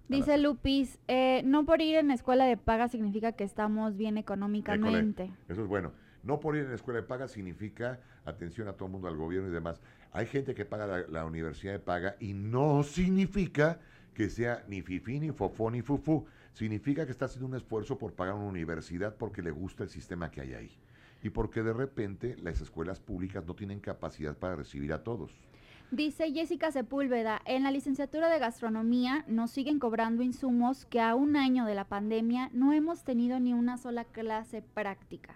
Dice. 0.08 0.38
Lupis, 0.38 1.00
eh, 1.08 1.42
no 1.46 1.66
por 1.66 1.82
ir 1.82 1.98
en 1.98 2.12
escuela 2.12 2.46
de 2.46 2.58
paga 2.58 2.88
significa 2.88 3.34
que 3.34 3.44
estamos 3.44 3.98
bien 3.98 4.18
económicamente. 4.18 5.32
Eso 5.50 5.62
es 5.64 5.68
bueno. 5.68 5.92
No 6.24 6.40
por 6.40 6.56
ir 6.56 6.64
en 6.64 6.70
la 6.70 6.76
escuela 6.76 7.02
de 7.02 7.08
paga 7.08 7.28
significa 7.28 8.00
atención 8.26 8.68
a 8.68 8.74
todo 8.74 8.86
el 8.86 8.92
mundo, 8.92 9.08
al 9.08 9.18
gobierno 9.18 9.50
y 9.50 9.52
demás. 9.52 9.82
Hay 10.12 10.26
gente 10.26 10.56
que 10.56 10.66
paga 10.66 10.88
la, 10.88 11.08
la 11.08 11.26
universidad 11.26 11.74
de 11.74 11.80
paga 11.80 12.16
y 12.20 12.34
no 12.34 12.84
significa 12.84 13.80
que 14.14 14.30
sea 14.30 14.64
ni 14.68 14.82
fifí, 14.82 15.20
ni 15.20 15.32
fofó, 15.32 15.70
ni 15.70 15.82
fufú. 15.82 16.26
Significa 16.54 17.06
que 17.06 17.12
está 17.12 17.26
haciendo 17.26 17.46
un 17.46 17.56
esfuerzo 17.56 17.98
por 17.98 18.14
pagar 18.14 18.34
una 18.34 18.46
universidad 18.46 19.16
porque 19.16 19.44
le 19.44 19.52
gusta 19.52 19.84
el 19.84 19.90
sistema 19.90 20.32
que 20.32 20.42
hay 20.42 20.54
ahí. 20.54 20.78
Y 21.22 21.30
porque 21.30 21.62
de 21.62 21.74
repente 21.74 22.36
las 22.42 22.62
escuelas 22.62 23.00
públicas 23.00 23.46
no 23.46 23.56
tienen 23.56 23.80
capacidad 23.80 24.36
para 24.36 24.56
recibir 24.56 24.92
a 24.94 25.04
todos. 25.04 25.38
Dice 25.92 26.32
Jessica 26.34 26.70
Sepúlveda, 26.72 27.42
en 27.46 27.64
la 27.64 27.72
licenciatura 27.72 28.30
de 28.30 28.40
gastronomía 28.40 29.24
nos 29.28 29.52
siguen 29.52 29.80
cobrando 29.80 30.22
insumos 30.22 30.86
que 30.86 31.00
a 31.00 31.16
un 31.16 31.38
año 31.38 31.66
de 31.66 31.76
la 31.76 31.86
pandemia 31.86 32.50
no 32.54 32.74
hemos 32.74 33.04
tenido 33.06 33.40
ni 33.40 33.54
una 33.54 33.78
sola 33.78 34.04
clase 34.04 34.62
práctica. 34.62 35.36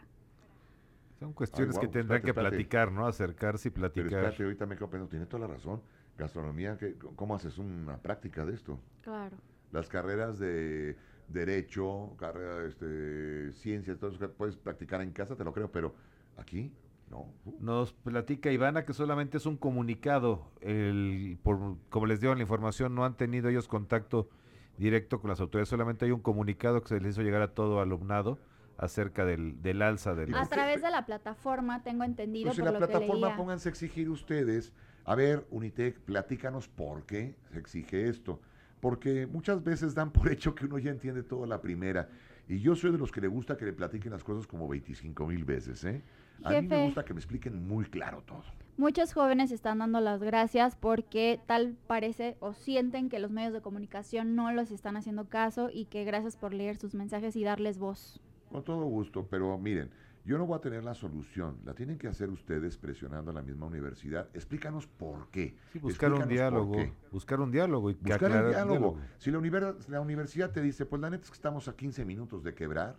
Son 1.20 1.32
cuestiones 1.34 1.78
que 1.80 1.88
tendrán 1.88 2.18
espérate, 2.18 2.24
que 2.26 2.30
espérate. 2.32 2.56
platicar, 2.58 2.92
¿no? 2.92 3.08
Acercarse 3.08 3.70
y 3.70 3.72
Pero 3.72 3.82
platicar. 3.94 4.08
espérate, 4.20 4.44
ahorita 4.44 4.66
me 4.66 4.76
quedo 4.76 4.90
pensando, 4.90 5.10
tiene 5.10 5.26
toda 5.26 5.48
la 5.48 5.54
razón. 5.54 5.82
Gastronomía, 6.18 6.78
¿qué- 6.78 6.96
¿cómo 7.16 7.36
haces 7.36 7.58
una 7.58 7.98
práctica 7.98 8.46
de 8.46 8.54
esto? 8.54 8.80
Claro. 9.02 9.38
las 9.72 9.88
carreras 9.88 10.38
de 10.38 10.98
derecho, 11.30 12.14
carrera 12.18 12.58
de 12.58 12.68
este, 12.68 13.54
ciencias, 13.54 13.98
todo 13.98 14.10
eso 14.10 14.20
que 14.20 14.28
puedes 14.28 14.58
practicar 14.58 15.00
en 15.02 15.12
casa, 15.12 15.38
te 15.38 15.46
lo 15.46 15.54
creo, 15.54 15.72
pero 15.72 15.96
aquí 16.36 16.74
no. 17.12 17.32
Uh, 17.46 17.58
Nos 17.60 17.94
platica 17.94 18.52
Ivana 18.52 18.86
que 18.86 18.94
solamente 18.94 19.38
es 19.38 19.46
un 19.46 19.58
comunicado. 19.58 20.52
El, 20.62 21.38
por, 21.44 21.78
como 21.90 22.06
les 22.08 22.20
dio 22.22 22.34
la 22.34 22.42
información, 22.42 22.96
no 22.96 23.06
han 23.06 23.16
tenido 23.16 23.50
ellos 23.50 23.68
contacto 23.68 24.30
directo 24.78 25.20
con 25.20 25.30
las 25.30 25.40
autoridades. 25.42 25.70
Solamente 25.70 26.06
hay 26.06 26.12
un 26.12 26.22
comunicado 26.22 26.82
que 26.82 26.88
se 26.88 27.00
les 27.00 27.12
hizo 27.14 27.22
llegar 27.22 27.42
a 27.42 27.54
todo 27.54 27.82
alumnado 27.82 28.40
acerca 28.78 29.26
del, 29.26 29.62
del 29.62 29.82
alza 29.84 30.16
del... 30.16 30.32
¿Y 30.32 30.34
A 30.34 30.46
través 30.48 30.82
de 30.82 30.90
la 30.90 31.06
plataforma 31.06 31.84
tengo 31.84 32.04
entendido 32.04 32.48
Pues 32.48 32.58
en 32.58 32.66
por 32.66 32.74
la 32.74 32.80
lo 32.80 32.88
que 32.88 32.92
plataforma 32.92 33.28
leía. 33.28 33.38
pónganse 33.38 33.70
a 33.70 33.72
exigir 33.72 34.10
ustedes. 34.10 34.74
A 35.06 35.14
ver, 35.14 35.46
Unitec, 35.52 36.00
platícanos 36.00 36.68
por 36.68 37.06
qué 37.06 37.36
se 37.52 37.60
exige 37.60 38.08
esto. 38.10 38.42
Porque 38.80 39.28
muchas 39.28 39.64
veces 39.64 39.94
dan 39.94 40.12
por 40.12 40.32
hecho 40.32 40.56
que 40.56 40.66
uno 40.66 40.80
ya 40.80 40.90
entiende 40.90 41.22
todo 41.22 41.44
a 41.44 41.48
la 41.48 41.62
primera. 41.62 42.10
Y 42.48 42.60
yo 42.60 42.76
soy 42.76 42.92
de 42.92 42.98
los 42.98 43.12
que 43.12 43.22
le 43.22 43.28
gusta 43.28 43.56
que 43.56 43.66
le 43.66 43.74
platiquen 43.74 44.12
las 44.12 44.24
cosas 44.24 44.48
como 44.48 44.68
25 44.68 45.28
mil 45.28 45.46
veces, 45.46 45.84
¿eh? 45.84 46.02
A 46.44 46.50
mí 46.50 46.56
me 46.56 46.62
Jefe. 46.76 46.86
gusta 46.86 47.06
que 47.06 47.14
me 47.14 47.20
expliquen 47.20 47.68
muy 47.68 47.86
claro 47.86 48.22
todo. 48.26 48.44
Muchos 48.78 49.14
jóvenes 49.14 49.52
están 49.52 49.80
dando 49.80 50.00
las 50.00 50.22
gracias 50.24 50.76
porque 50.76 51.40
tal 51.46 51.76
parece 51.88 52.38
o 52.40 52.54
sienten 52.54 53.10
que 53.10 53.20
los 53.20 53.30
medios 53.32 53.54
de 53.54 53.62
comunicación 53.62 54.36
no 54.36 54.52
los 54.52 54.72
están 54.72 54.98
haciendo 54.98 55.26
caso 55.30 55.70
y 55.72 55.86
que 55.86 56.04
gracias 56.04 56.36
por 56.38 56.54
leer 56.54 56.78
sus 56.78 56.96
mensajes 56.96 57.36
y 57.36 57.44
darles 57.44 57.78
voz. 57.78 58.20
Con 58.50 58.64
todo 58.64 58.86
gusto, 58.86 59.28
pero 59.30 59.58
miren, 59.58 59.92
yo 60.26 60.38
no 60.38 60.46
voy 60.46 60.58
a 60.58 60.62
tener 60.62 60.84
la 60.84 60.94
solución. 60.94 61.58
La 61.64 61.74
tienen 61.74 61.98
que 61.98 62.08
hacer 62.08 62.30
ustedes 62.30 62.78
presionando 62.78 63.32
a 63.32 63.34
la 63.34 63.42
misma 63.42 63.66
universidad. 63.68 64.30
Explícanos 64.34 64.88
por 64.88 65.30
qué. 65.30 65.56
Sí, 65.74 65.80
buscar 65.80 66.12
un 66.12 66.20
Explícanos 66.22 66.60
por 66.68 66.76
diálogo. 66.78 66.96
Buscar 67.12 67.40
un 67.40 67.52
diálogo 67.52 67.90
y 67.92 67.96
que 67.96 68.10
Buscar 68.10 68.32
el 68.32 68.50
diálogo. 68.50 68.70
diálogo. 68.72 68.98
Si 69.18 69.32
la, 69.32 69.40
univer- 69.40 69.88
la 69.90 70.02
universidad 70.02 70.52
te 70.52 70.62
dice, 70.62 70.86
pues 70.86 71.02
la 71.02 71.10
neta 71.10 71.24
es 71.26 71.30
que 71.30 71.36
estamos 71.36 71.68
a 71.68 71.76
15 71.76 72.04
minutos 72.06 72.44
de 72.44 72.54
quebrar, 72.54 72.98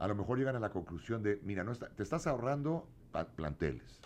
a 0.00 0.08
lo 0.08 0.14
mejor 0.14 0.38
llegan 0.38 0.56
a 0.56 0.60
la 0.60 0.70
conclusión 0.70 1.22
de, 1.22 1.38
mira, 1.44 1.62
no 1.62 1.72
está- 1.72 1.90
te 1.90 2.02
estás 2.02 2.26
ahorrando 2.26 2.88
planteles. 3.36 4.00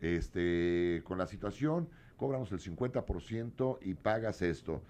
Este, 0.00 1.02
con 1.04 1.18
la 1.18 1.26
situación, 1.26 1.88
cobramos 2.16 2.52
el 2.52 2.60
50% 2.60 3.78
y 3.82 3.94
pagas 3.94 4.40
esto. 4.40 4.82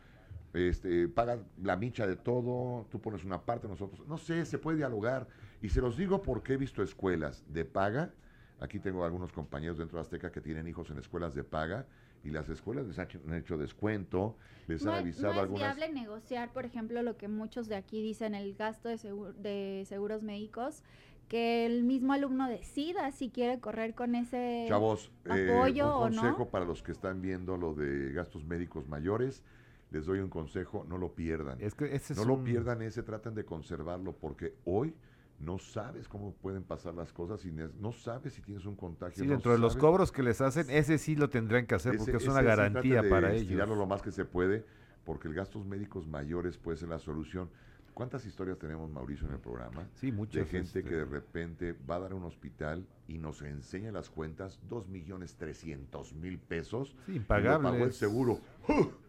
Este, 0.52 1.08
pagas 1.08 1.40
la 1.62 1.76
micha 1.76 2.06
de 2.06 2.16
todo, 2.16 2.86
tú 2.90 3.00
pones 3.00 3.24
una 3.24 3.40
parte, 3.40 3.66
nosotros, 3.66 4.06
no 4.06 4.18
sé, 4.18 4.44
se 4.44 4.58
puede 4.58 4.76
dialogar. 4.76 5.26
Y 5.62 5.70
se 5.70 5.80
los 5.80 5.96
digo 5.96 6.22
porque 6.22 6.52
he 6.52 6.56
visto 6.58 6.82
escuelas 6.82 7.42
de 7.48 7.64
paga. 7.64 8.12
Aquí 8.60 8.78
tengo 8.78 9.06
algunos 9.06 9.32
compañeros 9.32 9.78
dentro 9.78 9.96
de 9.98 10.02
Azteca 10.02 10.30
que 10.30 10.42
tienen 10.42 10.68
hijos 10.68 10.90
en 10.90 10.98
escuelas 10.98 11.34
de 11.34 11.44
paga 11.44 11.86
y 12.24 12.30
las 12.30 12.48
escuelas 12.48 12.86
les 12.86 12.98
han 12.98 13.08
hecho, 13.34 13.58
descuento, 13.58 14.36
les 14.68 14.84
No, 14.84 14.92
han 14.92 15.00
avisado 15.00 15.28
no 15.28 15.32
es 15.32 15.42
algunas. 15.42 15.76
viable 15.76 16.00
negociar, 16.00 16.52
por 16.52 16.64
ejemplo, 16.64 17.02
lo 17.02 17.16
que 17.16 17.28
muchos 17.28 17.68
de 17.68 17.76
aquí 17.76 18.02
dicen, 18.02 18.34
el 18.34 18.54
gasto 18.54 18.88
de, 18.88 18.96
segu- 18.96 19.32
de 19.34 19.84
seguros 19.88 20.22
médicos, 20.22 20.82
que 21.28 21.66
el 21.66 21.82
mismo 21.82 22.12
alumno 22.12 22.48
decida 22.48 23.10
si 23.10 23.30
quiere 23.30 23.58
correr 23.58 23.94
con 23.94 24.14
ese... 24.14 24.66
Chavos, 24.68 25.10
eh, 25.24 25.48
apoyo 25.50 25.96
o 25.96 26.06
un 26.06 26.14
no. 26.14 26.22
consejo 26.22 26.48
para 26.50 26.64
los 26.64 26.82
que 26.82 26.92
están 26.92 27.22
viendo 27.22 27.56
lo 27.56 27.74
de 27.74 28.12
gastos 28.12 28.44
médicos 28.44 28.86
mayores. 28.88 29.42
Les 29.90 30.06
doy 30.06 30.20
un 30.20 30.30
consejo, 30.30 30.86
no 30.88 30.96
lo 30.96 31.14
pierdan. 31.14 31.58
Es 31.60 31.74
que 31.74 31.94
ese 31.94 32.12
es 32.14 32.18
no 32.18 32.24
lo 32.24 32.34
un- 32.34 32.44
pierdan 32.44 32.80
ese, 32.82 33.02
traten 33.02 33.34
de 33.34 33.44
conservarlo 33.44 34.12
porque 34.12 34.54
hoy 34.64 34.94
no 35.42 35.58
sabes 35.58 36.08
cómo 36.08 36.32
pueden 36.34 36.62
pasar 36.62 36.94
las 36.94 37.12
cosas 37.12 37.44
y 37.44 37.50
no 37.52 37.92
sabes 37.92 38.32
si 38.34 38.42
tienes 38.42 38.64
un 38.64 38.76
contagio. 38.76 39.16
Sí, 39.22 39.26
no 39.26 39.32
dentro 39.32 39.52
de 39.52 39.58
los 39.58 39.76
cobros 39.76 40.10
que 40.12 40.22
les 40.22 40.40
hacen, 40.40 40.70
ese 40.70 40.98
sí 40.98 41.16
lo 41.16 41.28
tendrán 41.28 41.66
que 41.66 41.74
hacer 41.74 41.94
ese- 41.96 42.04
porque 42.04 42.16
es 42.18 42.28
una 42.28 42.42
garantía 42.42 43.02
de 43.02 43.10
para 43.10 43.32
ellos. 43.34 43.68
lo 43.68 43.86
más 43.86 44.02
que 44.02 44.12
se 44.12 44.24
puede 44.24 44.64
porque 45.04 45.26
el 45.28 45.34
gastos 45.34 45.66
médicos 45.66 46.06
mayores 46.06 46.56
puede 46.58 46.76
ser 46.76 46.88
la 46.88 46.98
solución. 47.00 47.50
¿Cuántas 47.92 48.24
historias 48.24 48.56
tenemos, 48.58 48.88
Mauricio, 48.90 49.26
en 49.26 49.34
el 49.34 49.40
programa? 49.40 49.86
Sí, 49.96 50.06
de 50.06 50.16
muchas. 50.16 50.48
gente 50.48 50.78
este, 50.78 50.82
que 50.84 50.94
de 50.94 51.04
repente 51.04 51.74
va 51.90 51.96
a 51.96 52.00
dar 52.00 52.12
a 52.12 52.14
un 52.14 52.22
hospital 52.24 52.86
y 53.08 53.18
nos 53.18 53.42
enseña 53.42 53.92
las 53.92 54.08
cuentas, 54.08 54.58
dos 54.68 54.88
millones 54.88 55.34
trescientos 55.34 56.14
mil 56.14 56.38
pesos. 56.38 56.94
Sí, 57.04 57.12
y 57.12 57.18
lo 57.18 57.26
pagó 57.26 57.48
el 57.48 57.54
impagables. 57.56 57.96
seguro. 57.96 58.38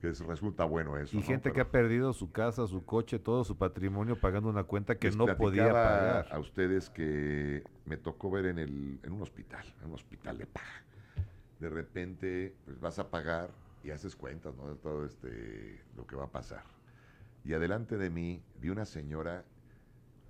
que 0.00 0.08
es- 0.10 0.20
resulta 0.20 0.64
bueno 0.64 0.96
eso. 0.98 1.16
Y 1.16 1.20
¿no? 1.20 1.26
gente 1.26 1.52
que 1.52 1.60
ha 1.60 1.70
perdido 1.70 2.12
su 2.12 2.30
casa, 2.30 2.66
su 2.66 2.84
coche, 2.84 3.18
todo 3.18 3.44
su 3.44 3.56
patrimonio 3.56 4.20
pagando 4.20 4.48
una 4.50 4.64
cuenta 4.64 4.98
que 4.98 5.10
no 5.10 5.26
podía 5.36 5.72
pagar. 5.72 6.28
A 6.30 6.38
ustedes 6.38 6.90
que 6.90 7.62
me 7.86 7.96
tocó 7.96 8.30
ver 8.30 8.46
en, 8.46 8.58
el, 8.58 9.00
en 9.02 9.12
un 9.12 9.22
hospital, 9.22 9.64
en 9.80 9.88
un 9.88 9.94
hospital 9.94 10.38
de 10.38 10.46
paga. 10.46 10.82
De 11.60 11.70
repente, 11.70 12.54
pues 12.66 12.78
vas 12.80 12.98
a 12.98 13.08
pagar 13.08 13.50
y 13.82 13.90
haces 13.90 14.14
cuentas, 14.16 14.54
¿no? 14.56 14.68
De 14.68 14.74
todo 14.76 15.04
este, 15.06 15.80
lo 15.96 16.06
que 16.06 16.16
va 16.16 16.24
a 16.24 16.30
pasar. 16.30 16.62
Y 17.44 17.54
adelante 17.54 17.96
de 17.96 18.10
mí 18.10 18.42
vi 18.60 18.68
una 18.68 18.84
señora 18.84 19.44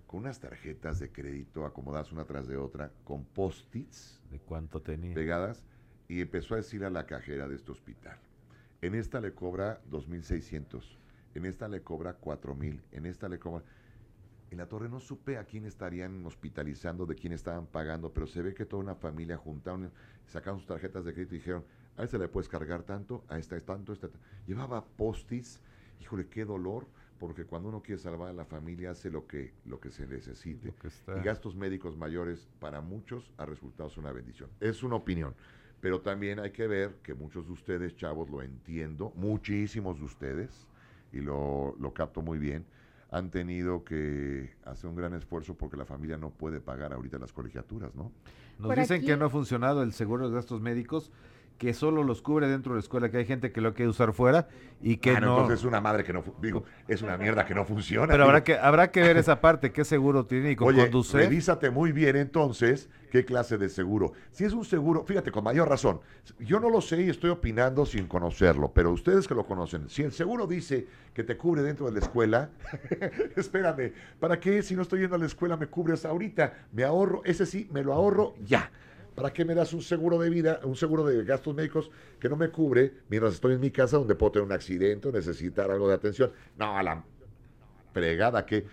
con 0.06 0.20
unas 0.20 0.38
tarjetas 0.38 1.00
de 1.00 1.10
crédito 1.10 1.66
acomodadas 1.66 2.12
una 2.12 2.24
tras 2.26 2.46
de 2.46 2.56
otra, 2.56 2.92
con 3.02 3.24
post-its 3.24 4.20
De 4.30 4.38
cuánto 4.38 4.80
tenía. 4.80 5.14
pegadas 5.14 5.66
y 6.06 6.20
empezó 6.20 6.54
a 6.54 6.58
decir 6.58 6.84
a 6.84 6.90
la 6.90 7.06
cajera 7.06 7.48
de 7.48 7.56
este 7.56 7.72
hospital, 7.72 8.16
en 8.82 8.94
esta 8.94 9.20
le 9.20 9.34
cobra 9.34 9.80
2.600, 9.90 10.82
en 11.34 11.44
esta 11.46 11.68
le 11.68 11.82
cobra 11.82 12.20
4.000, 12.20 12.80
en 12.92 13.06
esta 13.06 13.28
le 13.28 13.38
cobra... 13.38 13.64
En 14.50 14.58
la 14.58 14.68
torre 14.68 14.88
no 14.88 15.00
supe 15.00 15.38
a 15.38 15.44
quién 15.44 15.64
estarían 15.64 16.24
hospitalizando, 16.24 17.04
de 17.04 17.16
quién 17.16 17.32
estaban 17.32 17.66
pagando, 17.66 18.12
pero 18.12 18.28
se 18.28 18.42
ve 18.42 18.54
que 18.54 18.64
toda 18.64 18.82
una 18.82 18.94
familia 18.94 19.36
juntaron, 19.36 19.90
sacaron 20.26 20.60
sus 20.60 20.68
tarjetas 20.68 21.04
de 21.04 21.12
crédito 21.12 21.34
y 21.34 21.38
dijeron, 21.38 21.64
a 21.96 22.04
esta 22.04 22.16
le 22.16 22.28
puedes 22.28 22.48
cargar 22.48 22.84
tanto, 22.84 23.24
a 23.28 23.38
esta 23.38 23.56
es 23.56 23.64
tanto, 23.64 23.90
a 23.90 23.94
esta... 23.94 24.08
ta-". 24.08 24.18
Llevaba 24.46 24.84
postis, 24.84 25.60
híjole, 26.00 26.28
qué 26.28 26.44
dolor, 26.44 26.86
porque 27.18 27.44
cuando 27.44 27.70
uno 27.70 27.82
quiere 27.82 28.00
salvar 28.00 28.30
a 28.30 28.32
la 28.32 28.44
familia 28.44 28.92
hace 28.92 29.10
lo 29.10 29.26
que, 29.26 29.54
lo 29.64 29.80
que 29.80 29.90
se 29.90 30.06
necesite. 30.06 30.74
Que 30.74 30.88
Y 31.18 31.24
gastos 31.24 31.56
médicos 31.56 31.96
mayores 31.96 32.48
para 32.60 32.80
muchos 32.80 33.32
ha 33.38 33.46
resultado 33.46 33.90
una 33.96 34.12
bendición. 34.12 34.50
Es 34.60 34.82
una 34.82 34.96
opinión. 34.96 35.34
Pero 35.86 36.00
también 36.00 36.40
hay 36.40 36.50
que 36.50 36.66
ver 36.66 36.96
que 37.00 37.14
muchos 37.14 37.46
de 37.46 37.52
ustedes, 37.52 37.94
chavos, 37.94 38.28
lo 38.28 38.42
entiendo, 38.42 39.12
muchísimos 39.14 40.00
de 40.00 40.04
ustedes, 40.04 40.66
y 41.12 41.20
lo, 41.20 41.76
lo 41.78 41.94
capto 41.94 42.22
muy 42.22 42.40
bien, 42.40 42.66
han 43.12 43.30
tenido 43.30 43.84
que 43.84 44.50
hacer 44.64 44.90
un 44.90 44.96
gran 44.96 45.14
esfuerzo 45.14 45.54
porque 45.54 45.76
la 45.76 45.84
familia 45.84 46.16
no 46.16 46.30
puede 46.30 46.60
pagar 46.60 46.92
ahorita 46.92 47.20
las 47.20 47.32
colegiaturas, 47.32 47.94
¿no? 47.94 48.10
Nos 48.58 48.66
Por 48.66 48.76
dicen 48.76 49.00
que 49.00 49.16
no 49.16 49.26
ha 49.26 49.30
funcionado 49.30 49.84
el 49.84 49.92
seguro 49.92 50.28
de 50.28 50.34
gastos 50.34 50.60
médicos 50.60 51.12
que 51.58 51.72
solo 51.72 52.02
los 52.02 52.20
cubre 52.22 52.48
dentro 52.48 52.72
de 52.72 52.76
la 52.76 52.80
escuela, 52.80 53.10
que 53.10 53.18
hay 53.18 53.24
gente 53.24 53.50
que 53.50 53.60
lo 53.60 53.72
quiere 53.72 53.88
usar 53.88 54.12
fuera 54.12 54.48
y 54.82 54.98
que 54.98 55.10
Ah, 55.10 55.20
no, 55.20 55.26
no. 55.26 55.32
Entonces 55.34 55.60
es 55.60 55.64
una 55.64 55.80
madre 55.80 56.04
que 56.04 56.12
no, 56.12 56.22
digo, 56.40 56.64
es 56.86 57.00
una 57.02 57.16
mierda 57.16 57.46
que 57.46 57.54
no 57.54 57.64
funciona. 57.64 58.06
Pero 58.08 58.24
digo. 58.24 58.28
habrá 58.28 58.44
que, 58.44 58.58
habrá 58.58 58.90
que 58.90 59.00
ver 59.00 59.16
esa 59.16 59.40
parte, 59.40 59.72
qué 59.72 59.84
seguro 59.84 60.26
tiene 60.26 60.50
y 60.50 60.56
con 60.56 60.68
Oye, 60.68 60.82
Conducef. 60.82 61.14
revísate 61.14 61.70
muy 61.70 61.92
bien 61.92 62.16
entonces 62.16 62.90
qué 63.10 63.24
clase 63.24 63.56
de 63.56 63.68
seguro. 63.70 64.12
Si 64.30 64.44
es 64.44 64.52
un 64.52 64.64
seguro, 64.64 65.04
fíjate, 65.04 65.30
con 65.30 65.44
mayor 65.44 65.68
razón, 65.68 66.00
yo 66.40 66.60
no 66.60 66.68
lo 66.68 66.80
sé 66.82 67.00
y 67.02 67.08
estoy 67.08 67.30
opinando 67.30 67.86
sin 67.86 68.06
conocerlo, 68.06 68.72
pero 68.74 68.90
ustedes 68.90 69.26
que 69.26 69.34
lo 69.34 69.46
conocen, 69.46 69.88
si 69.88 70.02
el 70.02 70.12
seguro 70.12 70.46
dice 70.46 70.86
que 71.14 71.24
te 71.24 71.36
cubre 71.38 71.62
dentro 71.62 71.86
de 71.86 71.92
la 71.92 72.00
escuela, 72.00 72.50
espérame, 73.36 73.92
¿para 74.20 74.38
qué 74.38 74.62
si 74.62 74.76
no 74.76 74.82
estoy 74.82 75.00
yendo 75.00 75.16
a 75.16 75.18
la 75.18 75.26
escuela 75.26 75.56
me 75.56 75.68
cubres 75.68 76.04
ahorita? 76.04 76.66
Me 76.72 76.84
ahorro, 76.84 77.22
ese 77.24 77.46
sí, 77.46 77.68
me 77.72 77.82
lo 77.82 77.94
ahorro 77.94 78.34
ya. 78.44 78.70
¿Para 79.16 79.32
qué 79.32 79.46
me 79.46 79.54
das 79.54 79.72
un 79.72 79.80
seguro 79.80 80.18
de 80.18 80.28
vida, 80.28 80.60
un 80.62 80.76
seguro 80.76 81.04
de 81.04 81.24
gastos 81.24 81.54
médicos 81.54 81.90
que 82.20 82.28
no 82.28 82.36
me 82.36 82.50
cubre 82.50 82.92
mientras 83.08 83.32
estoy 83.32 83.54
en 83.54 83.60
mi 83.60 83.70
casa 83.70 83.96
donde 83.96 84.14
puedo 84.14 84.32
tener 84.32 84.46
un 84.46 84.52
accidente 84.52 85.08
o 85.08 85.12
necesitar 85.12 85.70
algo 85.70 85.88
de 85.88 85.94
atención? 85.94 86.30
No, 86.58 86.76
a 86.76 86.82
la 86.82 87.02
fregada 87.94 88.44
que... 88.44 88.66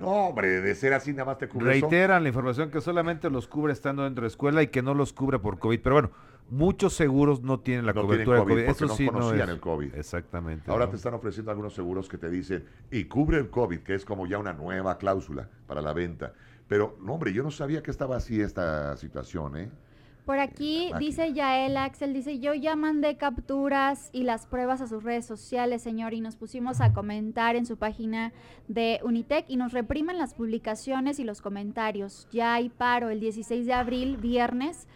No, 0.00 0.28
hombre, 0.28 0.62
de 0.62 0.74
ser 0.74 0.94
así 0.94 1.12
nada 1.12 1.26
más 1.26 1.38
te 1.38 1.46
cubre 1.46 1.76
eso. 1.76 1.86
Reiteran 1.86 2.22
la 2.22 2.30
información 2.30 2.70
que 2.70 2.80
solamente 2.80 3.28
los 3.28 3.46
cubre 3.46 3.74
estando 3.74 4.02
dentro 4.04 4.22
de 4.22 4.28
escuela 4.28 4.62
y 4.62 4.68
que 4.68 4.80
no 4.80 4.94
los 4.94 5.12
cubre 5.12 5.38
por 5.38 5.58
COVID. 5.58 5.80
Pero 5.80 5.94
bueno, 5.94 6.10
muchos 6.48 6.94
seguros 6.94 7.42
no 7.42 7.60
tienen 7.60 7.84
la 7.84 7.92
No 7.92 8.06
tienen 8.06 8.24
cobertura 8.24 8.38
COVID 8.40 8.56
de 8.56 8.64
COVID. 8.64 8.74
Eso 8.74 8.86
no 8.86 8.96
sí 8.96 9.06
no 9.06 9.12
conocían 9.12 9.48
es. 9.48 9.54
el 9.54 9.60
COVID. 9.60 9.94
Exactamente. 9.94 10.70
Ahora 10.70 10.86
¿no? 10.86 10.90
te 10.90 10.96
están 10.96 11.14
ofreciendo 11.14 11.50
algunos 11.50 11.74
seguros 11.74 12.08
que 12.08 12.16
te 12.16 12.30
dicen, 12.30 12.64
y 12.90 13.04
cubre 13.04 13.36
el 13.36 13.50
COVID, 13.50 13.80
que 13.80 13.94
es 13.94 14.06
como 14.06 14.26
ya 14.26 14.38
una 14.38 14.54
nueva 14.54 14.96
cláusula 14.96 15.48
para 15.66 15.82
la 15.82 15.92
venta. 15.92 16.32
Pero, 16.72 16.96
no, 17.02 17.12
hombre, 17.12 17.34
yo 17.34 17.42
no 17.42 17.50
sabía 17.50 17.82
que 17.82 17.90
estaba 17.90 18.16
así 18.16 18.40
esta 18.40 18.96
situación, 18.96 19.58
¿eh? 19.58 19.68
Por 20.24 20.38
aquí 20.38 20.88
Máquina. 20.90 20.98
dice 21.00 21.32
Yael 21.34 21.76
Axel, 21.76 22.14
dice, 22.14 22.38
yo 22.38 22.54
ya 22.54 22.76
mandé 22.76 23.18
capturas 23.18 24.08
y 24.10 24.22
las 24.22 24.46
pruebas 24.46 24.80
a 24.80 24.86
sus 24.86 25.02
redes 25.02 25.26
sociales, 25.26 25.82
señor, 25.82 26.14
y 26.14 26.22
nos 26.22 26.36
pusimos 26.36 26.80
a 26.80 26.94
comentar 26.94 27.56
en 27.56 27.66
su 27.66 27.76
página 27.76 28.32
de 28.68 29.00
Unitec 29.04 29.44
y 29.48 29.56
nos 29.56 29.74
reprimen 29.74 30.16
las 30.16 30.32
publicaciones 30.32 31.18
y 31.18 31.24
los 31.24 31.42
comentarios. 31.42 32.26
Ya 32.32 32.54
hay 32.54 32.70
paro 32.70 33.10
el 33.10 33.20
16 33.20 33.66
de 33.66 33.74
abril, 33.74 34.16
viernes, 34.16 34.86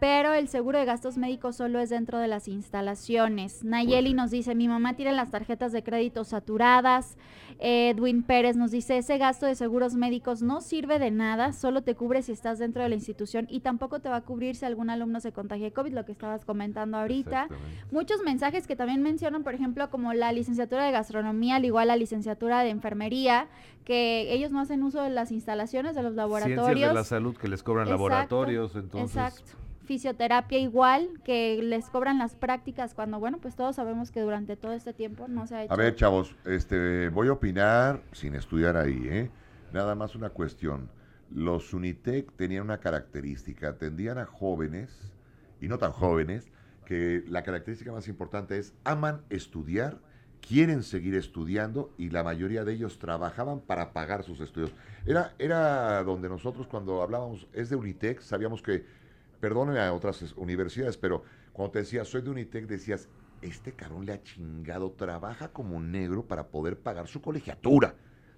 pero 0.00 0.32
el 0.32 0.48
seguro 0.48 0.78
de 0.78 0.84
gastos 0.84 1.18
médicos 1.18 1.56
solo 1.56 1.80
es 1.80 1.90
dentro 1.90 2.18
de 2.18 2.28
las 2.28 2.48
instalaciones. 2.48 3.64
Nayeli 3.64 4.14
nos 4.14 4.30
dice, 4.30 4.54
mi 4.54 4.68
mamá 4.68 4.94
tiene 4.94 5.12
las 5.12 5.30
tarjetas 5.30 5.72
de 5.72 5.82
crédito 5.82 6.24
saturadas. 6.24 7.16
Edwin 7.58 8.22
Pérez 8.22 8.56
nos 8.56 8.70
dice, 8.70 8.98
ese 8.98 9.18
gasto 9.18 9.46
de 9.46 9.54
seguros 9.54 9.94
médicos 9.94 10.42
no 10.42 10.60
sirve 10.60 10.98
de 10.98 11.10
nada, 11.10 11.52
solo 11.52 11.82
te 11.82 11.94
cubre 11.94 12.22
si 12.22 12.32
estás 12.32 12.58
dentro 12.58 12.82
de 12.82 12.88
la 12.88 12.94
institución 12.94 13.46
y 13.48 13.60
tampoco 13.60 14.00
te 14.00 14.08
va 14.08 14.16
a 14.16 14.20
cubrir 14.20 14.54
si 14.54 14.64
algún 14.64 14.90
alumno 14.90 15.20
se 15.20 15.32
contagia 15.32 15.66
de 15.66 15.72
COVID, 15.72 15.92
lo 15.92 16.04
que 16.04 16.12
estabas 16.12 16.44
comentando 16.44 16.98
ahorita. 16.98 17.48
Muchos 17.90 18.22
mensajes 18.22 18.66
que 18.66 18.76
también 18.76 19.02
mencionan, 19.02 19.42
por 19.42 19.54
ejemplo, 19.54 19.90
como 19.90 20.12
la 20.12 20.32
licenciatura 20.32 20.84
de 20.84 20.92
gastronomía, 20.92 21.56
al 21.56 21.64
igual 21.64 21.88
la 21.88 21.96
licenciatura 21.96 22.62
de 22.62 22.70
enfermería, 22.70 23.48
que 23.84 24.32
ellos 24.32 24.52
no 24.52 24.60
hacen 24.60 24.82
uso 24.82 25.02
de 25.02 25.10
las 25.10 25.32
instalaciones 25.32 25.96
de 25.96 26.02
los 26.02 26.14
laboratorios. 26.14 26.66
Ciencias 26.66 26.90
de 26.90 26.94
la 26.94 27.04
salud 27.04 27.36
que 27.36 27.48
les 27.48 27.62
cobran 27.62 27.86
Exacto, 27.86 28.08
laboratorios, 28.08 28.76
entonces. 28.76 29.16
Exacto. 29.16 29.67
Fisioterapia 29.88 30.58
igual, 30.58 31.08
que 31.24 31.62
les 31.62 31.88
cobran 31.88 32.18
las 32.18 32.36
prácticas 32.36 32.92
cuando, 32.92 33.18
bueno, 33.18 33.38
pues 33.38 33.56
todos 33.56 33.76
sabemos 33.76 34.10
que 34.10 34.20
durante 34.20 34.54
todo 34.54 34.72
este 34.72 34.92
tiempo 34.92 35.28
no 35.28 35.46
se 35.46 35.56
ha 35.56 35.64
hecho. 35.64 35.72
A 35.72 35.76
ver, 35.76 35.94
chavos, 35.94 36.36
este, 36.44 37.08
voy 37.08 37.28
a 37.28 37.32
opinar 37.32 38.02
sin 38.12 38.34
estudiar 38.34 38.76
ahí, 38.76 39.00
¿eh? 39.08 39.30
Nada 39.72 39.94
más 39.94 40.14
una 40.14 40.28
cuestión. 40.28 40.90
Los 41.34 41.72
Unitec 41.72 42.30
tenían 42.36 42.64
una 42.64 42.80
característica, 42.80 43.70
atendían 43.70 44.18
a 44.18 44.26
jóvenes, 44.26 45.10
y 45.58 45.68
no 45.68 45.78
tan 45.78 45.92
jóvenes, 45.92 46.52
que 46.84 47.24
la 47.26 47.42
característica 47.42 47.90
más 47.90 48.08
importante 48.08 48.58
es 48.58 48.74
aman 48.84 49.22
estudiar, 49.30 50.00
quieren 50.46 50.82
seguir 50.82 51.14
estudiando 51.14 51.94
y 51.96 52.10
la 52.10 52.22
mayoría 52.22 52.62
de 52.62 52.74
ellos 52.74 52.98
trabajaban 52.98 53.60
para 53.60 53.94
pagar 53.94 54.22
sus 54.22 54.40
estudios. 54.40 54.70
Era, 55.06 55.34
era 55.38 56.02
donde 56.04 56.28
nosotros 56.28 56.66
cuando 56.66 57.02
hablábamos, 57.02 57.46
es 57.54 57.70
de 57.70 57.76
Unitec, 57.76 58.20
sabíamos 58.20 58.60
que, 58.60 58.97
perdonen 59.40 59.76
a 59.78 59.92
otras 59.92 60.22
es- 60.22 60.32
universidades, 60.36 60.96
pero 60.96 61.22
cuando 61.52 61.72
te 61.72 61.78
decía 61.80 62.04
soy 62.04 62.22
de 62.22 62.30
Unitec, 62.30 62.66
decías, 62.66 63.08
este 63.42 63.72
cabrón 63.72 64.06
le 64.06 64.12
ha 64.12 64.22
chingado, 64.22 64.90
trabaja 64.92 65.48
como 65.52 65.80
negro 65.80 66.24
para 66.26 66.48
poder 66.48 66.78
pagar 66.78 67.06
su 67.08 67.20
colegiatura. 67.22 67.94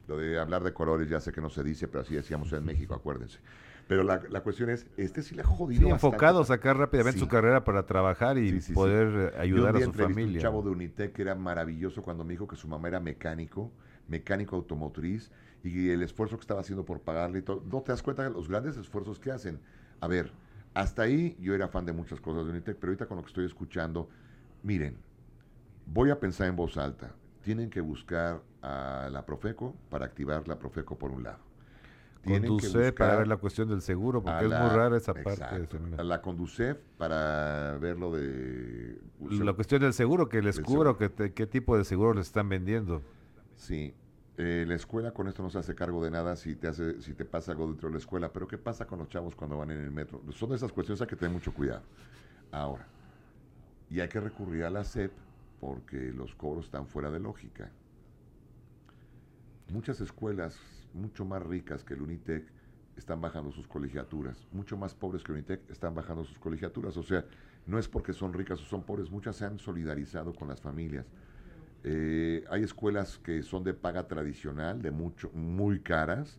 Lo 0.06 0.16
de 0.18 0.38
hablar 0.38 0.64
de 0.64 0.72
colores 0.72 1.08
ya 1.08 1.20
sé 1.20 1.30
que 1.32 1.40
no 1.40 1.50
se 1.50 1.62
dice, 1.62 1.86
pero 1.88 2.00
así 2.00 2.14
decíamos 2.14 2.52
en 2.52 2.64
México, 2.64 2.94
acuérdense. 2.94 3.38
Pero 3.86 4.02
la, 4.02 4.20
la 4.28 4.42
cuestión 4.42 4.70
es, 4.70 4.86
este 4.96 5.22
sí 5.22 5.34
le 5.34 5.42
ha 5.42 5.44
jodido. 5.44 5.80
Sí, 5.86 5.90
bastante. 5.90 6.06
enfocado 6.14 6.40
a 6.40 6.44
sacar 6.44 6.76
rápidamente 6.76 7.18
Sí. 7.18 7.24
su 7.24 7.28
carrera 7.28 7.64
para 7.64 7.86
trabajar 7.86 8.38
y 8.38 8.60
Sí, 8.60 8.72
poder 8.72 9.08
eh, 9.08 9.32
Yo 9.36 9.40
ayudar 9.40 9.76
un 9.76 9.82
a 9.82 9.84
su 9.86 9.92
familia. 9.92 10.34
Un 10.36 10.38
chavo 10.42 10.62
de 10.62 10.70
Unitec 10.70 11.12
que 11.12 11.22
era 11.22 11.34
maravilloso 11.34 12.02
cuando 12.02 12.24
me 12.24 12.32
dijo 12.32 12.46
que 12.46 12.56
su 12.56 12.68
mamá 12.68 12.88
era 12.88 13.00
mecánico, 13.00 13.72
mecánico 14.06 14.56
automotriz, 14.56 15.30
y 15.64 15.90
el 15.90 16.02
esfuerzo 16.02 16.36
que 16.36 16.42
estaba 16.42 16.60
haciendo 16.60 16.84
por 16.84 17.00
pagarle 17.00 17.40
y 17.40 17.42
todo. 17.42 17.62
No 17.66 17.80
te 17.82 17.92
das 17.92 18.02
cuenta 18.02 18.22
de 18.22 18.30
los 18.30 18.48
grandes 18.48 18.76
esfuerzos 18.76 19.18
que 19.18 19.30
hacen. 19.32 19.60
A 20.00 20.06
ver, 20.08 20.32
hasta 20.74 21.02
ahí 21.02 21.36
yo 21.40 21.54
era 21.54 21.68
fan 21.68 21.84
de 21.84 21.92
muchas 21.92 22.20
cosas 22.20 22.44
de 22.44 22.52
Unitec, 22.52 22.76
pero 22.76 22.90
ahorita 22.90 23.06
con 23.06 23.16
lo 23.16 23.22
que 23.22 23.28
estoy 23.28 23.46
escuchando, 23.46 24.08
miren, 24.62 24.96
voy 25.86 26.10
a 26.10 26.20
pensar 26.20 26.48
en 26.48 26.56
voz 26.56 26.76
alta. 26.76 27.14
Tienen 27.42 27.70
que 27.70 27.80
buscar 27.80 28.42
a 28.62 29.08
la 29.10 29.24
Profeco 29.24 29.74
para 29.88 30.04
activar 30.04 30.46
la 30.46 30.58
Profeco 30.58 30.98
por 30.98 31.10
un 31.10 31.22
lado. 31.22 31.38
Tienen 32.22 32.42
que 32.42 32.48
Conducef 32.48 32.92
para 32.92 33.16
ver 33.16 33.28
la 33.28 33.38
cuestión 33.38 33.68
del 33.70 33.80
seguro, 33.80 34.22
porque 34.22 34.44
es 34.44 34.50
muy 34.50 34.68
rara 34.68 34.96
esa 34.98 35.14
parte. 35.14 35.42
exacto, 35.42 35.78
a 35.96 36.04
la 36.04 36.20
Conducef 36.20 36.76
para 36.98 37.78
ver 37.78 37.98
lo 37.98 38.14
de... 38.14 39.00
La 39.20 39.54
cuestión 39.54 39.80
del 39.80 39.94
seguro, 39.94 40.28
que 40.28 40.42
les 40.42 40.60
cubra, 40.60 40.90
o 40.90 40.98
qué 40.98 41.46
tipo 41.46 41.78
de 41.78 41.84
seguro 41.84 42.12
les 42.12 42.26
están 42.26 42.48
vendiendo. 42.50 43.02
Sí, 43.56 43.94
eh, 44.42 44.64
la 44.66 44.74
escuela 44.74 45.12
con 45.12 45.28
esto 45.28 45.42
no 45.42 45.50
se 45.50 45.58
hace 45.58 45.74
cargo 45.74 46.02
de 46.02 46.10
nada 46.10 46.34
si 46.34 46.54
te 46.56 46.66
hace, 46.66 47.02
si 47.02 47.12
te 47.12 47.26
pasa 47.26 47.52
algo 47.52 47.66
dentro 47.66 47.90
de 47.90 47.92
la 47.92 47.98
escuela, 47.98 48.32
pero 48.32 48.48
¿qué 48.48 48.56
pasa 48.56 48.86
con 48.86 48.98
los 48.98 49.10
chavos 49.10 49.36
cuando 49.36 49.58
van 49.58 49.70
en 49.70 49.80
el 49.82 49.90
metro? 49.90 50.22
Son 50.32 50.54
esas 50.54 50.72
cuestiones 50.72 51.02
hay 51.02 51.08
que 51.08 51.16
tener 51.16 51.30
mucho 51.30 51.52
cuidado. 51.52 51.82
Ahora, 52.50 52.86
y 53.90 54.00
hay 54.00 54.08
que 54.08 54.18
recurrir 54.18 54.64
a 54.64 54.70
la 54.70 54.82
SEP 54.82 55.12
porque 55.60 56.10
los 56.14 56.34
cobros 56.34 56.64
están 56.64 56.86
fuera 56.86 57.10
de 57.10 57.20
lógica. 57.20 57.70
Muchas 59.68 60.00
escuelas 60.00 60.58
mucho 60.94 61.26
más 61.26 61.42
ricas 61.42 61.84
que 61.84 61.92
el 61.92 62.00
Unitec 62.00 62.44
están 62.96 63.20
bajando 63.20 63.52
sus 63.52 63.68
colegiaturas, 63.68 64.48
mucho 64.52 64.78
más 64.78 64.94
pobres 64.94 65.22
que 65.22 65.32
el 65.32 65.38
Unitec 65.38 65.70
están 65.70 65.94
bajando 65.94 66.24
sus 66.24 66.38
colegiaturas, 66.38 66.96
o 66.96 67.02
sea, 67.02 67.26
no 67.66 67.78
es 67.78 67.88
porque 67.88 68.14
son 68.14 68.32
ricas 68.32 68.58
o 68.62 68.64
son 68.64 68.84
pobres, 68.84 69.10
muchas 69.10 69.36
se 69.36 69.44
han 69.44 69.58
solidarizado 69.58 70.32
con 70.32 70.48
las 70.48 70.62
familias. 70.62 71.04
Eh, 71.84 72.44
hay 72.50 72.62
escuelas 72.62 73.18
que 73.24 73.42
son 73.42 73.64
de 73.64 73.72
paga 73.74 74.06
tradicional, 74.06 74.82
de 74.82 74.90
mucho, 74.90 75.30
muy 75.32 75.80
caras, 75.80 76.38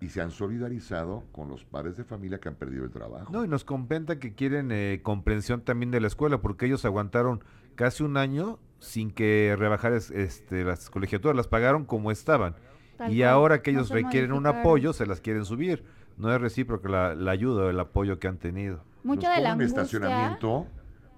y 0.00 0.08
se 0.10 0.20
han 0.20 0.30
solidarizado 0.30 1.24
con 1.32 1.48
los 1.48 1.64
padres 1.64 1.96
de 1.96 2.04
familia 2.04 2.38
que 2.38 2.48
han 2.48 2.54
perdido 2.54 2.84
el 2.84 2.90
trabajo. 2.90 3.32
No, 3.32 3.44
y 3.44 3.48
nos 3.48 3.64
comenta 3.64 4.18
que 4.18 4.34
quieren 4.34 4.70
eh, 4.72 5.00
comprensión 5.02 5.60
también 5.62 5.90
de 5.90 6.00
la 6.00 6.06
escuela, 6.06 6.40
porque 6.40 6.66
ellos 6.66 6.84
aguantaron 6.84 7.42
casi 7.74 8.02
un 8.04 8.16
año 8.16 8.58
sin 8.78 9.10
que 9.10 9.54
rebajar 9.58 9.92
es- 9.92 10.10
este, 10.12 10.64
las 10.64 10.88
colegiaturas, 10.88 11.36
las 11.36 11.48
pagaron 11.48 11.84
como 11.84 12.10
estaban. 12.10 12.54
Tal 12.96 13.12
y 13.12 13.18
cual, 13.18 13.28
ahora 13.28 13.62
que 13.62 13.70
ellos 13.72 13.90
requieren 13.90 14.32
un 14.32 14.46
apoyo, 14.46 14.92
se 14.92 15.04
las 15.06 15.20
quieren 15.20 15.44
subir. 15.44 15.84
No 16.16 16.32
es 16.34 16.40
recíproca 16.40 16.88
la, 16.88 17.14
la 17.14 17.30
ayuda 17.32 17.66
o 17.66 17.70
el 17.70 17.78
apoyo 17.78 18.18
que 18.18 18.26
han 18.28 18.38
tenido. 18.38 18.82
Mucha 19.04 19.28
Nos 19.28 19.36
de 19.36 19.42
la 19.42 19.52
angustia. 19.52 19.82
estacionamiento, 19.82 20.66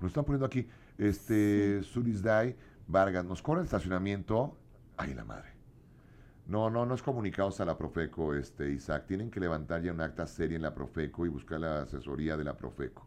nos 0.01 0.09
están 0.11 0.25
poniendo 0.25 0.45
aquí, 0.47 0.67
este, 0.99 1.83
Surisday, 1.83 2.55
Vargas, 2.91 3.25
nos 3.25 3.41
cobran 3.41 3.65
estacionamiento, 3.65 4.57
ay 4.97 5.15
la 5.15 5.25
madre. 5.25 5.51
No, 6.47 6.69
no, 6.69 6.85
no 6.85 6.95
es 6.95 7.03
comunicados 7.03 7.61
a 7.61 7.65
la 7.65 7.79
Profeco, 7.79 8.35
este, 8.35 8.73
Isaac. 8.73 9.07
Tienen 9.07 9.31
que 9.31 9.39
levantar 9.39 9.83
ya 9.83 9.93
un 9.93 10.01
acta 10.01 10.27
seria 10.27 10.57
en 10.57 10.63
la 10.63 10.75
Profeco 10.75 11.25
y 11.25 11.29
buscar 11.29 11.61
la 11.61 11.83
asesoría 11.83 12.37
de 12.37 12.43
la 12.43 12.57
Profeco. 12.57 13.07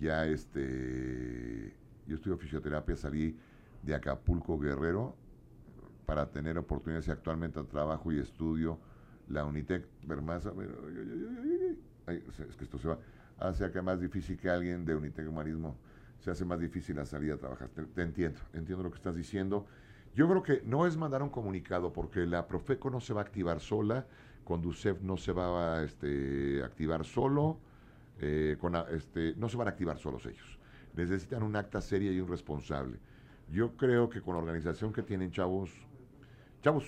Ya, 0.00 0.26
este, 0.26 1.72
yo 2.08 2.16
estudio 2.16 2.36
fisioterapia, 2.36 2.96
salí 2.96 3.38
de 3.84 3.94
Acapulco, 3.94 4.58
Guerrero, 4.58 5.14
para 6.06 6.26
tener 6.32 6.58
oportunidades 6.58 7.06
y 7.06 7.12
actualmente 7.12 7.62
trabajo 7.64 8.10
y 8.10 8.18
estudio 8.18 8.80
la 9.28 9.44
Unitec 9.44 9.86
Bermaza. 10.04 10.50
ay, 12.06 12.24
es 12.26 12.56
que 12.56 12.64
esto 12.64 12.78
se 12.78 12.88
va. 12.88 12.98
Hace 13.38 13.64
acá 13.64 13.82
más 13.82 14.00
difícil 14.00 14.36
que 14.36 14.50
alguien 14.50 14.84
de 14.84 14.96
Unitec 14.96 15.28
Humanismo. 15.28 15.76
Se 16.24 16.30
hace 16.30 16.46
más 16.46 16.58
difícil 16.58 16.96
la 16.96 17.04
salida 17.04 17.34
a 17.34 17.36
trabajar. 17.36 17.68
Te, 17.68 17.82
te 17.82 18.00
entiendo, 18.00 18.40
entiendo 18.54 18.82
lo 18.82 18.90
que 18.90 18.96
estás 18.96 19.14
diciendo. 19.14 19.66
Yo 20.14 20.26
creo 20.26 20.42
que 20.42 20.62
no 20.64 20.86
es 20.86 20.96
mandar 20.96 21.22
un 21.22 21.28
comunicado 21.28 21.92
porque 21.92 22.24
la 22.24 22.46
Profeco 22.46 22.88
no 22.88 22.98
se 22.98 23.12
va 23.12 23.20
a 23.20 23.24
activar 23.24 23.60
sola, 23.60 24.06
Conducef 24.42 25.02
no 25.02 25.18
se 25.18 25.32
va 25.32 25.80
a 25.80 25.84
este, 25.84 26.62
activar 26.64 27.04
solo, 27.04 27.58
eh, 28.20 28.56
con, 28.58 28.74
este, 28.90 29.34
no 29.36 29.50
se 29.50 29.58
van 29.58 29.66
a 29.66 29.72
activar 29.72 29.98
solos 29.98 30.24
ellos. 30.24 30.58
Necesitan 30.94 31.42
un 31.42 31.56
acta 31.56 31.82
seria 31.82 32.10
y 32.10 32.20
un 32.20 32.28
responsable. 32.28 32.98
Yo 33.50 33.76
creo 33.76 34.08
que 34.08 34.22
con 34.22 34.34
la 34.34 34.40
organización 34.40 34.94
que 34.94 35.02
tienen 35.02 35.30
chavos, 35.30 35.70
chavos 36.62 36.86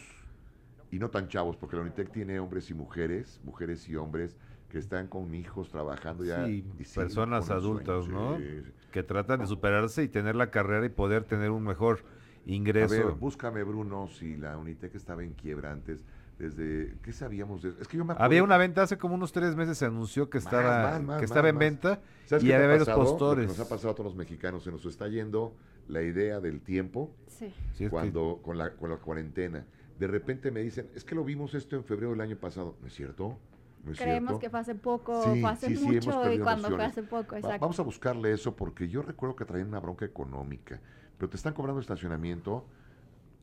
y 0.91 0.99
no 0.99 1.11
tan 1.11 1.28
chavos, 1.28 1.59
porque 1.59 1.76
la 1.76 1.82
Unitec 1.82 2.11
tiene 2.11 2.41
hombres 2.41 2.70
y 2.70 2.74
mujeres, 2.74 3.39
mujeres 3.45 3.87
y 3.87 3.97
hombres 3.97 4.34
que 4.70 4.78
están 4.78 5.09
con 5.09 5.34
hijos 5.34 5.68
trabajando 5.68 6.24
ya. 6.24 6.47
Sí, 6.47 6.64
y 6.78 6.84
siguen 6.84 7.09
personas 7.09 7.51
adultas, 7.51 8.07
sueño, 8.07 8.30
¿no? 8.30 8.39
sí, 8.39 8.62
sí. 8.64 8.72
Que 8.97 9.03
tratan 9.03 9.40
de 9.40 9.47
superarse 9.47 10.03
y 10.03 10.09
tener 10.09 10.36
la 10.36 10.51
carrera 10.51 10.86
y 10.86 10.88
poder 10.88 11.24
tener 11.24 11.51
un 11.51 11.62
mejor 11.64 11.99
ingreso. 12.47 12.94
A 12.94 13.05
ver, 13.05 13.12
búscame, 13.12 13.62
Bruno, 13.62 14.09
si 14.09 14.36
la 14.36 14.57
Unitec 14.57 14.94
estaba 14.94 15.22
en 15.22 15.32
quiebra 15.34 15.70
antes. 15.70 16.03
Desde, 16.38 16.94
¿qué 17.03 17.12
sabíamos 17.12 17.62
de 17.62 17.70
eso? 17.70 17.78
Es 17.82 17.88
que 17.88 17.99
yo 17.99 18.05
me 18.07 18.12
acuerdo 18.14 18.24
Había 18.24 18.42
una 18.42 18.57
venta 18.57 18.82
hace 18.82 18.97
como 18.97 19.14
unos 19.14 19.32
tres 19.32 19.55
meses, 19.55 19.76
se 19.76 19.84
anunció 19.84 20.30
que 20.30 20.38
estaba, 20.38 20.82
más, 20.92 21.03
más, 21.03 21.18
que 21.18 21.24
estaba 21.26 21.42
más, 21.42 21.51
en 21.51 21.59
venta 21.59 22.01
¿Sabes 22.24 22.44
y 22.44 22.53
había 22.53 22.64
ha 22.64 22.68
varios? 22.68 22.88
Lo 22.88 22.94
que 22.94 23.01
postores. 23.01 23.49
nos 23.49 23.61
ha 23.61 23.68
pasado 23.68 23.90
a 23.90 23.94
todos 23.94 24.07
los 24.12 24.16
mexicanos, 24.16 24.64
se 24.64 24.70
nos 24.70 24.84
está 24.86 25.09
yendo 25.09 25.55
la 25.88 26.01
idea 26.03 26.40
del 26.40 26.61
tiempo 26.62 27.11
Sí. 27.26 27.53
Sí, 27.74 27.84
es 27.84 27.88
que- 27.88 27.88
cuando 27.90 28.40
con 28.42 28.57
la, 28.57 28.74
con 28.76 28.88
la 28.88 28.97
cuarentena. 28.97 29.66
De 29.99 30.07
repente 30.07 30.51
me 30.51 30.61
dicen, 30.61 30.88
es 30.94 31.05
que 31.05 31.14
lo 31.14 31.22
vimos 31.24 31.55
esto 31.55 31.76
en 31.76 31.84
febrero 31.84 32.11
del 32.12 32.20
año 32.22 32.36
pasado. 32.36 32.76
¿No 32.80 32.86
es 32.86 32.94
cierto? 32.94 33.38
¿No 33.87 33.93
es 33.93 33.99
Creemos 33.99 34.32
cierto? 34.32 34.41
que 34.41 34.51
fue 34.51 34.61
hace 34.61 34.74
poco, 34.74 35.22
Sí, 35.22 35.41
fue 35.41 35.51
hace 35.51 35.68
sí, 35.68 35.76
sí, 35.76 35.97
hemos 35.97 36.05
mucho 36.07 36.32
y 36.32 36.39
cuando 36.39 36.68
fue 36.72 36.84
hace 36.84 37.03
poco, 37.03 37.37
Va- 37.37 37.39
exacto. 37.41 37.61
vamos 37.61 37.78
a 37.80 37.82
buscarle 37.82 38.32
eso 38.32 38.55
porque 38.57 38.89
yo 38.89 39.03
recuerdo 39.03 39.37
que 39.37 39.45
traían 39.45 39.68
una 39.68 39.80
bronca 39.80 40.05
económica. 40.05 40.80
Pero 41.18 41.30
te 41.30 41.37
están 41.37 41.55
cobrando 41.55 41.80
estacionamiento. 41.80 42.64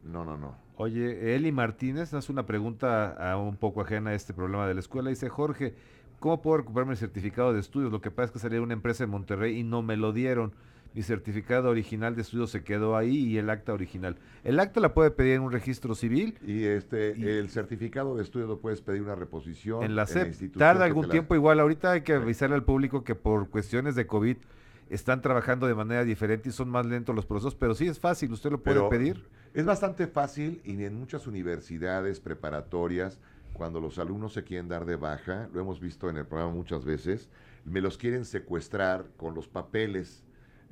No, 0.04 0.26
no, 0.26 0.38
no. 0.38 0.56
Oye, 0.76 1.36
Eli 1.36 1.52
Martínez 1.52 2.14
hace 2.14 2.32
una 2.32 2.46
pregunta 2.46 3.12
a 3.32 3.38
un 3.38 3.58
poco 3.58 3.82
ajena 3.82 4.12
a 4.12 4.14
este 4.16 4.34
problema 4.34 4.68
de 4.68 4.74
la 4.74 4.80
escuela. 4.82 5.10
Dice, 5.10 5.30
Jorge, 5.30 5.76
¿cómo 6.20 6.42
puedo 6.42 6.58
recuperar 6.58 6.88
mi 6.90 6.96
certificado 6.96 7.54
de 7.54 7.60
estudios? 7.60 7.92
Lo 7.92 8.02
que 8.02 8.12
pasa 8.12 8.26
es 8.26 8.32
que 8.32 8.40
salí 8.40 8.56
de 8.56 8.62
una 8.62 8.74
empresa 8.74 9.04
en 9.06 9.10
Monterrey 9.12 9.60
y 9.60 9.64
no 9.64 9.82
me 9.82 9.98
lo 9.98 10.12
dieron. 10.14 10.54
Mi 10.94 11.02
certificado 11.02 11.70
original 11.70 12.16
de 12.16 12.22
estudios 12.22 12.52
se 12.52 12.64
quedó 12.64 12.96
ahí 12.96 13.16
y 13.18 13.38
el 13.38 13.50
acta 13.50 13.74
original. 13.74 14.16
El 14.44 14.60
acta 14.60 14.80
la 14.80 14.94
puede 14.94 15.10
pedir 15.12 15.34
en 15.34 15.42
un 15.42 15.52
registro 15.52 15.96
civil. 15.96 16.38
Y 16.46 16.66
este, 16.66 17.16
Y- 17.18 17.26
el 17.28 17.50
certificado 17.50 18.16
de 18.16 18.22
estudio 18.24 18.46
lo 18.46 18.60
puedes 18.60 18.82
pedir 18.82 19.02
una 19.02 19.16
reposición. 19.16 19.84
En 19.84 19.96
la 19.96 20.06
SEP 20.06 20.52
tarda 20.56 20.86
algún 20.86 21.08
la- 21.08 21.12
tiempo 21.12 21.34
igual. 21.34 21.60
Ahorita 21.60 21.92
hay 21.94 22.02
que 22.02 22.14
avisarle 22.14 22.56
al 22.56 22.64
público 22.64 23.04
que 23.04 23.16
por 23.16 23.50
cuestiones 23.50 23.96
de 23.96 24.06
COVID 24.06 24.38
están 24.90 25.22
trabajando 25.24 25.66
de 25.66 25.74
manera 25.74 26.04
diferente 26.04 26.50
y 26.50 26.52
son 26.52 26.70
más 26.70 26.86
lentos 26.86 27.16
los 27.16 27.26
procesos, 27.26 27.56
pero 27.56 27.74
sí 27.74 27.88
es 27.88 28.00
fácil, 28.00 28.32
usted 28.32 28.52
lo 28.52 28.62
puede 28.62 28.76
Pero 28.78 28.90
pedir. 28.90 29.26
Es 29.56 29.66
bastante 29.66 30.06
fácil 30.08 30.62
y 30.64 30.84
en 30.84 31.00
muchas 31.00 31.26
universidades 31.26 32.20
preparatorias, 32.20 33.20
cuando 33.54 33.80
los 33.80 33.98
alumnos 33.98 34.34
se 34.34 34.44
quieren 34.44 34.68
dar 34.68 34.86
de 34.86 34.96
baja, 34.96 35.48
lo 35.54 35.62
hemos 35.62 35.80
visto 35.80 36.10
en 36.10 36.18
el 36.18 36.26
programa 36.26 36.52
muchas 36.54 36.86
veces, 36.86 37.30
me 37.66 37.82
los 37.82 37.98
quieren 37.98 38.26
secuestrar 38.26 39.06
con 39.18 39.34
los 39.36 39.48
papeles. 39.48 40.23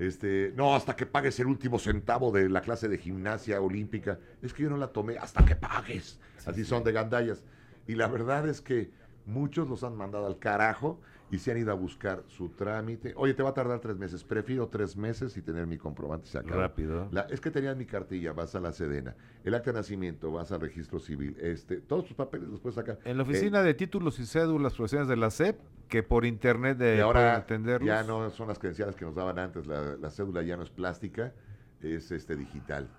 Este, 0.02 0.52
no, 0.56 0.76
hasta 0.76 0.96
que 0.96 1.06
pagues 1.06 1.40
el 1.40 1.46
último 1.46 1.78
centavo 1.78 2.32
de 2.32 2.50
la 2.50 2.62
clase 2.62 2.88
de 2.88 2.98
gimnasia 2.98 3.62
olímpica. 3.62 4.18
Es 4.42 4.52
que 4.52 4.64
yo 4.64 4.70
no 4.72 4.78
la 4.78 4.88
tomé, 4.88 5.20
hasta 5.20 5.46
que 5.46 5.56
pagues. 5.56 6.20
Así 6.44 6.66
son 6.66 6.84
de 6.84 6.92
gandallas. 6.92 7.44
Y 7.88 7.94
la 7.94 8.08
verdad 8.08 8.48
es 8.48 8.62
que 8.62 8.90
muchos 9.28 9.70
los 9.70 9.84
han 9.84 9.96
mandado 9.96 10.26
al 10.26 10.40
carajo 10.40 11.00
y 11.32 11.40
se 11.40 11.52
han 11.52 11.58
ido 11.58 11.72
a 11.72 11.76
buscar 11.76 12.24
su 12.28 12.50
trámite. 12.50 13.14
Oye, 13.16 13.34
te 13.34 13.42
va 13.42 13.50
a 13.50 13.54
tardar 13.54 13.80
tres 13.80 13.98
meses. 13.98 14.24
Prefiero 14.24 14.68
tres 14.68 14.98
meses 14.98 15.36
y 15.38 15.42
tener 15.42 15.66
mi 15.66 15.78
comprobante. 15.78 16.28
Se 16.28 16.38
acabó. 16.38 16.60
Rápido. 16.60 17.08
La- 17.12 17.22
es 17.22 17.40
que 17.40 17.50
tenías 17.52 17.76
mi 17.78 17.86
cartilla, 17.86 18.34
vas 18.34 18.54
a 18.54 18.60
la 18.60 18.72
Sedena. 18.74 19.16
El 19.46 19.54
acta 19.56 19.72
de 19.72 19.78
nacimiento, 19.80 20.32
vas 20.32 20.52
al 20.52 20.60
registro 20.62 21.00
civil. 21.00 21.36
Este, 21.40 21.78
todos 21.78 22.06
tus 22.06 22.16
papeles 22.16 22.50
los 22.50 22.60
puedes 22.60 22.76
sacar. 22.76 23.00
En 23.06 23.18
la 23.18 23.24
oficina 23.24 23.64
de 23.64 23.74
títulos 23.74 24.20
y 24.20 24.26
cédulas 24.26 24.74
profesionales 24.74 25.08
de 25.10 25.16
la 25.16 25.30
SEP, 25.32 25.58
que 25.88 26.04
por 26.04 26.26
internet 26.26 26.78
de 26.78 26.96
Eh, 26.96 26.98
y 26.98 27.00
ahora 27.00 27.38
entenderlos. 27.38 27.88
ya 27.88 28.04
no 28.04 28.30
son 28.30 28.50
las 28.50 28.60
credenciales 28.60 28.96
que 28.98 29.06
nos 29.06 29.16
daban 29.16 29.40
antes. 29.40 29.66
La, 29.68 29.96
la 29.98 30.10
cédula 30.10 30.42
ya 30.42 30.58
no 30.58 30.64
es 30.64 30.70
plástica, 30.70 31.34
es 31.82 32.12
este 32.12 32.36
digital. 32.36 32.90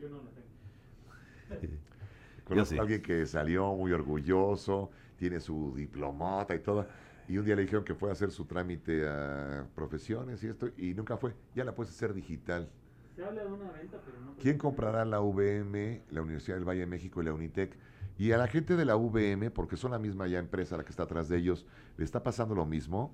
Conozco 2.44 2.74
sí. 2.74 2.78
a 2.78 2.82
alguien 2.82 3.02
que 3.02 3.26
salió 3.26 3.74
muy 3.74 3.92
orgulloso, 3.92 4.90
tiene 5.16 5.40
su 5.40 5.72
diplomata 5.76 6.54
y 6.54 6.58
todo. 6.58 6.86
Y 7.28 7.38
un 7.38 7.44
día 7.44 7.56
le 7.56 7.62
dijeron 7.62 7.84
que 7.84 7.94
fue 7.94 8.10
a 8.10 8.12
hacer 8.12 8.30
su 8.30 8.44
trámite 8.44 9.08
a 9.08 9.66
profesiones 9.74 10.42
y 10.44 10.48
esto, 10.48 10.68
y 10.76 10.94
nunca 10.94 11.16
fue. 11.16 11.32
Ya 11.54 11.64
la 11.64 11.74
puedes 11.74 11.92
hacer 11.92 12.12
digital. 12.12 12.68
¿Quién 14.40 14.58
comprará 14.58 15.04
la 15.04 15.20
UVM, 15.20 16.02
la 16.10 16.22
Universidad 16.22 16.56
del 16.56 16.68
Valle 16.68 16.80
de 16.80 16.86
México 16.86 17.22
y 17.22 17.24
la 17.24 17.32
Unitec? 17.32 17.76
Y 18.18 18.32
a 18.32 18.38
la 18.38 18.46
gente 18.46 18.76
de 18.76 18.84
la 18.84 18.96
UVM, 18.96 19.50
porque 19.50 19.76
son 19.76 19.92
la 19.92 19.98
misma 19.98 20.26
ya 20.26 20.38
empresa 20.38 20.76
la 20.76 20.84
que 20.84 20.90
está 20.90 21.04
atrás 21.04 21.28
de 21.28 21.38
ellos, 21.38 21.66
le 21.96 22.04
está 22.04 22.22
pasando 22.22 22.54
lo 22.54 22.66
mismo. 22.66 23.12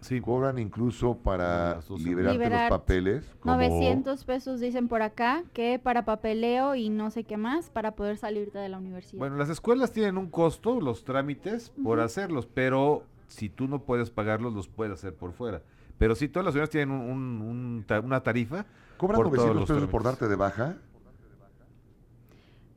Sí, 0.00 0.20
Cobran 0.20 0.58
incluso 0.58 1.16
para 1.16 1.80
liberarte 1.98 2.32
Liberar 2.32 2.70
los 2.70 2.78
papeles. 2.80 3.34
como- 3.40 3.56
900 3.56 4.24
pesos 4.24 4.60
dicen 4.60 4.88
por 4.88 5.00
acá 5.00 5.42
que 5.54 5.80
para 5.82 6.04
papeleo 6.04 6.74
y 6.74 6.90
no 6.90 7.10
sé 7.10 7.24
qué 7.24 7.38
más 7.38 7.70
para 7.70 7.92
poder 7.92 8.18
salirte 8.18 8.58
de 8.58 8.68
la 8.68 8.76
universidad. 8.78 9.18
Bueno, 9.18 9.36
las 9.36 9.48
escuelas 9.48 9.92
tienen 9.92 10.18
un 10.18 10.28
costo, 10.30 10.80
los 10.82 11.02
trámites, 11.04 11.70
por 11.82 12.00
hacerlos, 12.00 12.46
pero 12.46 13.04
si 13.28 13.48
tú 13.48 13.68
no 13.68 13.80
puedes 13.80 14.10
pagarlos, 14.10 14.52
los 14.54 14.68
puedes 14.68 14.92
hacer 14.94 15.14
por 15.14 15.32
fuera. 15.32 15.62
Pero 15.98 16.14
si 16.14 16.28
todas 16.28 16.44
las 16.44 16.54
universidades 16.54 16.70
tienen 16.88 16.90
un- 16.94 17.10
un- 17.10 17.42
un 17.42 17.84
ta- 17.86 18.00
una 18.00 18.20
tarifa, 18.22 18.66
¿Cobran 18.98 19.16
por 19.16 19.26
todos 19.26 19.38
900 19.48 19.56
los 19.70 19.76
pesos 19.78 19.90
por 19.90 20.02
darte 20.02 20.28
de 20.28 20.36
baja? 20.36 20.76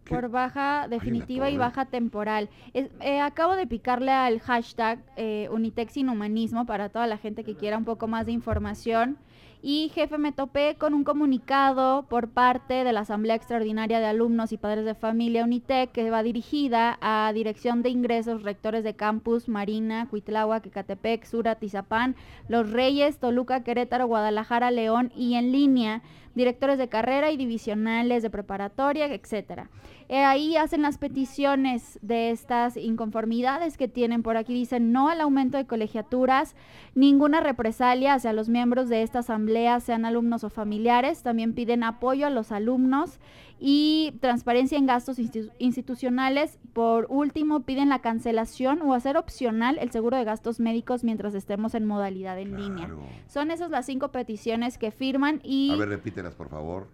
¿Qué? 0.06 0.16
por 0.16 0.30
baja 0.30 0.88
definitiva 0.88 1.52
y 1.52 1.58
baja 1.58 1.86
temporal. 1.86 2.50
Es- 2.74 2.90
eh, 3.00 3.22
acabo 3.22 3.56
de 3.56 3.68
picarle 3.68 4.12
al 4.12 4.40
hashtag 4.40 5.04
eh, 5.18 5.48
Unitex 5.52 5.94
sin 5.94 6.10
humanismo 6.10 6.66
para 6.66 6.90
toda 6.90 7.06
la 7.06 7.18
gente 7.20 7.44
que 7.44 7.56
quiera 7.56 7.78
un 7.78 7.86
poco 7.86 8.08
más 8.08 8.26
de 8.26 8.32
información. 8.32 9.18
Y 9.62 9.92
jefe, 9.94 10.18
me 10.18 10.32
topé 10.32 10.76
con 10.80 10.94
un 10.94 11.04
comunicado 11.04 12.04
por 12.04 12.30
parte 12.30 12.86
de 12.86 12.94
la 12.94 13.02
Asamblea 13.02 13.36
Extraordinaria 13.36 14.00
de 14.00 14.06
Alumnos 14.06 14.54
y 14.54 14.58
Padres 14.58 14.86
de 14.86 14.96
Familia 14.96 15.44
Unitec 15.44 15.92
que 15.92 16.10
va 16.10 16.24
dirigida 16.24 16.98
a 17.02 17.30
Dirección 17.34 17.82
de 17.84 17.90
Ingresos, 17.90 18.44
rectores 18.44 18.86
de 18.86 18.96
campus, 18.96 19.50
Marina, 19.50 20.08
Cuitláhuac, 20.10 20.66
Ecatepec, 20.66 21.26
Sura, 21.26 21.56
Tizapán, 21.56 22.16
Los 22.48 22.72
Reyes, 22.72 23.20
Toluca, 23.20 23.64
Querétaro, 23.66 24.08
Guadalajara, 24.08 24.72
León 24.72 25.12
y 25.14 25.34
en 25.34 25.52
línea, 25.52 26.04
directores 26.36 26.78
de 26.78 26.90
carrera 26.90 27.32
y 27.32 27.38
divisionales 27.38 28.24
de 28.24 28.30
preparatoria, 28.30 29.08
etcétera. 29.14 29.70
Eh, 30.08 30.24
ahí 30.24 30.58
hacen 30.58 30.82
las 30.82 30.98
peticiones 30.98 32.00
de 32.02 32.32
estas 32.32 32.78
inconformidades 32.78 33.78
que 33.78 33.88
tienen 33.88 34.24
por 34.24 34.38
aquí. 34.38 34.54
Dicen 34.54 34.92
no 34.92 35.10
al 35.10 35.22
aumento 35.22 35.58
de 35.58 35.68
colegiaturas, 35.68 36.56
ninguna 36.96 37.42
represalia 37.42 38.16
hacia 38.16 38.34
los 38.34 38.50
miembros 38.50 38.90
de 38.90 39.04
esta 39.04 39.20
asamblea, 39.20 39.80
sean 39.80 40.06
alumnos 40.06 40.44
o 40.44 40.50
familiares. 40.50 41.22
También 41.22 41.54
piden 41.54 41.84
apoyo 41.84 42.26
a 42.26 42.32
los 42.32 42.52
alumnos 42.52 43.20
y 43.60 44.14
transparencia 44.22 44.78
en 44.78 44.86
gastos 44.86 45.20
institu- 45.20 45.52
institucionales. 45.60 46.58
Por 46.74 47.08
último, 47.10 47.62
piden 47.62 47.90
la 47.90 48.00
cancelación 48.00 48.82
o 48.82 48.94
hacer 48.94 49.18
opcional 49.18 49.78
el 49.80 49.92
seguro 49.92 50.18
de 50.18 50.24
gastos 50.24 50.60
médicos 50.60 51.04
mientras 51.04 51.36
estemos 51.36 51.76
en 51.76 51.86
modalidad 51.86 52.40
en 52.40 52.56
línea. 52.56 52.90
Son 53.28 53.52
esas 53.52 53.70
las 53.70 53.86
cinco 53.86 54.10
peticiones 54.10 54.78
que 54.78 54.92
firman 54.92 55.42
y... 55.44 55.72
A 55.72 55.76
ver, 55.76 55.90
repítelas, 55.90 56.36
por 56.36 56.50
favor. 56.50 56.88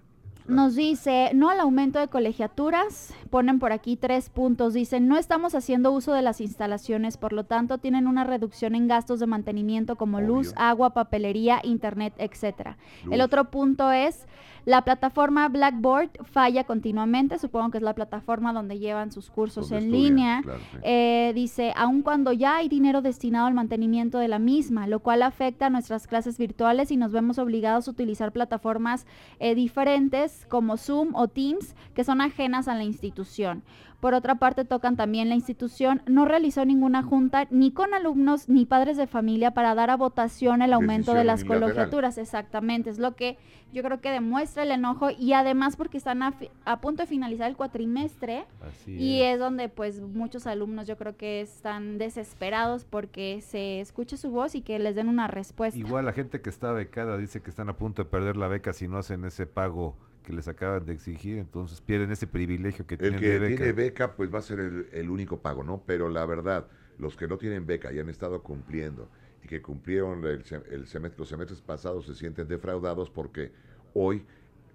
Nos 0.48 0.76
dice, 0.76 1.32
no 1.34 1.50
al 1.50 1.60
aumento 1.60 1.98
de 1.98 2.08
colegiaturas, 2.08 3.16
ponen 3.32 3.58
por 3.58 3.72
aquí 3.72 3.96
tres 3.96 4.30
puntos, 4.30 4.76
dicen, 4.76 5.08
no 5.08 5.18
estamos 5.18 5.56
haciendo 5.56 5.92
uso 5.92 6.14
de 6.14 6.22
las 6.22 6.40
instalaciones, 6.40 7.18
por 7.18 7.34
lo 7.34 7.46
tanto 7.46 7.80
tienen 7.80 8.06
una 8.06 8.24
reducción 8.24 8.76
en 8.76 8.88
gastos 8.88 9.20
de 9.20 9.26
mantenimiento 9.26 9.96
como 9.96 10.22
luz, 10.22 10.54
agua, 10.56 10.94
papelería, 10.94 11.62
internet, 11.64 12.14
etcétera. 12.20 12.78
El 13.10 13.22
otro 13.22 13.50
punto 13.50 13.92
es, 13.92 14.28
la 14.66 14.84
plataforma 14.84 15.48
Blackboard 15.48 16.10
falla 16.24 16.64
continuamente, 16.64 17.38
supongo 17.38 17.72
que 17.72 17.78
es 17.78 17.84
la 17.84 17.94
plataforma 17.94 18.52
donde 18.52 18.80
llevan 18.80 19.12
sus 19.12 19.30
cursos 19.30 19.70
Donde 19.70 19.86
en 19.86 19.94
estudian, 19.94 20.16
línea. 20.16 20.42
claro, 20.42 20.60
sí. 20.72 20.78
Eh, 20.84 21.32
dice, 21.36 21.74
aun 21.76 22.02
cuando 22.02 22.34
ya 22.34 22.58
hay 22.58 22.68
dinero 22.68 23.02
destinado 23.02 23.46
al 23.48 23.54
mantenimiento 23.54 24.18
de 24.18 24.28
la 24.28 24.40
misma, 24.40 24.88
lo 24.88 25.00
cual 25.00 25.22
afecta 25.22 25.68
a 25.68 25.70
nuestras 25.70 26.08
clases 26.08 26.38
virtuales 26.38 26.92
y 26.92 26.98
nos 26.98 27.12
vemos 27.12 27.38
obligados 27.38 27.88
a 27.88 27.92
utilizar 27.92 28.32
plataformas 28.32 29.06
eh, 29.40 29.54
diferentes 29.56 30.46
como 30.50 30.78
Zoom 30.78 31.16
o 31.16 31.28
Teams 31.28 31.76
que 31.94 32.04
son 32.04 32.22
ajenas 32.22 32.68
a 32.68 32.76
la 32.76 32.84
institución. 32.84 33.64
Por 34.00 34.14
otra 34.14 34.36
parte, 34.36 34.66
tocan 34.66 34.96
también 34.96 35.30
la 35.30 35.36
institución 35.36 36.02
no 36.06 36.26
realizó 36.26 36.64
ninguna 36.66 37.02
junta 37.02 37.48
ni 37.50 37.72
con 37.72 37.94
alumnos 37.94 38.50
ni 38.50 38.66
padres 38.66 38.98
de 38.98 39.08
familia 39.08 39.52
para 39.52 39.74
dar 39.76 39.90
a 39.90 39.98
votación 39.98 40.62
el 40.62 40.74
aumento 40.74 41.14
de 41.14 41.24
las 41.24 41.44
colegiaturas. 41.44 42.18
Exactamente, 42.18 42.90
es 42.90 43.00
lo 43.00 43.16
que 43.16 43.38
yo 43.74 43.84
creo 43.84 44.00
que 44.02 44.12
demuestra 44.12 44.64
el 44.64 44.72
enojo 44.72 45.10
y 45.10 45.34
además 45.34 45.76
porque 45.76 45.98
están 45.98 46.22
a, 46.24 46.32
fi- 46.32 46.50
a 46.66 46.80
punto 46.82 47.04
de 47.04 47.08
finalizar 47.08 47.50
el 47.50 47.58
cuatrimestre. 47.58 48.46
así 48.66 48.92
Y 48.94 49.22
es. 49.22 49.34
es 49.36 49.40
donde 49.40 49.70
pues 49.70 50.00
muchos 50.02 50.48
alumnos 50.48 50.88
yo 50.88 50.98
creo 50.98 51.18
que 51.18 51.42
están 51.42 51.98
desesperados 51.98 52.86
porque 52.86 53.42
se 53.42 53.80
escuche 53.82 54.18
su 54.18 54.30
voz 54.30 54.56
y 54.56 54.62
que 54.62 54.78
les 54.80 54.96
den 54.96 55.10
una 55.10 55.28
respuesta. 55.28 55.80
Igual 55.80 56.06
la 56.06 56.14
gente 56.14 56.42
que 56.42 56.50
está 56.50 56.72
becada 56.72 57.18
dice 57.18 57.42
que 57.42 57.50
están 57.50 57.70
a 57.70 57.74
punto 57.78 58.04
de 58.04 58.10
perder 58.10 58.38
la 58.38 58.48
beca 58.48 58.72
si 58.74 58.88
no 58.88 58.98
hacen 58.98 59.26
ese 59.26 59.46
pago 59.48 59.96
que 60.26 60.34
les 60.34 60.48
acaban 60.48 60.86
de 60.86 60.94
exigir, 60.94 61.38
entonces 61.38 61.82
pierden 61.82 62.12
ese 62.12 62.28
privilegio 62.28 62.88
que 62.88 62.98
El 62.98 63.16
tienen 63.16 63.16
que 63.16 63.28
de 63.28 63.40
beca. 63.40 63.66
tiene 63.66 63.74
beca, 63.74 64.16
pues 64.16 64.34
va 64.34 64.40
a 64.40 64.42
ser 64.42 64.60
el, 64.60 64.90
el 64.92 65.10
único 65.10 65.42
pago, 65.42 65.64
¿no? 65.64 65.84
Pero 65.86 66.10
la 66.10 66.26
verdad, 66.26 66.68
los 66.98 67.16
que 67.18 67.28
no 67.28 67.38
tienen 67.38 67.66
beca 67.66 67.92
y 67.92 68.00
han 68.00 68.10
estado 68.10 68.42
cumpliendo 68.44 69.10
y 69.44 69.48
que 69.48 69.62
cumplieron 69.62 70.26
el, 70.26 70.44
el 70.72 70.88
semestre, 70.88 71.20
los 71.20 71.30
semestres 71.30 71.62
pasados 71.62 72.06
se 72.06 72.16
sienten 72.16 72.48
defraudados 72.48 73.10
porque 73.10 73.52
hoy, 73.94 74.26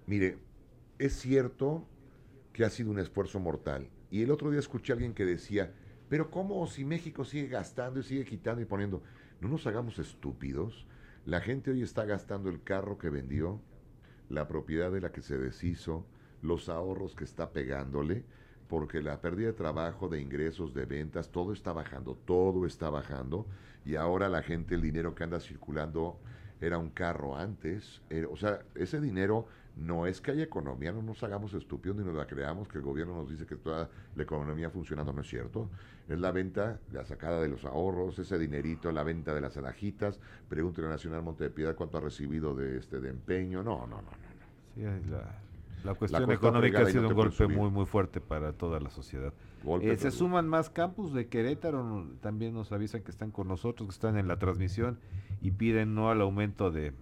mire, 0.05 0.37
es 0.99 1.13
cierto 1.13 1.87
que 2.53 2.65
ha 2.65 2.69
sido 2.69 2.91
un 2.91 2.99
esfuerzo 2.99 3.39
mortal. 3.39 3.89
Y 4.09 4.21
el 4.23 4.31
otro 4.31 4.51
día 4.51 4.59
escuché 4.59 4.93
a 4.93 4.95
alguien 4.95 5.13
que 5.13 5.25
decía, 5.25 5.73
pero 6.09 6.29
¿cómo 6.29 6.67
si 6.67 6.85
México 6.85 7.23
sigue 7.25 7.47
gastando 7.47 7.99
y 8.01 8.03
sigue 8.03 8.25
quitando 8.25 8.61
y 8.61 8.65
poniendo? 8.65 9.01
No 9.39 9.47
nos 9.49 9.65
hagamos 9.67 9.99
estúpidos. 9.99 10.85
La 11.25 11.41
gente 11.41 11.71
hoy 11.71 11.81
está 11.81 12.05
gastando 12.05 12.49
el 12.49 12.63
carro 12.63 12.97
que 12.97 13.09
vendió, 13.09 13.61
la 14.31 14.47
propiedad 14.47 14.91
de 14.91 15.01
la 15.01 15.11
que 15.11 15.21
se 15.21 15.37
deshizo, 15.37 16.05
los 16.41 16.69
ahorros 16.69 17.15
que 17.15 17.25
está 17.25 17.51
pegándole, 17.51 18.23
porque 18.67 19.01
la 19.01 19.19
pérdida 19.19 19.47
de 19.47 19.53
trabajo, 19.53 20.07
de 20.07 20.21
ingresos, 20.21 20.73
de 20.73 20.85
ventas, 20.85 21.29
todo 21.29 21.51
está 21.51 21.73
bajando, 21.73 22.15
todo 22.25 22.65
está 22.65 22.89
bajando, 22.89 23.45
y 23.85 23.95
ahora 23.95 24.29
la 24.29 24.41
gente, 24.41 24.75
el 24.75 24.81
dinero 24.81 25.13
que 25.13 25.25
anda 25.25 25.39
circulando 25.39 26.17
era 26.61 26.77
un 26.77 26.89
carro 26.89 27.35
antes, 27.35 28.01
eh, 28.09 28.25
o 28.29 28.37
sea, 28.37 28.61
ese 28.75 29.01
dinero 29.01 29.47
no 29.75 30.05
es 30.05 30.21
que 30.21 30.31
haya 30.31 30.43
economía, 30.43 30.91
no 30.91 31.01
nos 31.01 31.23
hagamos 31.23 31.53
estúpidos 31.53 31.97
ni 31.97 32.03
nos 32.03 32.15
la 32.15 32.27
creamos, 32.27 32.67
que 32.67 32.77
el 32.77 32.83
gobierno 32.83 33.15
nos 33.15 33.29
dice 33.29 33.45
que 33.45 33.55
toda 33.55 33.89
la 34.15 34.23
economía 34.23 34.69
funcionando, 34.69 35.13
no 35.13 35.21
es 35.21 35.27
cierto. 35.27 35.69
Es 36.09 36.19
la 36.19 36.31
venta, 36.31 36.79
la 36.91 37.05
sacada 37.05 37.41
de 37.41 37.47
los 37.47 37.63
ahorros, 37.63 38.19
ese 38.19 38.37
dinerito, 38.37 38.91
la 38.91 39.03
venta 39.03 39.33
de 39.33 39.41
las 39.41 39.55
alajitas. 39.57 40.19
Pregúntele 40.49 40.87
a 40.87 40.91
Nacional 40.91 41.23
Monte 41.23 41.45
de 41.45 41.49
Piedad 41.51 41.75
cuánto 41.75 41.97
ha 41.97 42.01
recibido 42.01 42.53
de 42.53 42.77
este 42.77 42.99
de 42.99 43.09
empeño. 43.09 43.63
No, 43.63 43.87
no. 43.87 44.01
no. 44.01 44.20
Sí, 44.75 44.81
la, 45.09 45.41
la 45.83 45.93
cuestión 45.95 46.25
cuesta 46.25 46.47
económica 46.47 46.81
ha 46.81 46.85
sido 46.85 47.03
no 47.03 47.09
un 47.09 47.15
golpe 47.15 47.47
muy, 47.47 47.69
muy 47.69 47.85
fuerte 47.85 48.21
para 48.21 48.53
toda 48.53 48.79
la 48.79 48.89
sociedad. 48.89 49.33
Eh, 49.81 49.97
se 49.97 50.11
suman 50.11 50.47
más 50.47 50.69
campus 50.69 51.13
de 51.13 51.27
Querétaro, 51.27 52.07
también 52.21 52.53
nos 52.53 52.71
avisan 52.71 53.03
que 53.03 53.11
están 53.11 53.31
con 53.31 53.47
nosotros, 53.47 53.87
que 53.89 53.93
están 53.93 54.17
en 54.17 54.27
la 54.27 54.37
transmisión 54.39 54.99
y 55.41 55.51
piden 55.51 55.93
no 55.93 56.09
al 56.09 56.21
aumento 56.21 56.71
de, 56.71 56.93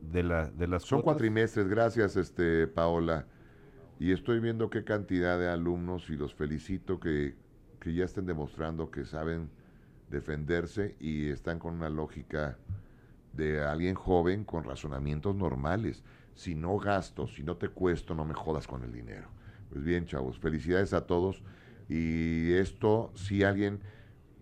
de, 0.00 0.22
la, 0.22 0.50
de 0.50 0.66
las 0.66 0.82
Son 0.82 1.00
cuotas. 1.00 1.04
cuatrimestres, 1.04 1.68
gracias, 1.68 2.16
este 2.16 2.66
Paola. 2.66 3.26
Y 3.98 4.12
estoy 4.12 4.40
viendo 4.40 4.70
qué 4.70 4.84
cantidad 4.84 5.38
de 5.38 5.48
alumnos 5.48 6.10
y 6.10 6.16
los 6.16 6.34
felicito 6.34 6.98
que, 6.98 7.36
que 7.78 7.94
ya 7.94 8.04
estén 8.04 8.26
demostrando 8.26 8.90
que 8.90 9.04
saben 9.04 9.50
defenderse 10.10 10.96
y 11.00 11.28
están 11.28 11.58
con 11.58 11.74
una 11.74 11.88
lógica 11.88 12.58
de 13.32 13.62
alguien 13.62 13.94
joven 13.94 14.44
con 14.44 14.64
razonamientos 14.64 15.34
normales. 15.36 16.02
Si 16.34 16.54
no 16.54 16.78
gasto, 16.78 17.26
si 17.26 17.42
no 17.42 17.56
te 17.56 17.68
cuesto, 17.68 18.14
no 18.14 18.24
me 18.24 18.34
jodas 18.34 18.66
con 18.66 18.82
el 18.82 18.92
dinero. 18.92 19.28
Pues 19.70 19.84
bien, 19.84 20.06
chavos, 20.06 20.38
felicidades 20.38 20.92
a 20.92 21.06
todos. 21.06 21.42
Y 21.88 22.52
esto, 22.54 23.12
si 23.14 23.42
alguien, 23.44 23.80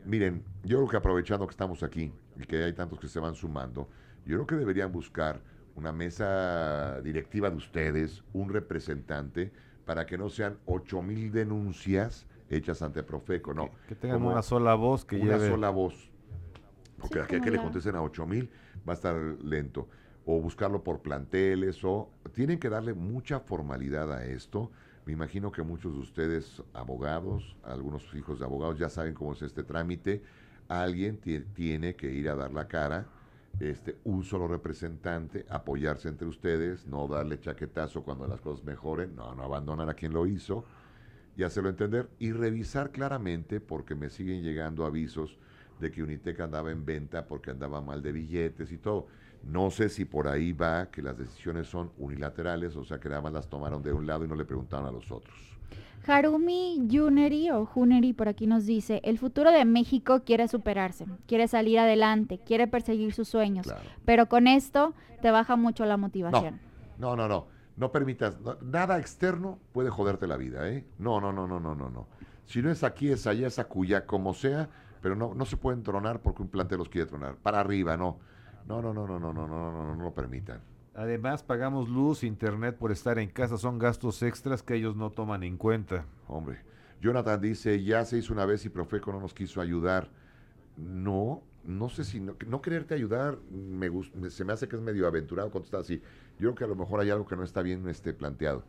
miren, 0.05 0.45
yo 0.63 0.79
creo 0.79 0.89
que 0.89 0.97
aprovechando 0.97 1.47
que 1.47 1.53
estamos 1.53 1.83
aquí 1.83 2.13
y 2.37 2.45
que 2.45 2.65
hay 2.65 2.73
tantos 2.73 2.99
que 2.99 3.09
se 3.09 3.21
van 3.21 3.35
sumando, 3.35 3.89
yo 4.25 4.37
creo 4.37 4.47
que 4.47 4.57
deberían 4.57 4.93
buscar 4.93 5.41
una 5.75 5.93
mesa 5.93 7.01
directiva 7.03 7.51
de 7.51 7.57
ustedes, 7.57 8.23
un 8.33 8.51
representante, 8.51 9.53
para 9.85 10.07
que 10.07 10.17
no 10.17 10.29
sean 10.29 10.59
ocho 10.67 11.03
mil 11.03 11.33
denuncias 11.33 12.27
hechas 12.49 12.83
ante 12.83 13.03
Profeco, 13.03 13.55
no. 13.55 13.71
que, 13.71 13.77
que 13.89 13.95
tengan 13.95 14.19
como 14.19 14.31
una 14.31 14.43
sola 14.43 14.75
voz 14.75 15.05
que 15.05 15.17
una 15.17 15.37
lleve... 15.37 15.49
sola 15.49 15.71
voz. 15.71 16.11
Porque 16.99 17.19
Sí, 17.19 17.21
aquí 17.21 17.41
que 17.41 17.51
le 17.51 17.59
contesten 17.59 17.97
a 17.97 18.03
ocho 18.03 18.27
mil 18.27 18.51
va 18.87 18.93
a 18.93 18.95
estar 18.95 19.17
lento. 19.43 19.89
O 20.25 20.41
buscarlo 20.41 20.85
por 20.85 21.01
planteles, 21.03 21.83
o 21.85 22.11
tienen 22.33 22.59
que 22.61 22.69
darle 22.69 22.95
mucha 22.95 23.41
formalidad 23.41 24.13
a 24.13 24.25
esto. 24.25 24.71
Me 25.05 25.13
imagino 25.13 25.51
que 25.51 25.63
muchos 25.63 25.95
de 25.95 26.01
ustedes, 26.01 26.63
abogados, 26.75 27.57
algunos 27.65 28.15
hijos 28.15 28.39
de 28.39 28.45
abogados, 28.45 28.79
ya 28.79 28.89
saben 28.89 29.15
cómo 29.15 29.33
es 29.33 29.43
este 29.43 29.65
trámite. 29.65 30.23
Alguien 30.69 31.19
ti- 31.19 31.41
tiene 31.41 31.97
que 31.97 32.13
ir 32.13 32.29
a 32.29 32.37
dar 32.37 32.53
la 32.53 32.69
cara, 32.69 33.07
este, 33.59 33.99
un 34.05 34.23
solo 34.25 34.47
representante, 34.47 35.45
apoyarse 35.49 36.09
entre 36.09 36.29
ustedes, 36.29 36.87
no 36.87 37.09
darle 37.09 37.41
chaquetazo 37.41 38.03
cuando 38.05 38.27
las 38.29 38.41
cosas 38.41 38.65
mejoren, 38.65 39.17
no, 39.17 39.35
no 39.35 39.43
abandonar 39.43 39.89
a 39.91 39.95
quien 39.95 40.13
lo 40.13 40.27
hizo 40.27 40.65
y 41.37 41.43
hacerlo 41.45 41.71
entender 41.71 42.11
y 42.19 42.33
revisar 42.33 42.91
claramente 42.93 43.61
porque 43.61 43.95
me 43.95 44.11
siguen 44.11 44.43
llegando 44.43 44.85
avisos 44.85 45.39
de 45.81 45.91
que 45.91 46.03
Unitec 46.03 46.41
andaba 46.41 46.71
en 46.71 46.85
venta 46.85 47.27
porque 47.27 47.51
andaba 47.51 47.81
mal 47.81 48.03
de 48.03 48.13
billetes 48.13 48.71
y 48.73 48.79
todo. 48.79 49.09
No 49.45 49.71
sé 49.71 49.89
si 49.89 50.05
por 50.05 50.29
ahí 50.29 50.53
va 50.53 50.87
que 50.91 51.03
las 51.03 51.17
decisiones 51.19 51.67
son 51.67 51.91
unilaterales, 51.99 52.77
o 52.77 52.85
sea 52.85 52.99
que 52.99 53.09
nada 53.09 53.21
más 53.23 53.33
las 53.33 53.49
tomaron 53.49 53.83
de 53.83 53.93
un 53.93 54.07
lado 54.07 54.25
y 54.25 54.29
no 54.29 54.35
le 54.37 54.45
preguntaron 54.45 54.87
a 54.87 54.91
los 54.93 55.11
otros. 55.11 55.35
Harumi 56.07 56.89
Juneri 56.91 57.51
o 57.51 57.65
Juneri 57.65 58.13
por 58.13 58.29
aquí 58.29 58.47
nos 58.47 58.67
dice, 58.67 59.01
el 59.05 59.19
futuro 59.19 59.53
de 59.53 59.65
México 59.65 60.23
quiere 60.25 60.49
superarse, 60.49 61.07
quiere 61.27 61.47
salir 61.49 61.79
adelante, 61.79 62.39
quiere 62.45 62.67
perseguir 62.67 63.13
sus 63.13 63.29
sueños, 63.29 63.67
Claro. 63.67 63.83
pero 64.05 64.27
con 64.27 64.49
esto 64.49 64.95
te 65.21 65.31
baja 65.31 65.55
mucho 65.57 65.85
la 65.85 65.97
motivación. 65.97 66.61
No, 66.99 67.15
no, 67.17 67.29
no. 67.29 67.47
No 67.77 67.91
permitas, 67.91 68.39
no- 68.41 68.59
nada 68.61 68.99
externo 68.99 69.59
puede 69.73 69.89
joderte 69.91 70.27
la 70.27 70.37
vida, 70.37 70.69
¿eh? 70.69 70.85
No, 70.99 71.21
no, 71.21 71.33
no, 71.33 71.47
no, 71.47 71.59
no, 71.59 71.75
no, 71.75 71.89
no. 71.89 72.07
Si 72.45 72.61
no 72.61 72.71
es 72.71 72.85
aquí, 72.85 73.09
es 73.11 73.27
allá, 73.27 73.47
es 73.47 73.59
acuya, 73.59 74.05
como 74.05 74.35
sea, 74.35 74.69
pero 75.01 75.15
no, 75.17 75.35
no 75.35 75.47
se 75.47 75.57
pueden 75.57 75.83
tronar 75.83 76.21
porque 76.21 76.43
un 76.43 76.49
plantel 76.49 76.79
los 76.79 76.89
quiere 76.91 77.07
tronar. 77.07 77.37
Para 77.37 77.61
arriba, 77.61 77.97
no. 77.97 78.19
No, 78.65 78.81
no, 78.81 78.93
no, 78.95 79.07
no, 79.07 79.19
no, 79.19 79.33
no, 79.33 79.47
no, 79.47 79.71
no, 79.73 79.73
no, 79.85 79.97
no 79.97 80.05
lo 80.05 80.15
permitan. 80.15 80.61
Además, 80.95 81.43
pagamos 81.43 81.89
luz, 81.89 82.23
internet 82.23 82.77
por 82.77 82.93
estar 82.93 83.19
en 83.19 83.31
casa. 83.31 83.57
Son 83.57 83.79
gastos 83.79 84.23
extras 84.23 84.63
que 84.63 84.75
ellos 84.75 84.95
no 84.97 85.11
toman 85.11 85.43
en 85.43 85.57
cuenta. 85.57 86.07
Hombre, 86.29 86.59
Jonathan 87.01 87.41
dice, 87.41 87.83
ya 87.83 88.05
se 88.05 88.19
hizo 88.19 88.33
una 88.33 88.45
vez 88.47 88.65
y 88.65 88.69
Profeco 88.69 89.13
no 89.13 89.21
nos 89.21 89.35
quiso 89.35 89.61
ayudar. 89.61 90.11
No, 90.77 91.43
no 91.65 91.89
sé 91.89 92.05
si 92.05 92.21
no, 92.21 92.37
no 92.47 92.61
quererte 92.63 92.95
ayudar, 92.95 93.39
me 93.51 93.91
me- 93.91 94.31
se 94.31 94.45
me 94.45 94.53
hace 94.53 94.69
que 94.69 94.77
es 94.77 94.83
medio 94.83 95.07
aventurado 95.07 95.51
contestar 95.51 95.81
así. 95.81 96.01
Yo 96.39 96.51
creo 96.51 96.55
que 96.55 96.65
a 96.65 96.69
lo 96.69 96.77
mejor 96.77 97.01
hay 97.01 97.11
algo 97.11 97.27
que 97.27 97.37
no 97.37 97.43
está 97.45 97.63
bien 97.63 97.89
este, 97.89 98.13
planteado. 98.15 98.65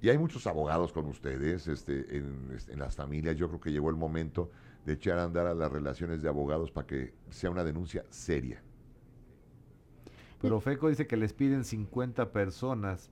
Y 0.00 0.10
hay 0.10 0.18
muchos 0.18 0.46
abogados 0.46 0.92
con 0.92 1.06
ustedes 1.06 1.66
este, 1.68 2.16
en, 2.16 2.52
este, 2.54 2.72
en 2.72 2.78
las 2.78 2.94
familias. 2.96 3.36
Yo 3.36 3.48
creo 3.48 3.60
que 3.60 3.72
llegó 3.72 3.90
el 3.90 3.96
momento 3.96 4.50
de 4.86 4.92
echar 4.94 5.18
a 5.18 5.24
andar 5.24 5.46
a 5.46 5.54
las 5.54 5.70
relaciones 5.72 6.22
de 6.22 6.28
abogados 6.28 6.70
para 6.70 6.86
que 6.86 7.14
sea 7.30 7.50
una 7.50 7.64
denuncia 7.64 8.04
seria. 8.10 8.62
Pero 10.40 10.60
FECO 10.60 10.88
dice 10.88 11.06
que 11.06 11.16
les 11.16 11.32
piden 11.32 11.64
50 11.64 12.30
personas 12.30 13.10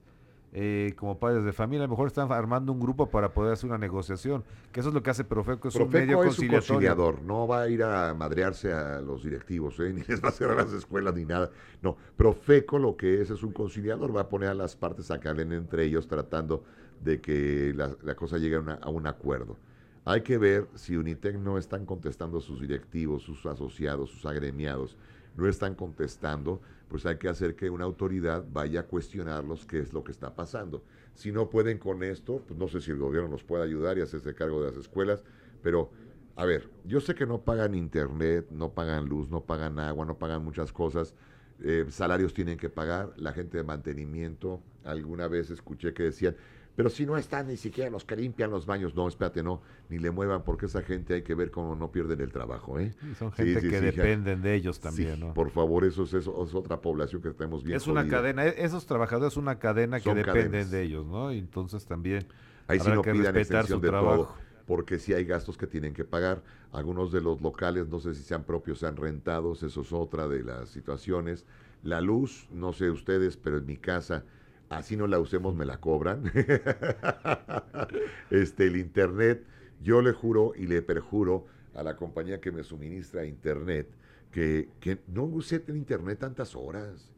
eh, 0.53 0.95
como 0.97 1.19
padres 1.19 1.45
de 1.45 1.53
familia. 1.53 1.85
A 1.85 1.87
lo 1.87 1.91
mejor 1.91 2.07
están 2.07 2.31
armando 2.33 2.73
un 2.73 2.81
grupo 2.81 3.11
para 3.11 3.35
poder 3.35 3.53
hacer 3.53 3.69
una 3.69 3.79
negociación. 3.79 4.45
Que 4.73 4.81
eso 4.81 4.91
es 4.91 4.95
lo 4.95 5.03
que 5.03 5.11
hace 5.11 5.25
Profeco, 5.25 5.69
es 5.69 5.75
un 5.75 5.91
medio 5.91 6.19
Profeco 6.19 6.33
es 6.33 6.39
un 6.39 6.49
conciliador, 6.49 7.23
no 7.23 7.47
va 7.49 7.63
a 7.63 7.69
ir 7.69 7.83
a 7.83 8.15
madrearse 8.15 8.73
a 8.73 9.01
los 9.01 9.25
directivos, 9.25 9.79
¿eh? 9.81 9.93
ni 9.95 10.03
les 10.05 10.23
va 10.25 10.29
a 10.29 10.33
cerrar 10.33 10.57
las 10.57 10.73
escuelas 10.73 11.15
ni 11.15 11.25
nada. 11.25 11.51
No, 11.83 11.97
Profeco 12.17 12.79
lo 12.79 12.97
que 12.97 13.21
es 13.21 13.31
es 13.31 13.43
un 13.43 13.53
conciliador, 13.53 14.17
va 14.17 14.23
a 14.23 14.29
poner 14.29 14.49
a 14.51 14.55
las 14.55 14.77
partes 14.77 15.11
a 15.11 15.19
que 15.21 15.29
hablen 15.29 15.53
entre 15.53 15.85
ellos 15.85 16.07
tratando 16.07 16.63
de 17.03 17.21
que 17.21 17.73
la, 17.75 17.95
la 18.03 18.15
cosa 18.15 18.39
llegue 18.39 18.57
a, 18.57 18.61
una- 18.61 18.75
a 18.81 18.89
un 18.89 19.07
acuerdo. 19.07 19.57
Hay 20.05 20.23
que 20.23 20.39
ver 20.39 20.69
si 20.75 20.97
Unitec 20.97 21.37
no 21.37 21.59
están 21.59 21.85
contestando 21.85 22.41
sus 22.41 22.61
directivos, 22.61 23.25
sus 23.25 23.45
asociados, 23.45 24.11
sus 24.11 24.25
agremiados, 24.25 24.97
no 25.37 25.49
están 25.49 25.75
contestando, 25.75 26.61
pues 26.89 27.05
hay 27.07 27.17
que 27.17 27.29
hacer 27.29 27.57
que 27.57 27.71
una 27.71 27.85
autoridad 27.85 28.45
vaya 28.53 28.81
a 28.81 28.87
cuestionarlos 28.87 29.67
qué 29.67 29.81
es 29.81 29.93
lo 29.93 30.05
que 30.05 30.13
está 30.13 30.35
pasando. 30.35 30.85
Si 31.15 31.33
no 31.33 31.51
pueden 31.51 31.79
con 31.79 32.03
esto, 32.03 32.43
pues 32.47 32.59
no 32.59 32.69
sé 32.69 32.81
si 32.81 32.91
el 32.91 32.99
gobierno 32.99 33.29
nos 33.29 33.43
puede 33.43 33.65
ayudar 33.65 33.99
y 33.99 34.03
hacerse 34.03 34.35
cargo 34.35 34.63
de 34.63 34.71
las 34.71 34.79
escuelas, 34.79 35.25
pero 35.63 35.91
a 36.37 36.45
ver, 36.45 36.69
yo 36.85 37.01
sé 37.01 37.15
que 37.15 37.27
no 37.27 37.41
pagan 37.41 37.75
internet, 37.75 38.47
no 38.51 38.73
pagan 38.73 39.07
luz, 39.07 39.31
no 39.31 39.45
pagan 39.45 39.79
agua, 39.79 40.05
no 40.05 40.19
pagan 40.19 40.45
muchas 40.45 40.73
cosas, 40.73 41.15
eh, 41.63 41.87
salarios 41.89 42.35
tienen 42.35 42.59
que 42.59 42.69
pagar, 42.69 43.15
la 43.17 43.33
gente 43.33 43.57
de 43.57 43.65
mantenimiento, 43.65 44.61
alguna 44.85 45.29
vez 45.29 45.51
escuché 45.51 45.95
que 45.95 46.05
decían, 46.05 46.37
pero 46.77 46.91
si 46.91 47.07
no 47.07 47.17
están 47.17 47.49
ni 47.49 47.57
siquiera 47.57 47.91
los 47.91 48.05
que 48.05 48.17
limpian 48.17 48.51
los 48.51 48.67
baños, 48.67 48.95
no, 48.95 49.09
espérate, 49.09 49.43
no, 49.43 49.63
ni 49.89 49.99
le 49.99 50.11
muevan 50.11 50.43
porque 50.45 50.67
esa 50.67 50.83
gente 50.83 51.15
hay 51.15 51.23
que 51.23 51.35
ver 51.35 51.51
cómo 51.51 51.75
no 51.75 51.91
pierden 51.91 52.21
el 52.21 52.33
trabajo, 52.33 52.79
¿eh? 52.79 52.95
Son 53.19 53.33
gente 53.33 53.61
sí, 53.61 53.69
que 53.69 53.77
sí, 53.79 53.85
dependen 53.87 54.43
de 54.43 54.55
ellos 54.55 54.81
también, 54.81 55.15
Sí, 55.15 55.21
¿no? 55.21 55.35
Por 55.35 55.51
favor, 55.51 55.85
eso 55.85 56.05
es, 56.05 56.15
eso 56.15 56.45
es 56.45 56.55
otra 56.55 56.81
población 56.81 57.23
que 57.23 57.31
tenemos 57.31 57.65
bien 57.65 57.79
es 57.79 57.87
una 57.87 58.03
jodida. 58.03 58.11
cadena, 58.11 58.47
e- 58.47 58.65
esos 58.65 58.87
trabajadores 58.87 59.33
es 59.35 59.37
una 59.37 59.59
cadena 59.59 60.01
que 60.01 60.15
dependen 60.15 60.51
cadenas. 60.51 60.71
de 60.71 60.83
ellos, 60.83 61.07
¿no? 61.07 61.33
Y 61.33 61.39
entonces 61.39 61.87
también 61.87 62.27
Ahí 62.69 62.81
sí 62.81 62.91
no 62.91 63.03
que 63.03 63.11
pidan 63.13 63.35
de 63.81 63.91
trabajo. 63.91 64.35
todo, 64.35 64.37
porque 64.67 64.99
sí 64.99 65.15
hay 65.15 65.25
gastos 65.25 65.57
que 65.57 65.67
tienen 65.67 65.95
que 65.95 66.05
pagar. 66.05 66.43
Algunos 66.73 67.13
de 67.13 67.21
los 67.21 67.41
locales, 67.41 67.89
no 67.89 68.01
sé 68.01 68.15
si 68.15 68.23
sean 68.23 68.45
propios, 68.45 68.81
sean 68.81 68.97
rentados, 68.97 69.63
eso 69.63 69.81
es 69.83 69.93
otra 69.93 70.29
de 70.29 70.43
las 70.43 70.69
situaciones. 70.71 71.47
La 71.83 72.01
luz, 72.01 72.49
no 72.51 72.73
sé 72.73 72.91
ustedes, 72.91 73.37
pero 73.37 73.59
en 73.59 73.67
mi 73.67 73.77
casa, 73.77 74.25
así 74.71 74.97
no 74.97 75.07
la 75.07 75.19
usemos, 75.21 75.55
me 75.55 75.65
la 75.67 75.79
cobran. 75.81 76.25
este, 78.31 78.67
el 78.67 78.77
internet, 78.77 79.45
yo 79.81 80.03
le 80.03 80.13
juro 80.13 80.53
y 80.57 80.67
le 80.67 80.83
perjuro 80.83 81.47
a 81.75 81.83
la 81.83 81.97
compañía 81.97 82.41
que 82.41 82.53
me 82.53 82.63
suministra 82.65 83.27
internet 83.27 83.89
que, 84.33 84.69
que 84.81 84.99
no 85.09 85.25
usé 85.25 85.63
el 85.67 85.77
internet 85.77 86.19
tantas 86.19 86.55
horas. 86.57 87.13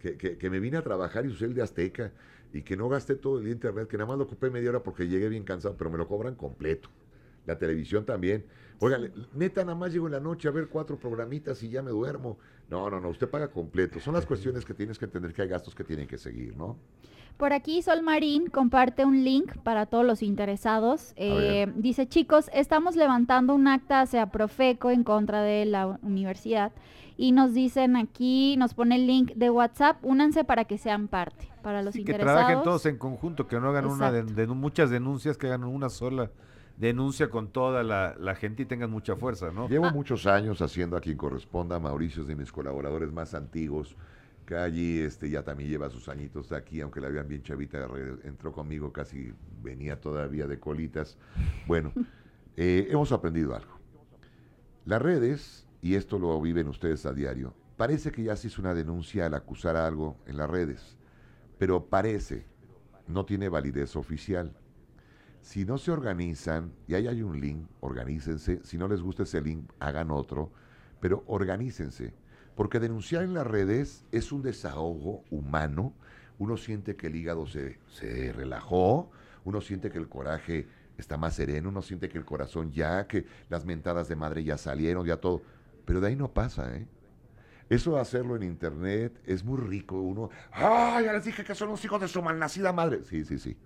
Que, 0.00 0.16
que- 0.16 0.38
que 0.38 0.50
me 0.50 0.60
vine 0.60 0.76
a 0.78 0.82
trabajar 0.82 1.24
y 1.24 1.28
usé 1.28 1.44
el 1.46 1.54
de 1.54 1.62
Azteca 1.62 2.12
y 2.52 2.62
que 2.62 2.76
no 2.76 2.88
gasté 2.88 3.14
todo 3.16 3.38
el 3.38 3.48
internet, 3.48 3.88
que 3.88 3.96
nada 3.98 4.08
más 4.08 4.18
lo 4.18 4.24
ocupé 4.24 4.50
media 4.50 4.70
hora 4.70 4.82
porque 4.82 5.08
llegué 5.08 5.28
bien 5.28 5.44
cansado, 5.44 5.76
pero 5.76 5.90
me 5.90 5.98
lo 5.98 6.08
cobran 6.08 6.34
completo. 6.34 6.88
La 7.46 7.58
televisión 7.58 8.04
también. 8.04 8.44
Oiga, 8.80 8.98
neta, 9.34 9.62
nada 9.64 9.76
más 9.76 9.92
llego 9.92 10.06
en 10.06 10.12
la 10.12 10.20
noche 10.20 10.48
a 10.48 10.50
ver 10.50 10.68
cuatro 10.68 10.98
programitas 10.98 11.62
y 11.62 11.68
ya 11.68 11.82
me 11.82 11.90
duermo. 11.90 12.38
No, 12.70 12.90
no, 12.90 13.00
no, 13.00 13.08
usted 13.10 13.28
paga 13.28 13.48
completo. 13.48 14.00
Son 14.00 14.14
las 14.14 14.26
cuestiones 14.26 14.64
que 14.64 14.74
tienes 14.74 14.98
que 14.98 15.04
entender 15.04 15.32
que 15.32 15.42
hay 15.42 15.48
gastos 15.48 15.74
que 15.74 15.84
tienen 15.84 16.06
que 16.08 16.18
seguir, 16.18 16.56
¿no? 16.56 16.76
Por 17.36 17.52
aquí 17.52 17.82
Sol 17.82 18.02
Marín 18.02 18.46
comparte 18.46 19.04
un 19.04 19.24
link 19.24 19.56
para 19.64 19.86
todos 19.86 20.04
los 20.04 20.22
interesados. 20.22 21.12
Eh, 21.16 21.66
dice, 21.76 22.06
chicos, 22.08 22.48
estamos 22.54 22.94
levantando 22.94 23.54
un 23.54 23.66
acta 23.66 24.00
hacia 24.02 24.26
Profeco 24.30 24.90
en 24.90 25.02
contra 25.02 25.42
de 25.42 25.64
la 25.64 25.98
universidad 26.02 26.72
y 27.16 27.32
nos 27.32 27.52
dicen 27.52 27.96
aquí, 27.96 28.56
nos 28.56 28.74
pone 28.74 28.96
el 28.96 29.06
link 29.06 29.32
de 29.34 29.50
WhatsApp, 29.50 29.98
únanse 30.04 30.44
para 30.44 30.64
que 30.64 30.78
sean 30.78 31.08
parte. 31.08 31.48
Para 31.62 31.82
los 31.82 31.94
Sí, 31.94 32.04
que 32.04 32.12
interesados. 32.12 32.40
trabajen 32.40 32.62
todos 32.64 32.86
en 32.86 32.98
conjunto, 32.98 33.46
que 33.48 33.58
no 33.58 33.68
hagan 33.70 33.86
una 33.86 34.12
de, 34.12 34.22
de 34.22 34.46
muchas 34.46 34.90
denuncias, 34.90 35.36
que 35.36 35.46
hagan 35.48 35.64
una 35.64 35.88
sola 35.88 36.30
denuncia 36.76 37.30
con 37.30 37.48
toda 37.48 37.82
la, 37.82 38.16
la 38.18 38.34
gente 38.34 38.62
y 38.62 38.66
tengan 38.66 38.90
mucha 38.90 39.16
fuerza, 39.16 39.50
¿no? 39.50 39.68
Llevo 39.68 39.90
muchos 39.90 40.26
años 40.26 40.60
haciendo 40.60 40.96
a 40.96 41.00
quien 41.00 41.16
corresponda. 41.16 41.78
Mauricio 41.78 42.22
es 42.22 42.28
de 42.28 42.36
mis 42.36 42.50
colaboradores 42.52 43.12
más 43.12 43.34
antiguos. 43.34 43.96
Que 44.46 44.56
allí 44.56 45.00
este, 45.00 45.30
ya 45.30 45.42
también 45.42 45.70
lleva 45.70 45.88
sus 45.88 46.08
añitos 46.08 46.52
aquí, 46.52 46.82
aunque 46.82 47.00
la 47.00 47.08
vean 47.08 47.26
bien 47.26 47.42
chavita, 47.42 47.88
entró 48.24 48.52
conmigo, 48.52 48.92
casi 48.92 49.32
venía 49.62 49.98
todavía 49.98 50.46
de 50.46 50.60
colitas. 50.60 51.16
Bueno, 51.66 51.92
eh, 52.56 52.88
hemos 52.90 53.10
aprendido 53.12 53.54
algo. 53.54 53.72
Las 54.84 55.00
redes, 55.00 55.66
y 55.80 55.94
esto 55.94 56.18
lo 56.18 56.38
viven 56.42 56.68
ustedes 56.68 57.06
a 57.06 57.14
diario, 57.14 57.54
parece 57.78 58.12
que 58.12 58.22
ya 58.22 58.36
se 58.36 58.48
hizo 58.48 58.60
una 58.60 58.74
denuncia 58.74 59.24
al 59.24 59.34
acusar 59.34 59.76
algo 59.76 60.18
en 60.26 60.36
las 60.36 60.50
redes, 60.50 60.98
pero 61.56 61.86
parece, 61.86 62.44
no 63.08 63.24
tiene 63.24 63.48
validez 63.48 63.96
oficial. 63.96 64.54
Si 65.44 65.66
no 65.66 65.76
se 65.76 65.90
organizan, 65.90 66.72
y 66.88 66.94
ahí 66.94 67.06
hay 67.06 67.20
un 67.20 67.38
link, 67.38 67.68
organícense. 67.80 68.60
Si 68.64 68.78
no 68.78 68.88
les 68.88 69.02
gusta 69.02 69.24
ese 69.24 69.42
link, 69.42 69.70
hagan 69.78 70.10
otro, 70.10 70.50
pero 71.00 71.22
organícense. 71.26 72.14
Porque 72.56 72.80
denunciar 72.80 73.24
en 73.24 73.34
las 73.34 73.46
redes 73.46 74.06
es 74.10 74.32
un 74.32 74.40
desahogo 74.40 75.22
humano. 75.30 75.92
Uno 76.38 76.56
siente 76.56 76.96
que 76.96 77.08
el 77.08 77.16
hígado 77.16 77.46
se, 77.46 77.78
se 77.88 78.32
relajó, 78.32 79.10
uno 79.44 79.60
siente 79.60 79.90
que 79.90 79.98
el 79.98 80.08
coraje 80.08 80.66
está 80.96 81.18
más 81.18 81.34
sereno, 81.34 81.68
uno 81.68 81.82
siente 81.82 82.08
que 82.08 82.16
el 82.16 82.24
corazón 82.24 82.72
ya, 82.72 83.06
que 83.06 83.26
las 83.50 83.66
mentadas 83.66 84.08
de 84.08 84.16
madre 84.16 84.44
ya 84.44 84.56
salieron, 84.56 85.04
ya 85.04 85.18
todo. 85.18 85.42
Pero 85.84 86.00
de 86.00 86.08
ahí 86.08 86.16
no 86.16 86.32
pasa, 86.32 86.74
¿eh? 86.74 86.88
Eso 87.68 87.96
de 87.96 88.00
hacerlo 88.00 88.34
en 88.36 88.44
internet 88.44 89.20
es 89.26 89.44
muy 89.44 89.58
rico. 89.58 90.00
Uno, 90.00 90.30
¡ah! 90.52 91.02
Ya 91.04 91.12
les 91.12 91.26
dije 91.26 91.44
que 91.44 91.54
son 91.54 91.68
los 91.68 91.84
hijos 91.84 92.00
de 92.00 92.08
su 92.08 92.22
malnacida 92.22 92.72
madre. 92.72 93.04
Sí, 93.04 93.26
sí, 93.26 93.38
sí. 93.38 93.58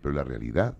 Pero 0.00 0.14
la 0.14 0.22
realidad, 0.22 0.76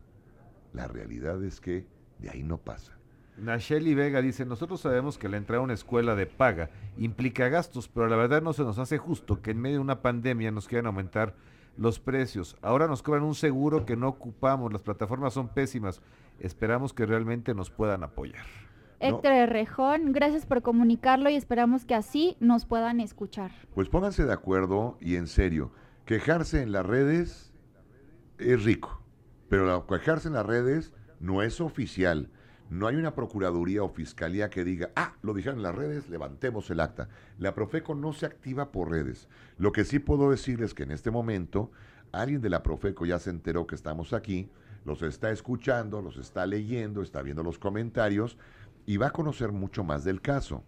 la 0.75 0.87
realidad 0.89 1.43
es 1.43 1.61
que 1.61 1.87
de 2.19 2.31
ahí 2.31 2.43
no 2.43 2.59
pasa. 2.59 2.93
Nacheli 3.37 3.95
Vega 3.95 4.21
dice, 4.23 4.45
nosotros 4.45 4.81
sabemos 4.81 5.19
que 5.19 5.29
la 5.29 5.37
entrada 5.37 5.61
a 5.61 5.65
una 5.65 5.75
escuela 5.75 6.15
de 6.15 6.27
paga 6.27 6.71
implica 6.97 7.49
gastos, 7.49 7.89
pero 7.89 8.09
la 8.09 8.17
verdad 8.17 8.43
no 8.43 8.53
se 8.53 8.63
nos 8.63 8.79
hace 8.79 8.99
justo 8.99 9.43
que 9.43 9.51
en 9.51 9.61
medio 9.61 9.77
de 9.77 9.83
una 9.83 10.03
pandemia 10.03 10.51
nos 10.53 10.69
quieran 10.69 10.87
aumentar 10.87 11.35
los 11.77 11.99
precios. 11.99 12.57
Ahora 12.63 12.87
nos 12.87 13.03
cobran 13.03 13.25
un 13.25 13.35
seguro 13.35 13.85
que 13.85 13.97
no 13.97 14.09
ocupamos, 14.09 14.73
las 14.73 14.83
plataformas 14.83 15.35
son 15.35 15.49
pésimas. 15.49 16.01
Esperamos 16.39 16.93
que 16.93 17.07
realmente 17.07 17.55
nos 17.55 17.71
puedan 17.71 18.05
apoyar. 18.05 18.45
No. 19.01 19.09
Héctor 19.09 19.51
Rejón, 19.51 20.13
gracias 20.13 20.47
por 20.47 20.63
comunicarlo 20.63 21.29
y 21.29 21.35
esperamos 21.35 21.85
que 21.85 21.95
así 21.95 22.37
nos 22.41 22.65
puedan 22.65 23.01
escuchar. 23.01 23.51
Pues 23.75 23.89
pónganse 23.89 24.25
de 24.25 24.33
acuerdo 24.33 24.97
y 25.01 25.17
en 25.17 25.27
serio, 25.27 25.73
quejarse 26.07 26.63
en 26.63 26.73
las 26.73 26.87
redes 26.87 27.53
es 28.39 28.65
rico, 28.65 29.04
pero 29.49 29.67
la- 29.67 29.85
quejarse 29.87 30.29
en 30.29 30.35
las 30.35 30.47
redes 30.47 30.93
no 31.21 31.43
es 31.43 31.61
oficial. 31.61 32.31
No 32.71 32.87
hay 32.87 32.97
una 32.97 33.15
procuraduría 33.15 33.83
o 33.83 33.89
fiscalía 33.91 34.49
que 34.51 34.65
diga, 34.65 34.91
ah, 34.97 35.15
lo 35.23 35.35
dijeron 35.35 35.59
en 35.59 35.65
las 35.65 35.75
redes, 35.75 36.09
levantemos 36.09 36.71
el 36.71 36.81
acta. 36.81 37.09
La 37.39 37.55
Profeco 37.55 37.95
no 37.95 38.13
se 38.13 38.27
activa 38.27 38.73
por 38.73 38.91
redes. 38.91 39.29
Lo 39.59 39.71
que 39.73 39.85
sí 39.85 39.99
puedo 39.99 40.31
decir 40.31 40.63
es 40.63 40.73
que 40.75 40.83
en 40.85 40.91
este 40.91 41.11
momento 41.11 41.71
alguien 42.11 42.41
de 42.41 42.49
la 42.51 42.63
Profeco 42.63 43.05
ya 43.05 43.19
se 43.19 43.31
enteró 43.31 43.67
que 43.67 43.75
estamos 43.75 44.13
aquí, 44.13 44.49
los 44.85 45.03
está 45.03 45.31
escuchando, 45.31 46.01
los 46.03 46.17
está 46.17 46.47
leyendo, 46.47 47.03
está 47.03 47.23
viendo 47.23 47.43
los 47.43 47.59
comentarios 47.59 48.39
y 48.87 48.97
va 48.97 49.09
a 49.09 49.13
conocer 49.13 49.53
mucho 49.53 49.85
más 49.85 50.05
del 50.05 50.21
caso. 50.21 50.65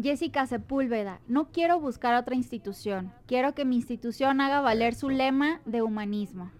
Jessica 0.00 0.46
Sepúlveda, 0.46 1.20
no 1.28 1.52
quiero 1.52 1.78
buscar 1.80 2.14
otra 2.16 2.34
institución. 2.34 3.12
Quiero 3.26 3.54
que 3.54 3.64
mi 3.64 3.76
institución 3.76 4.40
haga 4.40 4.60
valer 4.60 4.94
su 4.94 5.08
lema 5.08 5.60
de 5.64 5.82
humanismo. 5.82 6.50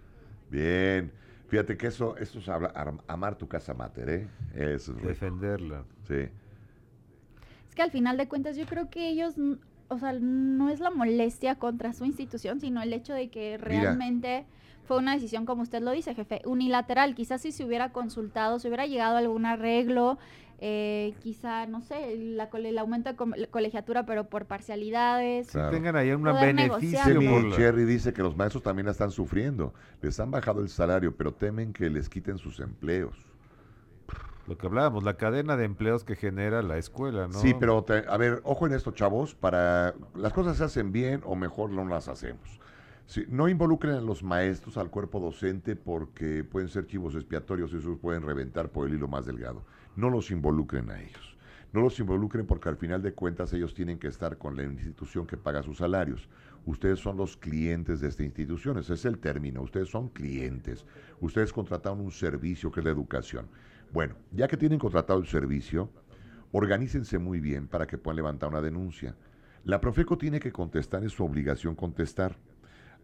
Bien. 0.51 1.13
Fíjate 1.55 1.77
que 1.77 1.87
eso, 1.87 2.17
eso 2.17 2.41
es 2.41 2.49
habla- 2.49 2.73
ar- 2.75 2.95
amar 3.07 3.39
tu 3.39 3.47
casa 3.47 3.75
mater, 3.75 4.11
¿eh? 4.11 4.29
Eso 4.57 4.91
es. 4.99 5.03
Defenderla. 5.07 5.85
Sí. 6.09 6.27
Es 7.69 7.75
que 7.77 7.83
al 7.83 7.93
final 7.93 8.17
de 8.17 8.27
cuentas 8.27 8.57
yo 8.57 8.67
creo 8.67 8.91
que 8.91 9.09
ellos, 9.09 9.37
o 9.87 9.97
sea, 10.01 10.15
no 10.15 10.69
es 10.69 10.81
la 10.81 10.91
molestia 10.91 11.55
contra 11.55 11.93
su 11.93 12.07
institución, 12.07 12.59
sino 12.59 12.83
el 12.83 12.93
hecho 12.93 13.15
de 13.15 13.31
que 13.31 13.57
realmente 13.57 14.47
fue 14.87 14.99
una 14.99 15.15
decisión, 15.15 15.47
como 15.47 15.63
usted 15.63 15.83
lo 15.83 15.91
dice, 15.93 16.15
jefe, 16.15 16.43
unilateral. 16.45 17.15
Quizás 17.15 17.41
si 17.43 17.53
se 17.53 17.65
hubiera 17.65 17.93
consultado, 17.93 18.59
se 18.59 18.69
hubiera 18.69 18.87
llegado 18.87 19.17
a 19.17 19.19
algún 19.19 19.47
arreglo, 19.47 20.19
eh, 20.61 21.15
quizá, 21.23 21.67
no 21.67 21.81
sé, 21.81 22.17
la 22.17 22.49
el 22.53 22.79
aumento 22.79 23.13
de 23.13 23.49
colegiatura, 23.49 24.07
pero 24.07 24.25
por 24.29 24.47
parcialidades. 24.47 25.51
Claro. 25.51 25.71
Tengan 25.71 25.97
ahí 25.97 26.13
un 26.13 26.23
beneficio 26.23 27.15
por 27.29 27.57
Cherry 27.57 27.85
dice 27.85 28.13
que 28.13 28.23
los 28.23 28.37
maestros 28.37 28.63
también 28.63 28.87
la 28.87 28.93
están 28.93 29.11
sufriendo. 29.11 29.75
Les 30.01 30.19
han 30.21 30.31
bajado 30.31 30.61
el 30.61 30.69
salario, 30.69 31.15
pero 31.17 31.33
temen 31.35 31.73
que 31.73 31.91
les 31.91 32.09
quiten 32.09 32.39
sus 32.39 32.61
empleos. 32.61 33.15
lo 34.47 34.59
que 34.59 34.67
hablábamos, 34.67 35.05
la 35.05 35.17
cadena 35.17 35.57
de 35.57 35.65
empleos 35.65 36.05
que 36.05 36.17
genera 36.17 36.61
la 36.61 36.77
escuela, 36.77 37.29
¿no? 37.29 37.39
Sí, 37.41 37.55
pero 37.59 37.83
te- 37.83 38.05
a 38.07 38.17
ver, 38.19 38.43
ojo 38.45 38.67
en 38.67 38.75
esto, 38.75 38.91
chavos, 38.91 39.35
para 39.35 39.95
las 40.15 40.35
cosas 40.35 40.59
se 40.59 40.65
hacen 40.65 40.93
bien 40.93 41.23
o 41.25 41.35
mejor 41.35 41.71
no 41.71 41.87
las 41.87 42.09
hacemos. 42.09 42.61
Sí, 43.07 43.25
no 43.29 43.49
involucren 43.49 43.95
a 43.95 44.01
los 44.01 44.23
maestros, 44.23 44.79
al 44.79 44.91
cuerpo 44.91 45.21
docente, 45.21 45.77
porque 45.77 46.43
pueden 46.43 46.69
ser 46.69 46.87
chivos 46.87 47.15
expiatorios 47.15 47.73
y 47.73 47.77
esos 47.77 47.99
pueden 47.99 48.23
reventar 48.23 48.71
por 48.71 48.89
el 48.89 48.95
hilo 48.95 49.09
más 49.09 49.27
delgado. 49.27 49.63
No 49.95 50.09
los 50.09 50.31
involucren 50.31 50.91
a 50.91 51.01
ellos. 51.01 51.37
No 51.75 51.81
los 51.81 51.99
involucren 52.01 52.47
porque 52.47 52.69
al 52.69 52.77
final 52.77 53.03
de 53.03 53.13
cuentas 53.13 53.53
ellos 53.53 53.75
tienen 53.75 53.99
que 53.99 54.09
estar 54.09 54.39
con 54.39 54.57
la 54.57 54.63
institución 54.63 55.27
que 55.27 55.37
paga 55.37 55.63
sus 55.63 55.79
salarios. 55.79 56.29
Ustedes 56.65 56.99
son 56.99 57.17
los 57.17 57.37
clientes 57.37 58.01
de 58.01 58.09
esta 58.09 58.23
institución, 58.23 58.79
ese 58.79 58.95
es 58.95 59.05
el 59.05 59.19
término. 59.19 59.61
Ustedes 59.61 59.91
son 59.91 60.09
clientes. 60.09 60.87
Ustedes 61.21 61.53
contrataron 61.53 62.01
un 62.01 62.11
servicio 62.11 62.73
que 62.73 62.81
es 62.81 62.85
la 62.85 62.93
educación. 62.93 63.49
Bueno, 63.93 64.15
ya 64.33 64.49
que 64.49 64.57
tienen 64.57 64.79
contratado 64.79 65.19
el 65.19 65.27
servicio, 65.27 65.91
organícense 66.53 67.19
muy 67.19 67.41
bien 67.41 67.67
para 67.67 67.87
que 67.87 67.99
puedan 67.99 68.17
levantar 68.17 68.49
una 68.49 68.63
denuncia. 68.63 69.15
La 69.65 69.81
Profeco 69.81 70.17
tiene 70.17 70.41
que 70.41 70.53
contestar, 70.53 71.05
es 71.05 71.13
su 71.13 71.25
obligación 71.25 71.75
contestar. 71.75 72.37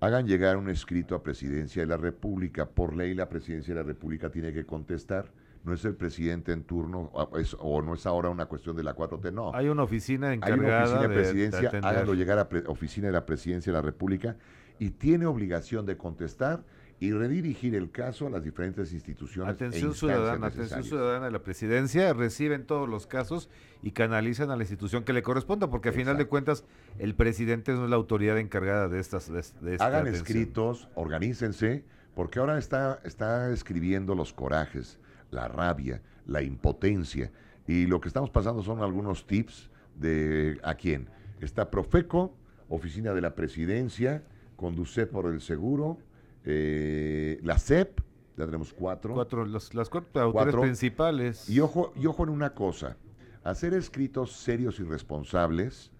Hagan 0.00 0.26
llegar 0.26 0.56
un 0.56 0.68
escrito 0.70 1.14
a 1.14 1.22
Presidencia 1.22 1.82
de 1.82 1.86
la 1.86 1.96
República. 1.98 2.66
Por 2.68 2.96
ley, 2.96 3.14
la 3.14 3.28
Presidencia 3.28 3.74
de 3.74 3.80
la 3.80 3.86
República 3.86 4.30
tiene 4.30 4.52
que 4.52 4.64
contestar. 4.64 5.30
No 5.62 5.74
es 5.74 5.84
el 5.84 5.94
presidente 5.94 6.52
en 6.52 6.62
turno, 6.64 7.10
o, 7.12 7.36
es- 7.36 7.54
o 7.60 7.82
no 7.82 7.92
es 7.92 8.06
ahora 8.06 8.30
una 8.30 8.46
cuestión 8.46 8.74
de 8.76 8.82
la 8.82 8.94
4T, 8.96 9.30
no. 9.30 9.54
Hay 9.54 9.68
una 9.68 9.82
oficina 9.82 10.30
Hay 10.30 10.36
encargada 10.36 10.62
una 10.62 10.78
oficina 10.80 11.02
de 11.02 11.08
de- 11.08 11.14
presidencia, 11.14 11.70
de 11.70 11.78
háganlo 11.86 12.14
llegar 12.14 12.38
a 12.38 12.48
pre- 12.48 12.64
oficina 12.66 13.08
de 13.08 13.12
la 13.12 13.26
presidencia 13.26 13.70
de 13.70 13.78
la 13.78 13.82
República 13.82 14.36
y 14.78 14.88
tiene 14.92 15.26
obligación 15.26 15.84
de 15.84 15.98
contestar 15.98 16.62
y 17.00 17.12
redirigir 17.12 17.74
el 17.74 17.90
caso 17.90 18.26
a 18.26 18.30
las 18.30 18.44
diferentes 18.44 18.92
instituciones. 18.92 19.50
e 19.50 19.54
Atención 19.54 19.94
ciudadana, 19.94 20.48
atención 20.48 20.84
ciudadana 20.84 21.24
de 21.26 21.32
la 21.32 21.42
presidencia, 21.42 22.12
reciben 22.12 22.66
todos 22.66 22.86
los 22.86 23.06
casos 23.06 23.48
y 23.82 23.92
canalizan 23.92 24.50
a 24.50 24.56
la 24.56 24.62
institución 24.62 25.02
que 25.02 25.14
le 25.14 25.22
corresponda, 25.22 25.70
porque 25.70 25.88
a 25.88 25.92
final 25.92 26.18
de 26.18 26.26
cuentas 26.26 26.64
el 26.98 27.14
presidente 27.14 27.72
no 27.72 27.84
es 27.84 27.90
la 27.90 27.96
autoridad 27.96 28.38
encargada 28.38 28.88
de 28.88 29.00
estas 29.00 29.28
de, 29.28 29.42
de 29.62 29.72
esta 29.72 29.86
Hagan 29.86 30.02
atención. 30.02 30.26
escritos, 30.26 30.88
organícense, 30.94 31.84
porque 32.14 32.38
ahora 32.38 32.58
está, 32.58 33.00
está 33.04 33.50
escribiendo 33.50 34.14
los 34.14 34.34
corajes, 34.34 34.98
la 35.30 35.48
rabia, 35.48 36.02
la 36.26 36.42
impotencia. 36.42 37.32
Y 37.66 37.86
lo 37.86 38.02
que 38.02 38.08
estamos 38.08 38.28
pasando 38.28 38.62
son 38.62 38.82
algunos 38.82 39.26
tips 39.26 39.70
de 39.94 40.60
a 40.62 40.74
quién. 40.74 41.08
Está 41.40 41.70
Profeco, 41.70 42.36
Oficina 42.68 43.14
de 43.14 43.22
la 43.22 43.34
Presidencia, 43.34 44.22
Conduce 44.56 45.06
por 45.06 45.32
el 45.32 45.40
Seguro, 45.40 45.96
eh, 46.44 47.38
la 47.42 47.58
CEP, 47.58 48.00
ya 48.36 48.46
tenemos 48.46 48.72
cuatro. 48.72 49.14
Cuatro, 49.14 49.44
las, 49.44 49.74
las 49.74 49.88
cuatro 49.90 50.32
Cuatro. 50.32 50.60
principales. 50.62 51.48
Y 51.48 51.60
ojo, 51.60 51.92
y 51.96 52.06
ojo 52.06 52.22
en 52.24 52.30
una 52.30 52.54
cosa, 52.54 52.96
hacer 53.44 53.74
escritos 53.74 54.32
serios 54.32 54.80
y 54.80 54.84
responsables 54.84 55.90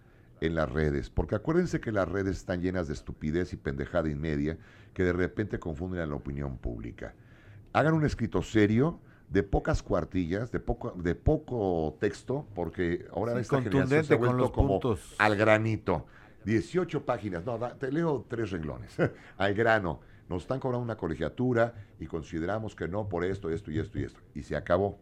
en 0.41 0.55
las 0.55 0.71
redes, 0.71 1.09
porque 1.11 1.35
acuérdense 1.35 1.79
que 1.79 1.91
las 1.91 2.09
redes 2.09 2.37
están 2.37 2.61
llenas 2.61 2.87
de 2.87 2.95
estupidez 2.95 3.53
y 3.53 3.57
pendejada 3.57 4.09
y 4.09 4.15
media 4.15 4.57
que 4.93 5.03
de 5.03 5.13
repente 5.13 5.59
confunden 5.59 6.01
a 6.01 6.05
la 6.07 6.15
opinión 6.15 6.57
pública. 6.57 7.13
Hagan 7.73 7.93
un 7.93 8.05
escrito 8.05 8.41
serio, 8.41 8.99
de 9.29 9.43
pocas 9.43 9.81
cuartillas, 9.81 10.51
de 10.51 10.59
poco, 10.59 10.91
de 10.97 11.15
poco 11.15 11.95
texto, 12.01 12.45
porque 12.53 13.05
ahora 13.13 13.33
Sí, 13.35 13.39
esta 13.41 13.61
generación 13.61 13.87
se 13.87 13.95
ha 13.95 14.17
contundente 14.17 14.17
con 14.17 14.19
vuelto 14.27 14.37
los 14.43 14.51
como 14.51 14.67
puntos. 14.81 15.15
al 15.19 15.35
granito. 15.37 16.05
18 16.43 17.05
páginas, 17.05 17.45
no, 17.45 17.57
da- 17.57 17.75
te 17.75 17.91
leo 17.93 18.25
tres 18.27 18.49
renglones, 18.51 18.93
al 19.37 19.53
grano. 19.53 20.01
Nos 20.31 20.43
están 20.43 20.61
cobrando 20.61 20.85
una 20.85 20.95
colegiatura 20.95 21.73
y 21.99 22.07
consideramos 22.07 22.73
que 22.73 22.87
no 22.87 23.09
por 23.09 23.25
esto, 23.25 23.49
esto 23.49 23.69
y 23.69 23.79
esto 23.79 23.99
y 23.99 24.03
esto. 24.05 24.21
Y 24.33 24.43
se 24.43 24.55
acabó. 24.55 24.97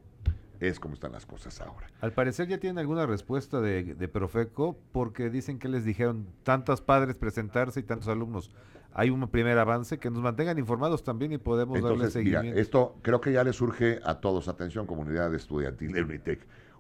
Es 0.60 0.80
como 0.80 0.96
están 0.96 1.12
las 1.12 1.28
cosas 1.28 1.62
ahora. 1.62 1.88
Al 2.02 2.12
parecer 2.14 2.48
ya 2.48 2.58
tienen 2.58 2.80
alguna 2.80 3.06
respuesta 3.06 3.62
de, 3.62 3.94
de 3.94 4.08
Profeco 4.08 4.76
porque 4.92 5.30
dicen 5.30 5.60
que 5.60 5.70
les 5.70 5.86
dijeron 5.86 6.26
tantos 6.42 6.82
padres 6.82 7.20
presentarse 7.20 7.80
y 7.80 7.84
tantos 7.84 8.08
alumnos. 8.08 8.50
Hay 8.92 9.12
un 9.12 9.26
primer 9.30 9.60
avance, 9.60 10.00
que 10.00 10.10
nos 10.10 10.24
mantengan 10.24 10.58
informados 10.58 11.04
también 11.04 11.32
y 11.32 11.38
podemos 11.38 11.80
darle 11.80 11.98
Entonces, 11.98 12.24
mira, 12.24 12.40
seguimiento. 12.40 12.60
esto 12.60 12.96
creo 13.04 13.22
que 13.22 13.32
ya 13.32 13.44
le 13.44 13.54
surge 13.54 14.00
a 14.04 14.16
todos. 14.16 14.48
Atención, 14.48 14.88
comunidad 14.88 15.34
estudiantil 15.36 15.92
de 15.92 16.02
Unitec. 16.02 16.40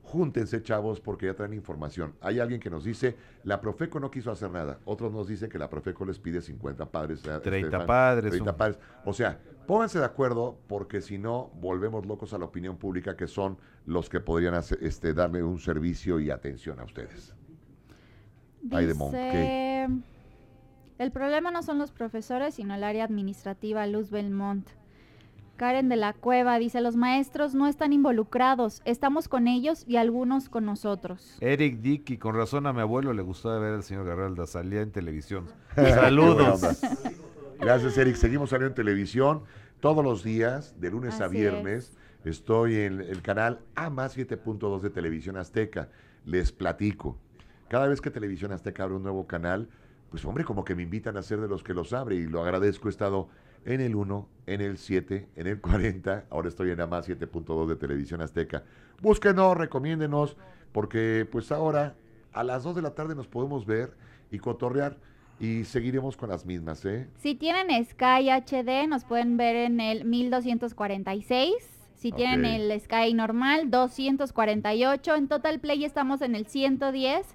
Júntense, 0.09 0.63
chavos, 0.63 0.99
porque 0.99 1.27
ya 1.27 1.35
traen 1.35 1.53
información. 1.53 2.15
Hay 2.19 2.39
alguien 2.39 2.59
que 2.59 2.71
nos 2.71 2.83
dice, 2.83 3.15
la 3.43 3.61
Profeco 3.61 3.99
no 3.99 4.09
quiso 4.09 4.31
hacer 4.31 4.49
nada. 4.49 4.79
Otros 4.85 5.11
nos 5.13 5.27
dicen 5.27 5.51
que 5.51 5.59
la 5.59 5.69
Profeco 5.69 6.03
les 6.03 6.17
pide 6.17 6.41
50 6.41 6.89
padres. 6.89 7.23
eh, 7.27 7.39
30 7.43 7.67
Estefan, 7.67 7.85
padres, 7.85 8.31
30 8.31 8.49
un- 8.51 8.57
padres. 8.57 8.79
O 9.05 9.13
sea, 9.13 9.39
pónganse 9.67 9.99
de 9.99 10.05
acuerdo, 10.05 10.57
porque 10.67 11.01
si 11.01 11.19
no, 11.19 11.51
volvemos 11.61 12.07
locos 12.07 12.33
a 12.33 12.39
la 12.39 12.45
opinión 12.45 12.77
pública, 12.77 13.15
que 13.15 13.27
son 13.27 13.59
los 13.85 14.09
que 14.09 14.19
podrían 14.19 14.55
hacer, 14.55 14.79
este, 14.81 15.13
darle 15.13 15.43
un 15.43 15.59
servicio 15.59 16.19
y 16.19 16.31
atención 16.31 16.79
a 16.79 16.85
ustedes. 16.85 17.35
Dice, 18.61 19.87
el 20.97 21.11
problema 21.11 21.51
no 21.51 21.61
son 21.61 21.77
los 21.77 21.91
profesores, 21.91 22.55
sino 22.55 22.73
el 22.73 22.83
área 22.83 23.03
administrativa 23.03 23.85
Luz 23.85 24.09
Belmont. 24.09 24.67
Karen 25.59 25.89
de 25.89 25.97
la 25.97 26.13
Cueva 26.13 26.57
dice, 26.57 26.79
los 26.79 26.95
maestros 26.95 27.53
no 27.53 27.67
están 27.67 27.91
involucrados, 27.91 28.81
estamos 28.85 29.27
con 29.27 29.45
ellos 29.45 29.83
y 29.85 29.97
algunos 29.97 30.47
con 30.47 30.63
nosotros. 30.63 31.35
Eric 31.41 31.81
Dick, 31.81 32.11
y 32.11 32.17
con 32.17 32.33
razón 32.33 32.65
a 32.65 32.71
mi 32.71 32.79
abuelo 32.79 33.11
le 33.11 33.21
gustaba 33.21 33.59
ver 33.59 33.73
al 33.73 33.83
señor 33.83 34.05
Garralda, 34.05 34.47
salía 34.47 34.79
en 34.81 34.93
televisión. 34.93 35.47
Saludos. 35.75 36.61
Gracias, 37.59 37.97
Eric. 37.97 38.15
Seguimos 38.15 38.51
saliendo 38.51 38.69
en 38.69 38.75
televisión 38.75 39.43
todos 39.81 40.01
los 40.01 40.23
días, 40.23 40.79
de 40.79 40.91
lunes 40.91 41.19
a 41.19 41.27
viernes. 41.27 41.91
Estoy 42.23 42.77
en 42.77 43.01
el 43.01 43.21
canal 43.21 43.59
A 43.75 43.89
más 43.89 44.17
7.2 44.17 44.79
de 44.79 44.89
Televisión 44.89 45.35
Azteca. 45.35 45.89
Les 46.23 46.53
platico. 46.53 47.17
Cada 47.67 47.89
vez 47.89 47.99
que 47.99 48.11
Televisión 48.11 48.53
Azteca 48.53 48.83
abre 48.83 48.95
un 48.95 49.03
nuevo 49.03 49.27
canal, 49.27 49.67
pues 50.09 50.23
hombre, 50.23 50.45
como 50.45 50.63
que 50.63 50.73
me 50.73 50.83
invitan 50.83 51.17
a 51.17 51.21
ser 51.21 51.41
de 51.41 51.49
los 51.49 51.63
que 51.63 51.73
los 51.73 51.91
abre 51.91 52.15
y 52.15 52.27
lo 52.27 52.41
agradezco. 52.41 52.87
He 52.87 52.91
estado 52.91 53.27
en 53.65 53.81
el 53.81 53.95
1, 53.95 54.27
en 54.47 54.61
el 54.61 54.77
7, 54.77 55.27
en 55.35 55.47
el 55.47 55.61
40. 55.61 56.25
Ahora 56.29 56.47
estoy 56.49 56.71
en 56.71 56.81
A 56.81 56.87
más 56.87 57.07
7.2 57.07 57.67
de 57.67 57.75
Televisión 57.75 58.21
Azteca. 58.21 58.63
Búsquenos, 59.01 59.57
recomiéndenos, 59.57 60.37
porque 60.71 61.27
pues 61.31 61.51
ahora 61.51 61.95
a 62.33 62.43
las 62.43 62.63
2 62.63 62.75
de 62.75 62.81
la 62.81 62.95
tarde 62.95 63.15
nos 63.15 63.27
podemos 63.27 63.65
ver 63.65 63.95
y 64.31 64.39
cotorrear 64.39 64.97
y 65.39 65.63
seguiremos 65.63 66.17
con 66.17 66.29
las 66.29 66.45
mismas, 66.45 66.83
¿eh? 66.85 67.07
Si 67.17 67.35
tienen 67.35 67.85
Sky 67.85 68.29
HD, 68.29 68.87
nos 68.87 69.05
pueden 69.05 69.37
ver 69.37 69.55
en 69.55 69.79
el 69.79 70.03
1246. 70.03 71.53
Si 71.95 72.11
tienen 72.11 72.45
el 72.45 72.79
Sky 72.79 73.13
normal, 73.13 73.71
248. 73.71 75.15
En 75.15 75.27
Total 75.27 75.59
Play 75.59 75.83
estamos 75.83 76.21
en 76.21 76.35
el 76.35 76.45
110. 76.45 77.25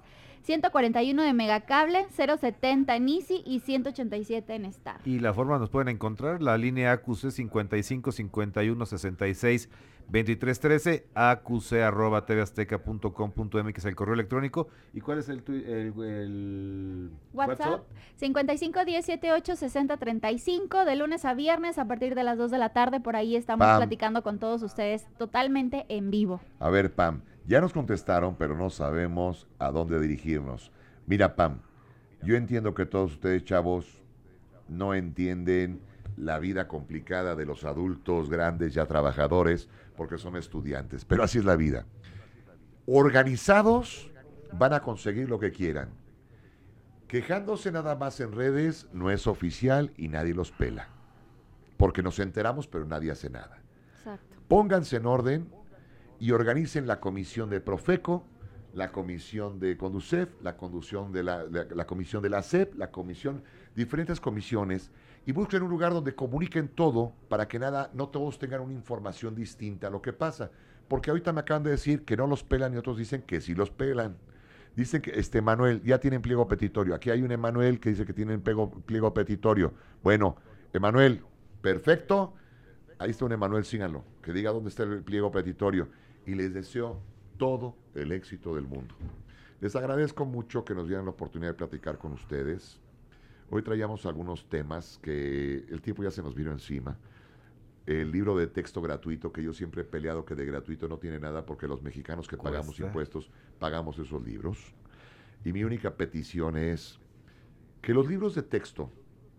141 0.45 1.23
de 1.23 1.33
Megacable, 1.33 2.05
070 2.15 2.95
en 2.95 3.09
Easy 3.09 3.41
y 3.45 3.61
187 3.61 4.53
en 4.53 4.65
Star. 4.65 4.99
Y 5.03 5.19
la 5.19 5.33
forma 5.33 5.57
nos 5.57 5.71
pueden 5.71 5.87
encontrar, 5.87 6.43
la 6.43 6.55
línea 6.55 6.91
AQC 6.91 7.31
55 7.31 8.11
51 8.11 8.85
66 8.85 9.69
23 10.07 10.59
13, 10.59 11.07
AQC 11.15 11.73
arroba 11.83 12.27
tvazteca.com.mx 12.27 13.85
el 13.85 13.95
correo 13.95 14.13
electrónico. 14.13 14.67
¿Y 14.93 15.01
cuál 15.01 15.17
es 15.17 15.29
el, 15.29 15.43
el, 15.47 15.93
el 16.03 17.11
WhatsApp 17.33 17.85
55 18.17 18.85
10 18.85 19.03
78 19.03 19.55
60 19.55 19.97
35 19.97 20.85
de 20.85 20.95
lunes 20.95 21.25
a 21.25 21.33
viernes 21.33 21.79
a 21.79 21.87
partir 21.87 22.13
de 22.13 22.23
las 22.23 22.37
2 22.37 22.51
de 22.51 22.57
la 22.59 22.69
tarde. 22.69 22.99
Por 22.99 23.15
ahí 23.15 23.35
estamos 23.35 23.65
Pam. 23.65 23.77
platicando 23.77 24.21
con 24.21 24.37
todos 24.37 24.61
ustedes 24.61 25.07
totalmente 25.17 25.87
en 25.89 26.11
vivo. 26.11 26.39
A 26.59 26.69
ver, 26.69 26.93
Pam, 26.93 27.21
ya 27.47 27.61
nos 27.61 27.73
contestaron, 27.73 28.35
pero 28.35 28.55
no 28.57 28.69
sabemos 28.69 29.47
a 29.59 29.71
dónde 29.71 29.99
dirigirnos. 29.99 30.71
Mira, 31.05 31.35
Pam, 31.35 31.59
yo 32.23 32.35
entiendo 32.35 32.73
que 32.73 32.85
todos 32.85 33.13
ustedes, 33.13 33.43
chavos, 33.43 34.01
no 34.67 34.93
entienden 34.93 35.79
la 36.17 36.39
vida 36.39 36.67
complicada 36.67 37.35
de 37.35 37.45
los 37.45 37.63
adultos 37.65 38.29
grandes 38.29 38.73
ya 38.73 38.85
trabajadores 38.85 39.69
porque 39.95 40.17
son 40.17 40.35
estudiantes, 40.37 41.05
pero 41.05 41.23
así 41.23 41.37
es 41.37 41.45
la 41.45 41.55
vida. 41.55 41.85
Organizados 42.87 44.11
van 44.53 44.73
a 44.73 44.81
conseguir 44.81 45.29
lo 45.29 45.39
que 45.39 45.51
quieran. 45.51 45.89
Quejándose 47.07 47.71
nada 47.71 47.95
más 47.95 48.19
en 48.19 48.31
redes 48.31 48.87
no 48.91 49.11
es 49.11 49.27
oficial 49.27 49.93
y 49.97 50.07
nadie 50.07 50.33
los 50.33 50.51
pela. 50.51 50.87
Porque 51.77 52.01
nos 52.01 52.19
enteramos, 52.19 52.67
pero 52.67 52.85
nadie 52.85 53.11
hace 53.11 53.29
nada 53.29 53.59
Exacto. 53.97 54.37
pónganse 54.47 54.95
en 54.95 55.05
orden 55.05 55.49
y 56.19 56.31
organicen 56.31 56.87
la 56.87 56.99
comisión 56.99 57.49
de 57.49 57.61
Profeco, 57.61 58.25
la 58.73 58.91
comisión 58.91 59.59
de 59.59 59.77
Conducef, 59.77 60.29
la 60.41 60.57
conducción 60.57 61.11
de 61.11 61.23
la, 61.23 61.43
la- 61.45 61.85
comisión 61.87 62.21
de 62.21 62.29
la 62.29 62.41
CEP, 62.43 62.75
la 62.75 62.91
comisión, 62.91 63.43
diferentes 63.75 64.19
comisiones, 64.19 64.91
y 65.25 65.31
busquen 65.31 65.63
un 65.63 65.69
lugar 65.69 65.93
donde 65.93 66.13
comuniquen 66.13 66.67
todo 66.67 67.13
para 67.29 67.47
que 67.47 67.57
nada, 67.57 67.89
no 67.93 68.09
todos 68.09 68.37
tengan 68.37 68.61
una 68.61 68.73
información 68.73 69.33
distinta 69.33 69.87
a 69.87 69.89
lo 69.89 70.01
que 70.01 70.13
pasa. 70.13 70.51
Porque 70.87 71.09
ahorita 71.09 71.33
me 71.33 71.39
acaban 71.39 71.63
de 71.63 71.71
decir 71.71 72.03
que 72.03 72.15
no 72.15 72.27
los 72.27 72.43
pelan 72.43 72.73
y 72.73 72.77
otros 72.77 72.97
dicen 72.97 73.23
que 73.23 73.41
sí 73.41 73.55
los 73.55 73.71
pelan. 73.71 74.17
Dicen 74.75 75.01
que 75.01 75.11
este 75.19 75.41
Manuel 75.41 75.81
ya 75.83 75.99
tienen 75.99 76.21
pliego 76.21 76.47
petitorio. 76.47 76.93
Aquí 76.93 77.09
hay 77.09 77.23
un 77.23 77.31
Emanuel 77.31 77.79
que 77.79 77.89
dice 77.89 78.05
que 78.05 78.13
tienen 78.13 78.41
pliego, 78.41 78.69
pliego 78.85 79.13
petitorio. 79.13 79.73
Bueno, 80.03 80.35
Emanuel, 80.73 81.23
perfecto. 81.61 82.33
Ahí 82.99 83.11
está 83.11 83.25
un 83.25 83.31
Emanuel, 83.31 83.65
síganlo, 83.65 84.03
que 84.21 84.31
diga 84.31 84.51
dónde 84.51 84.69
está 84.69 84.83
el 84.83 85.01
pliego 85.01 85.31
petitorio. 85.31 85.87
Y 86.25 86.35
les 86.35 86.53
deseo 86.53 87.01
todo 87.37 87.75
el 87.93 88.11
éxito 88.11 88.55
del 88.55 88.65
mundo. 88.65 88.95
Les 89.61 89.75
agradezco 89.75 90.25
mucho 90.25 90.65
que 90.65 90.73
nos 90.73 90.87
dieran 90.87 91.05
la 91.05 91.11
oportunidad 91.11 91.51
de 91.51 91.57
platicar 91.57 91.97
con 91.97 92.13
ustedes. 92.13 92.79
Hoy 93.49 93.61
traíamos 93.61 94.05
algunos 94.05 94.47
temas 94.49 94.99
que 95.01 95.65
el 95.69 95.81
tiempo 95.81 96.03
ya 96.03 96.11
se 96.11 96.21
nos 96.21 96.35
vino 96.35 96.51
encima. 96.51 96.97
El 97.85 98.11
libro 98.11 98.35
de 98.35 98.47
texto 98.47 98.81
gratuito, 98.81 99.31
que 99.31 99.43
yo 99.43 99.53
siempre 99.53 99.83
he 99.83 99.85
peleado 99.85 100.25
que 100.25 100.33
de 100.33 100.45
gratuito 100.45 100.87
no 100.87 100.97
tiene 100.97 101.19
nada 101.19 101.45
porque 101.45 101.67
los 101.67 101.83
mexicanos 101.83 102.27
que 102.27 102.37
pagamos 102.37 102.67
Cuesta. 102.67 102.85
impuestos 102.87 103.29
pagamos 103.59 103.99
esos 103.99 104.23
libros. 104.23 104.73
Y 105.43 105.53
mi 105.53 105.63
única 105.63 105.95
petición 105.95 106.57
es 106.57 106.99
que 107.81 107.93
los 107.93 108.07
libros 108.07 108.33
de 108.33 108.41
texto, 108.41 108.91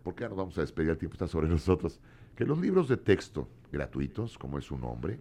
porque 0.03 0.23
nos 0.27 0.37
vamos 0.37 0.57
a 0.57 0.61
despedir, 0.61 0.91
el 0.91 0.97
tiempo 0.97 1.15
está 1.15 1.27
sobre 1.27 1.49
nosotros, 1.49 1.99
que 2.35 2.45
los 2.45 2.59
libros 2.59 2.87
de 2.87 2.95
texto 2.95 3.49
gratuitos, 3.73 4.37
como 4.37 4.57
es 4.57 4.63
su 4.63 4.77
nombre, 4.77 5.19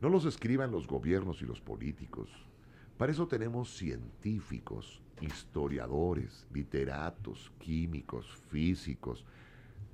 no 0.00 0.08
los 0.08 0.24
escriban 0.24 0.70
los 0.70 0.86
gobiernos 0.86 1.42
y 1.42 1.46
los 1.46 1.60
políticos. 1.60 2.30
Para 2.96 3.12
eso 3.12 3.26
tenemos 3.26 3.74
científicos, 3.76 5.02
historiadores, 5.20 6.46
literatos, 6.52 7.52
químicos, 7.58 8.26
físicos 8.48 9.24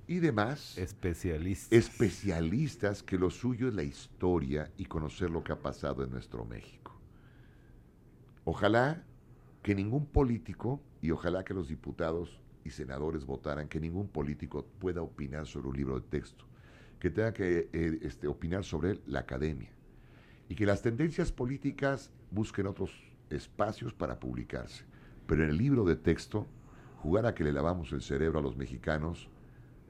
y 0.07 0.19
demás 0.19 0.79
Especialistas. 0.79 1.73
especialistas 1.73 3.03
que 3.03 3.19
lo 3.19 3.31
suyo 3.31 3.69
es 3.69 3.75
la 3.75 3.83
historia 3.83 4.71
y 4.77 4.87
conocer 4.87 5.31
lo 5.31 5.43
que 5.43 5.53
ha 5.53 5.61
pasado 5.61 6.05
en 6.05 6.11
nuestro 6.11 6.45
México. 6.45 6.97
Ojalá 8.45 9.03
que 9.63 9.75
ningún 9.75 10.07
político, 10.07 10.81
y 11.03 11.11
ojalá 11.11 11.45
que 11.45 11.55
los 11.55 11.67
diputados 11.67 12.41
y 12.65 12.71
senadores 12.71 13.27
votaran, 13.27 13.69
que 13.69 13.81
ningún 13.81 14.07
político 14.07 14.65
pueda 14.79 15.03
opinar 15.03 15.47
sobre 15.47 15.69
un 15.69 15.77
libro 15.77 15.99
de 15.99 16.07
texto, 16.07 16.45
que 17.01 17.11
tenga 17.11 17.33
que 17.33 17.69
eh, 17.73 17.99
este, 18.03 18.29
opinar 18.29 18.65
sobre 18.65 18.93
él 18.93 19.03
la 19.07 19.21
academia, 19.21 19.71
y 20.49 20.55
que 20.55 20.67
las 20.67 20.83
tendencias 20.83 21.33
políticas 21.33 22.13
busquen 22.31 22.67
otros 22.67 22.91
espacios 23.31 23.93
para 23.93 24.21
publicarse. 24.21 24.85
Pero 25.27 25.45
en 25.45 25.51
el 25.51 25.59
libro 25.59 25.85
de 25.85 25.97
texto, 25.97 26.47
jugar 26.97 27.27
a 27.27 27.35
que 27.35 27.45
le 27.45 27.53
lavamos 27.53 27.93
el 27.93 28.03
cerebro 28.03 28.39
a 28.39 28.43
los 28.43 28.57
mexicanos, 28.57 29.29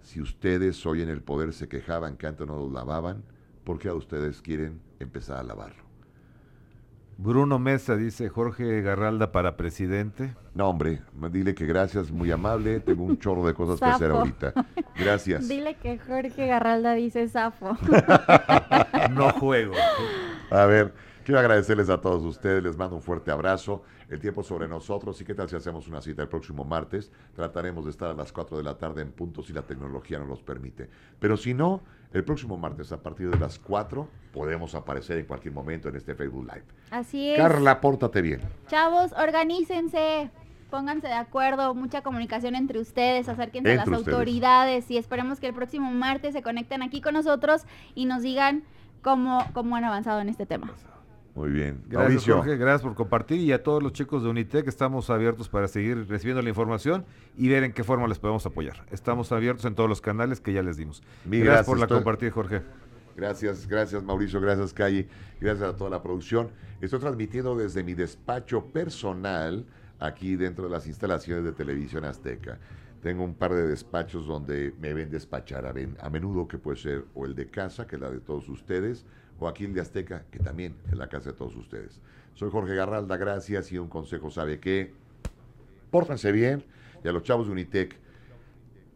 si 0.03 0.21
ustedes 0.21 0.85
hoy 0.87 1.03
en 1.03 1.09
el 1.09 1.23
poder 1.23 1.53
se 1.53 1.69
quejaban 1.69 2.17
que 2.17 2.27
antes 2.27 2.47
no 2.47 2.57
los 2.57 2.73
lavaban, 2.73 3.25
¿por 3.65 3.79
qué 3.79 3.89
a 3.89 3.95
ustedes 3.95 4.41
quieren 4.41 4.81
empezar 5.01 5.39
a 5.39 5.43
lavarlo? 5.43 5.87
Bruno 7.19 7.59
Mesa 7.59 7.97
dice 7.97 8.29
Jorge 8.29 8.83
Garralda 8.83 9.33
para 9.33 9.57
presidente. 9.57 10.35
No, 10.55 10.69
hombre, 10.69 11.01
dile 11.33 11.55
que 11.55 11.65
gracias, 11.65 12.11
muy 12.11 12.31
amable, 12.31 12.81
tengo 12.81 13.05
un 13.05 13.19
chorro 13.19 13.47
de 13.47 13.55
cosas 13.55 13.81
que 13.81 13.87
hacer 13.87 14.11
ahorita. 14.11 14.53
Gracias. 14.99 15.49
Dile 15.49 15.77
que 15.77 15.99
Jorge 15.99 16.47
Garralda 16.47 16.95
dice 16.95 17.29
Safo. 17.29 17.77
No 19.11 19.31
juego. 19.31 19.73
A 20.51 20.65
ver, 20.67 20.95
quiero 21.25 21.41
agradecerles 21.41 21.91
a 21.91 22.01
todos 22.01 22.23
ustedes, 22.23 22.63
les 22.63 22.77
mando 22.77 22.97
un 22.97 23.03
fuerte 23.03 23.31
abrazo. 23.31 23.83
El 24.09 24.21
tiempo 24.21 24.45
sobre 24.45 24.69
nosotros 24.69 25.21
y 25.21 25.25
qué 25.25 25.35
tal 25.35 25.49
si 25.49 25.57
hacemos 25.57 25.89
una 25.89 26.01
cita 26.01 26.23
el 26.23 26.29
próximo 26.29 26.65
martes. 26.65 27.11
Trataremos 27.35 27.85
de 27.85 27.91
estar 27.91 28.09
a 28.09 28.15
las 28.15 28.33
4 28.33 28.57
de 28.57 28.63
la 28.63 28.79
tarde 28.79 29.03
en 29.03 29.11
punto 29.11 29.43
si 29.43 29.53
la 29.53 29.63
tecnología 29.63 30.19
nos 30.21 30.29
los 30.29 30.43
permite. 30.43 30.89
Pero 31.19 31.37
si 31.37 31.55
no, 31.55 31.81
el 32.13 32.23
próximo 32.23 32.57
martes 32.57 32.93
a 32.93 33.03
partir 33.03 33.29
de 33.31 33.39
las 33.39 33.59
4 33.59 34.09
podemos 34.33 34.77
aparecer 34.77 35.19
en 35.19 35.27
cualquier 35.27 35.53
momento 35.53 35.89
en 35.89 35.97
este 35.97 36.15
Facebook 36.15 36.45
Live. 36.45 36.65
Así 36.93 37.31
es. 37.31 37.37
Carla, 37.39 37.81
pórtate 37.81 38.23
bien. 38.23 38.41
Chavos, 38.69 39.13
organícense. 39.13 40.31
Pónganse 40.71 41.07
de 41.07 41.15
acuerdo, 41.15 41.75
mucha 41.75 42.03
comunicación 42.03 42.57
entre 42.57 42.81
ustedes, 42.81 43.29
acérquense 43.29 43.71
a 43.71 43.75
Entre 43.75 43.91
las 43.91 44.01
ustedes. 44.01 44.15
autoridades 44.17 44.91
y 44.91 44.99
esperemos 44.99 45.39
que 45.39 45.47
el 45.47 45.55
próximo 45.55 45.91
martes 45.93 46.33
se 46.33 46.43
conecten 46.43 46.83
aquí 46.83 47.01
con 47.01 47.15
nosotros 47.15 47.63
y 47.95 48.05
nos 48.07 48.23
digan 48.23 48.65
cómo, 49.07 49.39
cómo 49.53 49.77
han 49.77 49.85
avanzado 49.85 50.21
en 50.21 50.29
este 50.29 50.47
tema. 50.47 50.73
Muy 51.37 51.51
bien. 51.51 51.83
Gracias, 51.87 52.01
Mauricio. 52.01 52.37
Jorge. 52.39 52.57
Gracias 52.57 52.83
por 52.83 52.95
compartir. 52.95 53.41
Y 53.41 53.53
a 53.53 53.63
todos 53.63 53.81
los 53.83 53.93
chicos 53.93 54.25
de 54.25 54.31
Unitec, 54.31 54.67
estamos 54.67 55.11
abiertos 55.11 55.49
para 55.49 55.69
seguir 55.69 56.09
recibiendo 56.09 56.43
la 56.43 56.49
información 56.49 57.05
y 57.37 57.49
ver 57.49 57.63
en 57.63 57.73
qué 57.73 57.85
forma 57.85 58.09
les 58.09 58.19
podemos 58.19 58.45
apoyar. 58.47 58.85
Estamos 58.91 59.31
abiertos 59.31 59.65
en 59.67 59.77
todos 59.77 59.89
los 59.89 60.01
canales 60.01 60.41
que 60.41 60.53
ya 60.53 60.63
les 60.63 60.77
dimos. 60.77 61.05
Mil 61.25 61.45
gracias, 61.45 61.67
por 61.67 61.77
gracias, 61.77 61.79
la 61.79 61.85
estoy- 61.85 61.97
compartir, 61.99 62.31
Jorge. 62.33 62.63
Gracias, 63.17 63.67
gracias 63.69 64.03
Mauricio, 64.03 64.41
gracias 64.43 64.75
Calle, 64.75 65.09
gracias 65.41 65.69
a 65.71 65.77
toda 65.77 65.89
la 65.89 66.03
producción. 66.03 66.49
Estoy 66.81 66.99
transmitiendo 67.01 67.57
desde 67.57 67.83
mi 67.85 67.95
despacho 67.95 68.65
personal 68.67 69.65
aquí 70.01 70.37
dentro 70.37 70.65
de 70.65 70.71
las 70.71 70.87
instalaciones 70.87 71.45
de 71.45 71.53
Televisión 71.53 72.05
Azteca. 72.05 72.59
Tengo 73.03 73.25
un 73.25 73.35
par 73.35 73.55
de 73.55 73.67
despachos 73.67 74.27
donde 74.27 74.75
me 74.81 74.95
ven 74.95 75.11
despachar 75.11 75.67
a, 75.67 76.11
menudo, 76.11 76.49
que 76.49 76.59
puede 76.59 76.77
ser 76.79 77.05
o 77.15 77.27
el 77.27 77.35
de 77.35 77.49
casa, 77.49 77.87
que 77.87 77.97
es 77.97 78.03
la 78.03 78.11
de 78.11 78.21
todos 78.21 78.49
ustedes, 78.49 79.05
o 79.39 79.49
aquí 79.49 79.65
el 79.65 79.75
de 79.75 79.81
Azteca, 79.81 80.25
que 80.31 80.39
también 80.39 80.77
es 80.91 80.97
la 80.97 81.09
casa 81.09 81.31
de 81.31 81.37
todos 81.37 81.55
ustedes. 81.57 82.01
Soy 82.35 82.51
Jorge 82.51 82.75
Garralda, 82.75 83.17
gracias 83.17 83.71
y 83.73 83.79
un 83.79 83.89
consejo 83.89 84.31
sabe 84.31 84.61
que 84.61 84.93
pórtense 85.91 86.33
bien 86.33 86.65
y 87.05 87.09
a 87.09 87.13
los 87.13 87.23
chavos 87.23 87.47
de 87.47 87.53
Unitec 87.53 87.97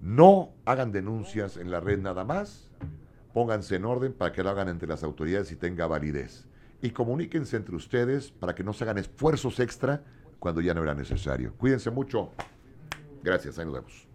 no 0.00 0.50
hagan 0.64 0.92
denuncias 0.92 1.56
en 1.56 1.70
la 1.70 1.80
red 1.80 1.98
nada 1.98 2.24
más, 2.24 2.70
pónganse 3.32 3.76
en 3.76 3.84
orden 3.84 4.12
para 4.12 4.32
que 4.32 4.42
lo 4.42 4.50
hagan 4.50 4.68
entre 4.68 4.88
las 4.88 5.02
autoridades 5.04 5.52
y 5.52 5.56
tenga 5.56 5.86
validez. 5.86 6.46
Y 6.82 6.90
comuníquense 6.90 7.56
entre 7.56 7.76
ustedes 7.76 8.30
para 8.30 8.54
que 8.54 8.64
no 8.64 8.72
se 8.72 8.84
hagan 8.84 8.98
esfuerzos 8.98 9.60
extra 9.60 10.02
cuando 10.38 10.62
ya 10.62 10.72
no 10.72 10.82
era 10.82 10.94
necesario. 10.94 11.52
Cuídense 11.58 11.90
mucho. 11.90 12.32
Gracias, 13.22 13.58
ahí 13.58 13.66
nos 13.66 13.74
vemos. 13.74 14.06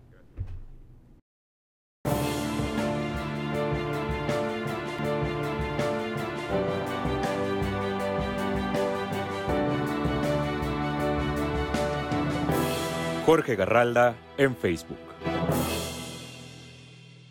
Jorge 13.26 13.56
Garralda 13.56 14.16
en 14.38 14.56
Facebook. 14.56 15.00